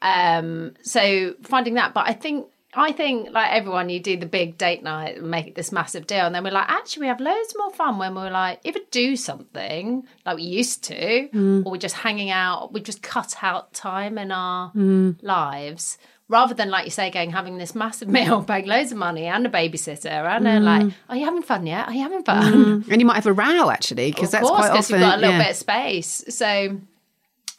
Um, 0.01 0.75
so 0.81 1.33
finding 1.43 1.73
that, 1.75 1.93
but 1.93 2.07
I 2.07 2.13
think. 2.13 2.47
I 2.73 2.91
think, 2.91 3.31
like 3.31 3.51
everyone, 3.51 3.89
you 3.89 3.99
do 3.99 4.15
the 4.15 4.27
big 4.27 4.57
date 4.57 4.83
night 4.83 5.17
and 5.17 5.31
make 5.31 5.47
it 5.47 5.55
this 5.55 5.71
massive 5.71 6.05
deal. 6.05 6.25
And 6.25 6.35
then 6.35 6.43
we're 6.43 6.51
like, 6.51 6.69
actually, 6.69 7.01
we 7.01 7.07
have 7.07 7.19
loads 7.19 7.55
more 7.57 7.71
fun 7.71 7.97
when 7.97 8.13
we're 8.13 8.29
like, 8.29 8.59
either 8.63 8.79
do 8.91 9.15
something 9.15 10.05
like 10.23 10.37
we 10.37 10.43
used 10.43 10.83
to, 10.85 11.29
mm. 11.29 11.65
or 11.65 11.71
we're 11.71 11.77
just 11.77 11.95
hanging 11.95 12.29
out, 12.29 12.71
we 12.71 12.81
just 12.81 13.01
cut 13.01 13.35
out 13.41 13.73
time 13.73 14.19
in 14.19 14.31
our 14.31 14.71
mm. 14.73 15.17
lives 15.23 15.97
rather 16.27 16.53
than, 16.53 16.69
like 16.69 16.85
you 16.85 16.91
say, 16.91 17.09
going 17.09 17.31
having 17.31 17.57
this 17.57 17.73
massive 17.73 18.07
meal, 18.07 18.43
paying 18.43 18.67
loads 18.67 18.91
of 18.91 18.99
money 18.99 19.25
and 19.25 19.47
a 19.47 19.49
babysitter. 19.49 20.05
And 20.05 20.45
they're 20.45 20.59
like, 20.59 20.83
mm. 20.83 20.93
are 21.09 21.15
you 21.15 21.25
having 21.25 21.41
fun 21.41 21.65
yet? 21.65 21.87
Are 21.87 21.93
you 21.93 22.03
having 22.03 22.23
fun? 22.23 22.85
and 22.91 23.01
you 23.01 23.05
might 23.07 23.15
have 23.15 23.25
a 23.25 23.33
row 23.33 23.71
actually 23.71 24.11
because 24.11 24.29
that's 24.29 24.47
course, 24.47 24.67
quite 24.67 24.77
often 24.77 24.95
you've 24.95 25.01
got 25.01 25.17
a 25.17 25.21
little 25.21 25.35
yeah. 25.35 25.43
bit 25.43 25.51
of 25.51 25.57
space. 25.57 26.23
So, 26.29 26.79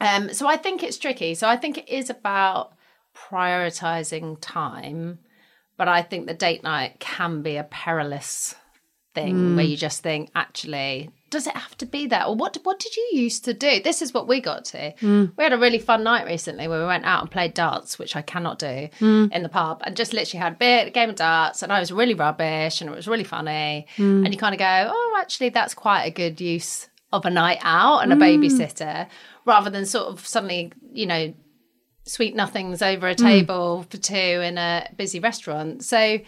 um, 0.00 0.32
so 0.32 0.46
I 0.46 0.56
think 0.56 0.84
it's 0.84 0.98
tricky. 0.98 1.34
So 1.34 1.48
I 1.48 1.56
think 1.56 1.78
it 1.78 1.88
is 1.88 2.10
about 2.10 2.74
prioritizing 3.28 4.36
time, 4.40 5.18
but 5.76 5.88
I 5.88 6.02
think 6.02 6.26
the 6.26 6.34
date 6.34 6.62
night 6.62 7.00
can 7.00 7.42
be 7.42 7.56
a 7.56 7.64
perilous 7.64 8.54
thing 9.14 9.34
Hmm. 9.36 9.56
where 9.56 9.64
you 9.64 9.76
just 9.76 10.02
think, 10.02 10.30
actually, 10.36 11.10
does 11.30 11.46
it 11.46 11.56
have 11.56 11.76
to 11.78 11.86
be 11.86 12.06
that, 12.06 12.26
or 12.28 12.34
what? 12.36 12.56
What 12.62 12.78
did 12.78 12.96
you 12.96 13.08
used 13.12 13.44
to 13.44 13.52
do? 13.54 13.80
This 13.82 14.02
is 14.02 14.14
what 14.14 14.28
we 14.28 14.40
got 14.40 14.64
to. 14.66 14.90
Hmm. 15.00 15.24
We 15.36 15.42
had 15.44 15.52
a 15.52 15.58
really 15.58 15.78
fun 15.80 16.04
night 16.04 16.26
recently 16.26 16.68
where 16.68 16.80
we 16.80 16.86
went 16.86 17.04
out 17.04 17.22
and 17.22 17.30
played 17.30 17.54
darts, 17.54 17.98
which 17.98 18.14
I 18.14 18.22
cannot 18.22 18.58
do 18.60 18.88
Hmm. 19.00 19.26
in 19.32 19.42
the 19.42 19.48
pub, 19.48 19.82
and 19.84 19.96
just 19.96 20.12
literally 20.12 20.40
had 20.42 20.52
a 20.52 20.56
bit 20.56 20.88
a 20.88 20.90
game 20.90 21.10
of 21.10 21.16
darts, 21.16 21.62
and 21.62 21.72
I 21.72 21.80
was 21.80 21.90
really 21.92 22.14
rubbish, 22.14 22.80
and 22.80 22.88
it 22.90 22.94
was 22.96 23.08
really 23.08 23.24
funny, 23.24 23.86
Hmm. 23.96 24.24
and 24.24 24.32
you 24.32 24.38
kind 24.38 24.54
of 24.54 24.58
go, 24.60 24.90
oh, 24.94 25.18
actually, 25.20 25.48
that's 25.48 25.74
quite 25.74 26.04
a 26.04 26.10
good 26.10 26.40
use 26.40 26.88
of 27.12 27.24
a 27.26 27.30
night 27.30 27.58
out 27.62 28.00
and 28.02 28.12
a 28.12 28.16
Hmm. 28.16 28.22
babysitter, 28.22 29.08
rather 29.44 29.70
than 29.70 29.86
sort 29.86 30.06
of 30.08 30.24
suddenly, 30.26 30.72
you 30.92 31.06
know, 31.06 31.34
sweet 32.10 32.34
nothings 32.34 32.82
over 32.82 33.08
a 33.08 33.14
hmm. 33.14 33.24
table 33.24 33.86
for 33.88 33.96
two 33.96 34.14
in 34.14 34.58
a 34.58 34.90
busy 34.96 35.20
restaurant. 35.20 35.84
So 35.84 36.18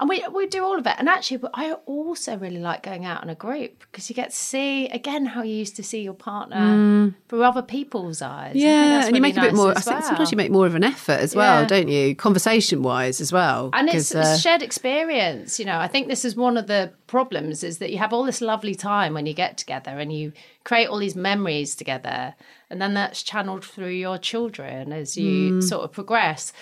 and 0.00 0.08
we 0.08 0.24
we 0.32 0.46
do 0.46 0.62
all 0.64 0.78
of 0.78 0.86
it. 0.86 0.94
And 0.98 1.08
actually, 1.08 1.40
I 1.54 1.72
also 1.86 2.36
really 2.36 2.58
like 2.60 2.82
going 2.82 3.04
out 3.04 3.22
in 3.24 3.30
a 3.30 3.34
group 3.34 3.80
because 3.80 4.08
you 4.08 4.14
get 4.14 4.30
to 4.30 4.36
see 4.36 4.86
again 4.88 5.26
how 5.26 5.42
you 5.42 5.54
used 5.56 5.76
to 5.76 5.82
see 5.82 6.02
your 6.02 6.14
partner 6.14 7.12
through 7.28 7.42
other 7.42 7.62
people's 7.62 8.22
eyes. 8.22 8.54
Mm. 8.54 8.60
Yeah, 8.60 9.06
and 9.06 9.06
you 9.06 9.08
really 9.08 9.20
make 9.20 9.36
a 9.36 9.40
bit 9.40 9.54
more. 9.54 9.70
I 9.70 9.80
think 9.80 10.04
sometimes 10.04 10.30
you 10.30 10.36
make 10.36 10.50
more 10.52 10.66
of 10.66 10.74
an 10.74 10.84
effort 10.84 11.18
as 11.20 11.34
well, 11.34 11.62
Yeah. 11.62 11.66
don't 11.66 11.88
you? 11.88 12.14
Conversation 12.14 12.82
wise 12.82 13.20
as 13.20 13.32
well. 13.32 13.70
and 13.72 13.88
it's, 13.88 14.14
uh, 14.14 14.20
it's 14.20 14.40
shared 14.40 14.62
experience 14.62 15.58
you 15.58 15.64
know 15.64 15.78
i 15.78 15.86
think 15.86 16.08
this 16.08 16.24
is 16.24 16.34
one 16.36 16.56
of 16.56 16.66
the 16.66 16.92
problems 17.06 17.62
is 17.62 17.78
that 17.78 17.90
you 17.90 17.98
have 17.98 18.12
all 18.12 18.24
this 18.24 18.40
lovely 18.40 18.74
time 18.74 19.14
when 19.14 19.26
you 19.26 19.34
get 19.34 19.56
together 19.58 19.98
and 19.98 20.12
you 20.12 20.32
create 20.64 20.86
all 20.88 20.98
these 20.98 21.16
memories 21.16 21.74
together 21.74 22.34
and 22.70 22.80
then 22.80 22.94
that's 22.94 23.22
channeled 23.22 23.64
through 23.64 23.88
your 24.06 24.18
children 24.18 24.92
as 24.92 25.16
you 25.16 25.52
Mm. 25.52 25.62
sort 25.62 25.84
of 25.84 25.92
progress 25.92 26.52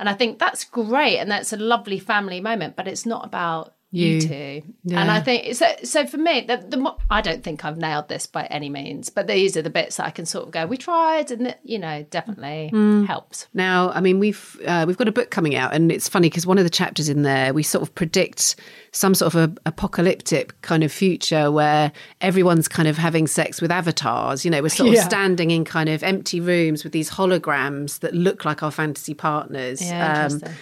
and 0.00 0.08
i 0.08 0.14
think 0.14 0.38
that's 0.40 0.64
great 0.64 1.18
and 1.18 1.30
that's 1.30 1.52
a 1.52 1.56
lovely 1.56 2.00
family 2.00 2.40
moment 2.40 2.74
but 2.74 2.88
it's 2.88 3.06
not 3.06 3.24
about 3.24 3.74
you, 3.92 4.06
You. 4.06 4.20
two 4.20 4.62
Yeah. 4.84 5.00
and 5.00 5.10
i 5.10 5.20
think 5.20 5.54
so 5.56 5.66
so 5.82 6.06
for 6.06 6.16
me 6.16 6.42
the, 6.42 6.58
the 6.58 6.76
mo- 6.76 6.96
i 7.10 7.20
don't 7.20 7.42
think 7.42 7.64
i've 7.64 7.76
nailed 7.76 8.08
this 8.08 8.24
by 8.26 8.44
any 8.46 8.68
means 8.70 9.10
but 9.10 9.26
these 9.26 9.56
are 9.56 9.62
the 9.62 9.70
bits 9.70 9.96
that 9.96 10.06
i 10.06 10.10
can 10.10 10.26
sort 10.26 10.44
of 10.46 10.52
go 10.52 10.64
we 10.66 10.76
tried 10.76 11.30
and 11.32 11.48
it, 11.48 11.58
you 11.64 11.78
know 11.78 12.04
definitely 12.10 12.70
Mm. 12.72 13.06
helps 13.06 13.48
Now, 13.52 13.90
I 13.90 14.00
mean, 14.00 14.18
we've 14.20 14.56
uh, 14.66 14.84
we've 14.86 14.96
got 14.96 15.08
a 15.08 15.12
book 15.12 15.30
coming 15.30 15.54
out, 15.56 15.74
and 15.74 15.90
it's 15.90 16.08
funny 16.08 16.28
because 16.28 16.46
one 16.46 16.58
of 16.58 16.64
the 16.64 16.70
chapters 16.70 17.08
in 17.08 17.22
there, 17.22 17.52
we 17.52 17.62
sort 17.62 17.82
of 17.82 17.94
predict 17.94 18.56
some 18.92 19.14
sort 19.14 19.34
of 19.34 19.50
a 19.50 19.54
apocalyptic 19.66 20.60
kind 20.62 20.84
of 20.84 20.92
future 20.92 21.50
where 21.50 21.90
everyone's 22.20 22.68
kind 22.68 22.86
of 22.88 22.96
having 22.96 23.26
sex 23.26 23.60
with 23.60 23.70
avatars. 23.70 24.44
You 24.44 24.50
know, 24.50 24.62
we're 24.62 24.68
sort 24.68 24.90
Yeah. 24.92 25.00
of 25.00 25.04
standing 25.04 25.50
in 25.50 25.64
kind 25.64 25.88
of 25.88 26.02
empty 26.02 26.40
rooms 26.40 26.84
with 26.84 26.92
these 26.92 27.10
holograms 27.10 28.00
that 28.00 28.14
look 28.14 28.44
like 28.44 28.62
our 28.62 28.70
fantasy 28.70 29.14
partners. 29.14 29.82
Yeah, 29.82 30.24
interesting. 30.26 30.52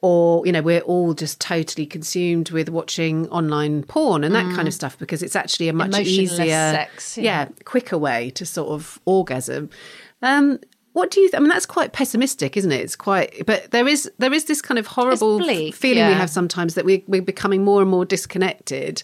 Or 0.00 0.46
you 0.46 0.52
know 0.52 0.62
we're 0.62 0.80
all 0.80 1.12
just 1.14 1.40
totally 1.40 1.86
consumed 1.86 2.50
with 2.50 2.68
watching 2.68 3.28
online 3.30 3.82
porn 3.82 4.22
and 4.24 4.34
that 4.34 4.44
kind 4.54 4.68
of 4.68 4.74
stuff 4.74 4.98
because 4.98 5.22
it's 5.22 5.34
actually 5.36 5.68
a 5.68 5.72
much 5.72 5.90
Mm. 5.90 6.04
Easier 6.04 6.46
sex, 6.46 7.18
yeah. 7.18 7.22
yeah 7.24 7.48
quicker 7.64 7.98
way 7.98 8.30
to 8.30 8.46
sort 8.46 8.68
of 8.70 9.00
orgasm 9.06 9.68
um 10.22 10.58
what 10.92 11.10
do 11.10 11.20
you 11.20 11.28
th- 11.28 11.34
i 11.34 11.40
mean 11.40 11.48
that's 11.48 11.66
quite 11.66 11.92
pessimistic 11.92 12.56
isn't 12.56 12.72
it 12.72 12.80
it's 12.80 12.96
quite 12.96 13.44
but 13.46 13.70
there 13.70 13.86
is 13.88 14.10
there 14.18 14.32
is 14.32 14.44
this 14.44 14.60
kind 14.62 14.78
of 14.78 14.86
horrible 14.86 15.38
bleak, 15.38 15.74
feeling 15.74 16.06
we 16.06 16.12
have 16.14 16.30
sometimes 16.30 16.74
that 16.74 16.84
we, 16.84 17.04
we're 17.06 17.22
becoming 17.22 17.64
more 17.64 17.80
and 17.82 17.90
more 17.90 18.04
disconnected 18.04 19.02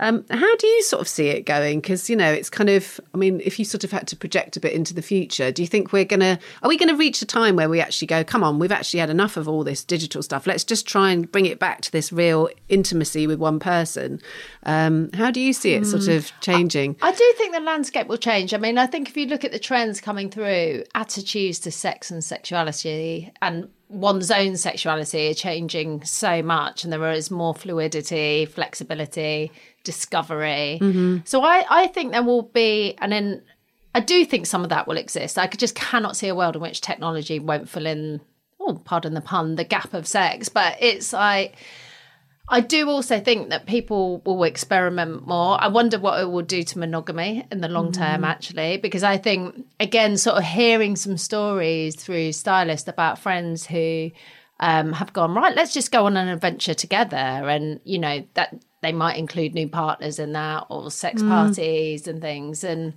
um, 0.00 0.24
how 0.30 0.56
do 0.56 0.66
you 0.66 0.82
sort 0.82 1.02
of 1.02 1.08
see 1.08 1.28
it 1.28 1.44
going? 1.44 1.80
Because 1.80 2.08
you 2.08 2.16
know, 2.16 2.32
it's 2.32 2.48
kind 2.48 2.70
of. 2.70 2.98
I 3.14 3.18
mean, 3.18 3.40
if 3.44 3.58
you 3.58 3.66
sort 3.66 3.84
of 3.84 3.92
had 3.92 4.08
to 4.08 4.16
project 4.16 4.56
a 4.56 4.60
bit 4.60 4.72
into 4.72 4.94
the 4.94 5.02
future, 5.02 5.52
do 5.52 5.62
you 5.62 5.68
think 5.68 5.92
we're 5.92 6.06
gonna? 6.06 6.38
Are 6.62 6.68
we 6.68 6.78
going 6.78 6.88
to 6.88 6.96
reach 6.96 7.20
a 7.20 7.26
time 7.26 7.54
where 7.54 7.68
we 7.68 7.80
actually 7.80 8.06
go? 8.06 8.24
Come 8.24 8.42
on, 8.42 8.58
we've 8.58 8.72
actually 8.72 9.00
had 9.00 9.10
enough 9.10 9.36
of 9.36 9.46
all 9.46 9.62
this 9.62 9.84
digital 9.84 10.22
stuff. 10.22 10.46
Let's 10.46 10.64
just 10.64 10.86
try 10.86 11.10
and 11.10 11.30
bring 11.30 11.44
it 11.44 11.58
back 11.58 11.82
to 11.82 11.92
this 11.92 12.12
real 12.12 12.48
intimacy 12.70 13.26
with 13.26 13.38
one 13.38 13.60
person. 13.60 14.20
Um, 14.64 15.10
how 15.12 15.30
do 15.30 15.38
you 15.38 15.52
see 15.52 15.74
it 15.74 15.84
sort 15.84 16.08
of 16.08 16.32
changing? 16.40 16.96
I 17.02 17.12
do 17.12 17.34
think 17.36 17.54
the 17.54 17.60
landscape 17.60 18.06
will 18.06 18.16
change. 18.16 18.54
I 18.54 18.56
mean, 18.56 18.78
I 18.78 18.86
think 18.86 19.08
if 19.08 19.16
you 19.18 19.26
look 19.26 19.44
at 19.44 19.52
the 19.52 19.58
trends 19.58 20.00
coming 20.00 20.30
through, 20.30 20.84
attitudes 20.94 21.58
to 21.60 21.70
sex 21.70 22.10
and 22.10 22.24
sexuality 22.24 23.32
and 23.42 23.68
one's 23.90 24.30
own 24.30 24.56
sexuality 24.56 25.30
are 25.30 25.34
changing 25.34 26.04
so 26.04 26.42
much, 26.42 26.84
and 26.84 26.92
there 26.92 27.10
is 27.10 27.30
more 27.30 27.54
fluidity, 27.54 28.46
flexibility, 28.46 29.50
discovery. 29.84 30.78
So 31.24 31.42
I, 31.42 31.64
I 31.68 31.86
think 31.88 32.12
there 32.12 32.22
will 32.22 32.42
be, 32.42 32.96
and 32.98 33.10
then 33.10 33.42
I 33.94 34.00
do 34.00 34.24
think 34.24 34.46
some 34.46 34.62
of 34.62 34.68
that 34.70 34.86
will 34.86 34.96
exist. 34.96 35.38
I 35.38 35.46
could 35.46 35.60
just 35.60 35.74
cannot 35.74 36.16
see 36.16 36.28
a 36.28 36.34
world 36.34 36.56
in 36.56 36.62
which 36.62 36.80
technology 36.80 37.38
won't 37.38 37.68
fill 37.68 37.86
in, 37.86 38.20
oh, 38.60 38.80
pardon 38.84 39.14
the 39.14 39.20
pun, 39.20 39.56
the 39.56 39.64
gap 39.64 39.94
of 39.94 40.06
sex. 40.06 40.48
But 40.48 40.76
it's 40.80 41.12
like, 41.12 41.56
I 42.52 42.60
do 42.60 42.88
also 42.88 43.20
think 43.20 43.50
that 43.50 43.66
people 43.66 44.22
will 44.24 44.42
experiment 44.42 45.26
more. 45.26 45.56
I 45.60 45.68
wonder 45.68 45.98
what 45.98 46.20
it 46.20 46.26
will 46.26 46.42
do 46.42 46.62
to 46.64 46.78
monogamy 46.78 47.46
in 47.50 47.60
the 47.60 47.68
long 47.68 47.92
term, 47.92 48.24
actually, 48.24 48.76
because 48.76 49.04
I 49.04 49.18
think, 49.18 49.66
again, 49.78 50.16
sort 50.16 50.36
of 50.36 50.44
hearing 50.44 50.96
some 50.96 51.16
stories 51.16 51.94
through 51.94 52.32
stylists 52.32 52.88
about 52.88 53.20
friends 53.20 53.66
who 53.66 54.10
um, 54.58 54.92
have 54.94 55.12
gone, 55.12 55.34
right, 55.34 55.54
let's 55.54 55.72
just 55.72 55.92
go 55.92 56.06
on 56.06 56.16
an 56.16 56.28
adventure 56.28 56.74
together. 56.74 57.16
And, 57.16 57.80
you 57.84 57.98
know, 57.98 58.26
that 58.34 58.54
they 58.82 58.92
might 58.92 59.16
include 59.16 59.54
new 59.54 59.68
partners 59.68 60.18
in 60.18 60.32
that 60.32 60.66
or 60.70 60.90
sex 60.90 61.22
parties 61.22 62.08
and 62.08 62.20
things. 62.20 62.64
And, 62.64 62.94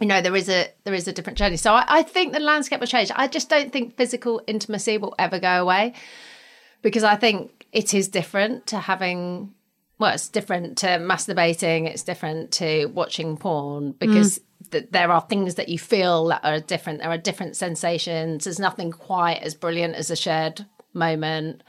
you 0.00 0.06
know 0.06 0.20
there 0.20 0.34
is 0.34 0.48
a 0.48 0.68
there 0.82 0.94
is 0.94 1.06
a 1.06 1.12
different 1.12 1.38
journey. 1.38 1.56
So 1.56 1.72
I, 1.72 1.84
I 1.88 2.02
think 2.02 2.32
the 2.32 2.40
landscape 2.40 2.80
will 2.80 2.86
change. 2.86 3.12
I 3.14 3.28
just 3.28 3.48
don't 3.48 3.72
think 3.72 3.96
physical 3.96 4.42
intimacy 4.46 4.98
will 4.98 5.14
ever 5.18 5.38
go 5.38 5.62
away 5.62 5.94
because 6.82 7.04
i 7.04 7.16
think 7.16 7.66
it 7.72 7.94
is 7.94 8.08
different 8.08 8.66
to 8.68 8.78
having 8.78 9.52
well 9.98 10.12
it's 10.12 10.28
different 10.28 10.78
to 10.78 10.86
masturbating. 10.86 11.88
It's 11.88 12.02
different 12.02 12.50
to 12.52 12.86
watching 12.86 13.36
porn 13.36 13.92
because 13.92 14.40
th- 14.70 14.88
there 14.90 15.10
are 15.10 15.20
things 15.22 15.54
that 15.54 15.68
you 15.68 15.78
feel 15.78 16.26
that 16.26 16.44
are 16.44 16.60
different. 16.60 17.00
There 17.00 17.10
are 17.10 17.18
different 17.18 17.56
sensations. 17.56 18.44
There's 18.44 18.58
nothing 18.58 18.90
quite 18.90 19.42
as 19.42 19.54
brilliant 19.54 19.94
as 19.94 20.10
a 20.10 20.16
shared 20.16 20.66
moment. 20.92 21.62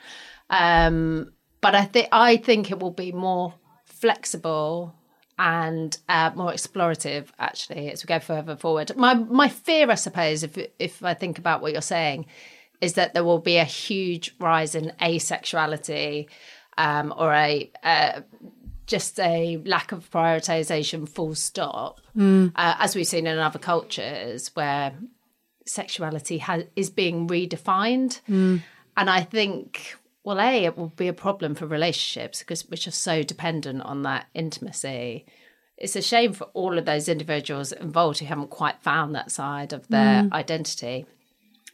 Um 0.50 1.32
but 1.66 1.76
i 1.76 1.86
think 1.94 2.08
i 2.12 2.38
think 2.48 2.72
it 2.72 2.80
will 2.80 2.98
be 3.06 3.12
more 3.12 3.54
flexible 3.86 4.94
and 5.38 5.98
uh, 6.08 6.32
more 6.36 6.52
explorative 6.52 7.28
actually 7.40 7.92
as 7.92 8.04
we 8.04 8.08
go 8.08 8.20
further 8.20 8.56
forward. 8.56 8.96
My 8.96 9.14
my 9.16 9.50
fear, 9.50 9.92
I 9.92 9.96
suppose, 9.96 10.44
if 10.44 10.58
if 10.80 11.04
I 11.04 11.14
think 11.14 11.38
about 11.38 11.62
what 11.62 11.74
you're 11.74 11.82
saying, 11.82 12.28
is 12.82 12.94
that 12.94 13.14
there 13.14 13.24
will 13.24 13.40
be 13.40 13.58
a 13.58 13.64
huge 13.66 14.34
rise 14.40 14.76
in 14.76 14.94
asexuality 15.02 16.28
um, 16.78 17.14
or 17.18 17.34
a 17.34 17.72
uh, 17.84 18.22
just 18.88 19.20
a 19.20 19.58
lack 19.66 19.92
of 19.92 20.10
prioritization, 20.12 21.10
full 21.10 21.36
stop, 21.36 22.00
uh, 22.56 22.76
as 22.80 22.96
we've 22.96 23.08
seen 23.08 23.28
in 23.28 23.40
other 23.40 23.60
cultures 23.60 24.52
where 24.54 24.94
sexuality 25.66 26.38
has, 26.38 26.64
is 26.76 26.90
being 26.90 27.28
redefined. 27.28 28.22
And 28.96 29.10
I 29.10 29.24
think, 29.24 29.98
well, 30.26 30.42
A, 30.42 30.66
it 30.66 30.76
will 30.76 30.90
be 30.90 31.08
a 31.08 31.14
problem 31.14 31.54
for 31.54 31.68
relationships 31.68 32.40
because 32.40 32.68
which 32.68 32.88
are 32.88 32.92
so 32.92 33.22
dependent 33.22 33.84
on 33.84 34.02
that 34.02 34.26
intimacy. 34.34 35.26
It's 35.78 35.96
a 35.96 36.02
shame 36.02 36.34
for 36.34 36.46
all 36.54 36.80
of 36.80 36.86
those 36.86 37.08
individuals 37.08 37.72
involved 37.72 38.20
who 38.20 38.26
haven't 38.26 38.50
quite 38.50 38.82
found 38.82 39.14
that 39.14 39.30
side 39.30 39.72
of 39.72 39.88
their 39.88 40.24
mm. 40.24 40.32
identity. 40.32 41.06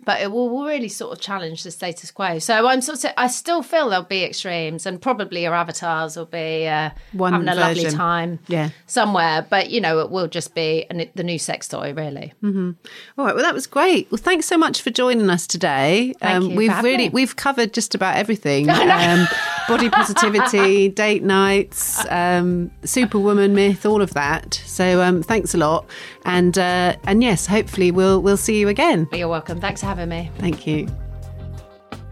But 0.03 0.21
it 0.21 0.31
will 0.31 0.65
really 0.65 0.87
sort 0.89 1.11
of 1.13 1.21
challenge 1.21 1.63
the 1.63 1.69
status 1.71 2.09
quo. 2.11 2.39
So 2.39 2.67
I'm 2.67 2.81
sort 2.81 3.03
of, 3.03 3.11
I 3.17 3.27
still 3.27 3.61
feel 3.61 3.89
there'll 3.89 4.03
be 4.05 4.23
extremes, 4.23 4.85
and 4.85 5.01
probably 5.01 5.43
your 5.43 5.53
avatars 5.53 6.17
will 6.17 6.25
be 6.25 6.67
uh, 6.67 6.89
One 7.13 7.33
having 7.33 7.47
a 7.47 7.55
lovely 7.55 7.85
time, 7.85 8.39
Yeah. 8.47 8.69
somewhere. 8.87 9.45
But 9.47 9.69
you 9.69 9.79
know, 9.79 9.99
it 9.99 10.09
will 10.09 10.27
just 10.27 10.55
be 10.55 10.85
an, 10.89 11.07
the 11.13 11.23
new 11.23 11.37
sex 11.37 11.67
toy, 11.67 11.93
really. 11.93 12.33
All 12.43 13.25
right, 13.25 13.35
well, 13.35 13.43
that 13.43 13.53
was 13.53 13.67
great. 13.67 14.09
Well, 14.11 14.17
thanks 14.17 14.47
so 14.47 14.57
much 14.57 14.81
for 14.81 14.89
joining 14.89 15.29
us 15.29 15.45
today. 15.45 16.13
Um, 16.21 16.55
we've 16.55 16.75
really 16.83 16.97
me. 17.05 17.09
we've 17.09 17.35
covered 17.35 17.73
just 17.73 17.93
about 17.93 18.15
everything: 18.15 18.69
um, 18.69 19.27
body 19.67 19.89
positivity, 19.89 20.89
date 20.89 21.23
nights, 21.23 22.05
um, 22.09 22.71
superwoman 22.83 23.53
myth, 23.53 23.85
all 23.85 24.01
of 24.01 24.13
that. 24.13 24.61
So, 24.65 25.01
um, 25.01 25.23
thanks 25.23 25.53
a 25.53 25.57
lot, 25.57 25.85
and 26.25 26.57
uh, 26.57 26.95
and 27.03 27.23
yes, 27.23 27.45
hopefully 27.45 27.91
we'll 27.91 28.21
we'll 28.21 28.37
see 28.37 28.59
you 28.59 28.67
again. 28.67 29.07
You're 29.11 29.27
welcome. 29.27 29.59
Thanks 29.59 29.81
for 29.81 29.87
having 29.87 30.09
me. 30.09 30.31
Thank 30.37 30.67
you. 30.67 30.87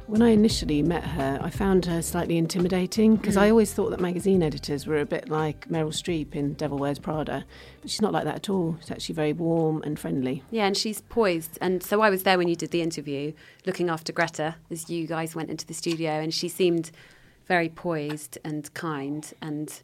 When 0.09 0.23
I 0.23 0.29
initially 0.29 0.81
met 0.81 1.03
her, 1.03 1.39
I 1.39 1.51
found 1.51 1.85
her 1.85 2.01
slightly 2.01 2.39
intimidating 2.39 3.15
because 3.15 3.37
I 3.37 3.51
always 3.51 3.71
thought 3.71 3.91
that 3.91 3.99
magazine 3.99 4.41
editors 4.41 4.87
were 4.87 4.97
a 4.97 5.05
bit 5.05 5.29
like 5.29 5.69
Meryl 5.69 5.93
Streep 5.93 6.33
in 6.33 6.53
Devil 6.53 6.79
Wears 6.79 6.97
Prada, 6.97 7.45
but 7.79 7.91
she's 7.91 8.01
not 8.01 8.11
like 8.11 8.23
that 8.23 8.33
at 8.33 8.49
all. 8.49 8.75
She's 8.79 8.89
actually 8.89 9.13
very 9.13 9.33
warm 9.33 9.83
and 9.83 9.99
friendly. 9.99 10.41
Yeah, 10.49 10.65
and 10.65 10.75
she's 10.75 11.01
poised. 11.01 11.59
And 11.61 11.83
so 11.83 12.01
I 12.01 12.09
was 12.09 12.23
there 12.23 12.39
when 12.39 12.47
you 12.47 12.55
did 12.55 12.71
the 12.71 12.81
interview, 12.81 13.33
looking 13.67 13.87
after 13.87 14.11
Greta 14.11 14.55
as 14.71 14.89
you 14.89 15.05
guys 15.05 15.35
went 15.35 15.51
into 15.51 15.67
the 15.67 15.75
studio, 15.75 16.13
and 16.13 16.33
she 16.33 16.47
seemed 16.47 16.89
very 17.49 17.67
poised 17.67 18.37
and 18.45 18.73
kind 18.73 19.33
and 19.41 19.81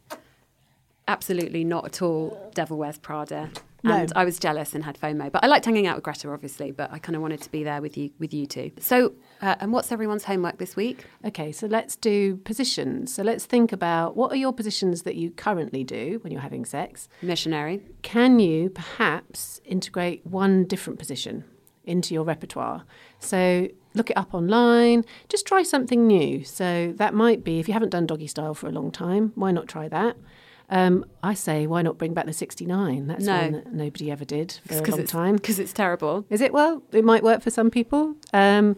absolutely 1.06 1.64
not 1.64 1.84
at 1.84 2.00
all 2.00 2.50
Devil 2.54 2.78
Wears 2.78 2.98
Prada. 2.98 3.50
And 3.84 4.12
I 4.16 4.24
was 4.24 4.40
jealous 4.40 4.74
and 4.74 4.82
had 4.82 4.98
FOMO, 4.98 5.30
but 5.30 5.44
I 5.44 5.46
liked 5.46 5.64
hanging 5.64 5.86
out 5.86 5.94
with 5.94 6.02
Greta, 6.02 6.28
obviously. 6.30 6.72
But 6.72 6.92
I 6.92 6.98
kind 6.98 7.14
of 7.14 7.22
wanted 7.22 7.40
to 7.42 7.50
be 7.52 7.62
there 7.62 7.80
with 7.80 7.96
you, 7.96 8.10
with 8.18 8.34
you 8.34 8.44
two. 8.46 8.72
So, 8.80 9.12
uh, 9.40 9.54
and 9.60 9.72
what's 9.72 9.92
everyone's 9.92 10.24
homework 10.24 10.58
this 10.58 10.74
week? 10.74 11.04
Okay, 11.24 11.52
so 11.52 11.68
let's 11.68 11.94
do 11.94 12.36
positions. 12.38 13.14
So 13.14 13.22
let's 13.22 13.44
think 13.44 13.70
about 13.72 14.16
what 14.16 14.32
are 14.32 14.36
your 14.36 14.52
positions 14.52 15.02
that 15.02 15.14
you 15.14 15.30
currently 15.30 15.84
do 15.84 16.18
when 16.22 16.32
you're 16.32 16.42
having 16.42 16.64
sex? 16.64 17.08
Missionary. 17.22 17.80
Can 18.02 18.40
you 18.40 18.70
perhaps 18.70 19.60
integrate 19.64 20.26
one 20.26 20.64
different 20.64 20.98
position 20.98 21.44
into 21.84 22.12
your 22.12 22.24
repertoire? 22.24 22.84
So 23.20 23.68
look 23.96 24.10
it 24.10 24.16
up 24.16 24.34
online, 24.34 25.04
just 25.28 25.46
try 25.46 25.62
something 25.62 26.06
new. 26.06 26.44
So 26.44 26.92
that 26.96 27.14
might 27.14 27.42
be, 27.42 27.58
if 27.58 27.66
you 27.68 27.74
haven't 27.74 27.90
done 27.90 28.06
doggy 28.06 28.26
style 28.26 28.54
for 28.54 28.68
a 28.68 28.72
long 28.72 28.90
time, 28.90 29.32
why 29.34 29.50
not 29.50 29.66
try 29.66 29.88
that? 29.88 30.16
Um, 30.68 31.04
I 31.22 31.34
say, 31.34 31.66
why 31.66 31.82
not 31.82 31.96
bring 31.96 32.12
back 32.12 32.26
the 32.26 32.32
69? 32.32 33.06
That's 33.06 33.24
No. 33.24 33.40
one 33.40 33.52
that 33.52 33.72
nobody 33.72 34.10
ever 34.10 34.24
did 34.24 34.58
for 34.66 34.74
a 34.74 34.82
long 34.82 35.00
it's, 35.00 35.12
time. 35.12 35.36
Because 35.36 35.58
it's 35.58 35.72
terrible. 35.72 36.24
Is 36.28 36.40
it? 36.40 36.52
Well, 36.52 36.82
it 36.92 37.04
might 37.04 37.22
work 37.22 37.42
for 37.42 37.50
some 37.50 37.70
people. 37.70 38.16
Um, 38.32 38.76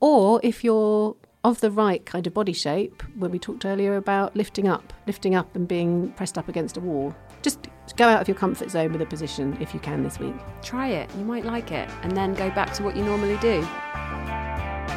or 0.00 0.40
if 0.42 0.62
you're 0.64 1.16
of 1.42 1.60
the 1.60 1.70
right 1.70 2.04
kind 2.04 2.26
of 2.26 2.34
body 2.34 2.52
shape, 2.52 3.02
when 3.16 3.30
we 3.30 3.38
talked 3.38 3.64
earlier 3.64 3.96
about 3.96 4.36
lifting 4.36 4.68
up, 4.68 4.92
lifting 5.06 5.34
up 5.34 5.56
and 5.56 5.66
being 5.66 6.12
pressed 6.12 6.36
up 6.36 6.48
against 6.48 6.76
a 6.76 6.80
wall. 6.80 7.14
Just 7.42 7.68
go 7.96 8.06
out 8.06 8.20
of 8.20 8.28
your 8.28 8.36
comfort 8.36 8.70
zone 8.70 8.92
with 8.92 9.00
a 9.00 9.06
position 9.06 9.56
if 9.60 9.72
you 9.72 9.80
can 9.80 10.02
this 10.02 10.18
week. 10.18 10.34
Try 10.62 10.88
it, 10.88 11.10
you 11.16 11.24
might 11.24 11.46
like 11.46 11.72
it, 11.72 11.88
and 12.02 12.14
then 12.14 12.34
go 12.34 12.50
back 12.50 12.74
to 12.74 12.82
what 12.82 12.94
you 12.94 13.02
normally 13.02 13.38
do. 13.38 13.66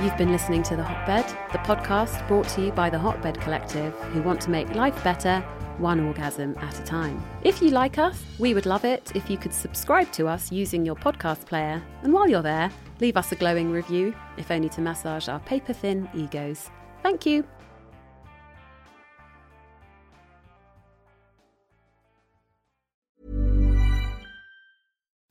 You've 0.02 0.18
been 0.18 0.32
listening 0.34 0.64
to 0.64 0.76
The 0.76 0.84
Hotbed, 0.84 1.26
the 1.54 1.60
podcast 1.60 2.28
brought 2.28 2.48
to 2.50 2.62
you 2.66 2.72
by 2.74 2.90
the 2.90 3.00
Hotbed 3.00 3.40
Collective, 3.40 3.94
who 4.12 4.22
want 4.22 4.42
to 4.42 4.50
make 4.50 4.76
life 4.76 5.02
better, 5.02 5.40
one 5.78 6.02
orgasm 6.02 6.58
at 6.58 6.78
a 6.78 6.84
time. 6.84 7.24
If 7.44 7.62
you 7.62 7.70
like 7.70 7.98
us, 7.98 8.22
we 8.38 8.54
would 8.54 8.66
love 8.66 8.84
it 8.84 9.14
if 9.16 9.30
you 9.30 9.38
could 9.38 9.54
subscribe 9.54 10.12
to 10.14 10.28
us 10.28 10.52
using 10.52 10.86
your 10.86 10.96
podcast 10.96 11.46
player, 11.46 11.82
and 12.02 12.12
while 12.12 12.28
you're 12.28 12.42
there, 12.42 12.70
leave 13.00 13.16
us 13.16 13.32
a 13.32 13.36
glowing 13.36 13.72
review, 13.72 14.14
if 14.36 14.52
only 14.52 14.68
to 14.70 14.82
massage 14.82 15.30
our 15.30 15.40
paper 15.42 15.74
thin 15.74 16.10
egos. 16.14 16.70
Thank 17.02 17.26
you. 17.26 17.46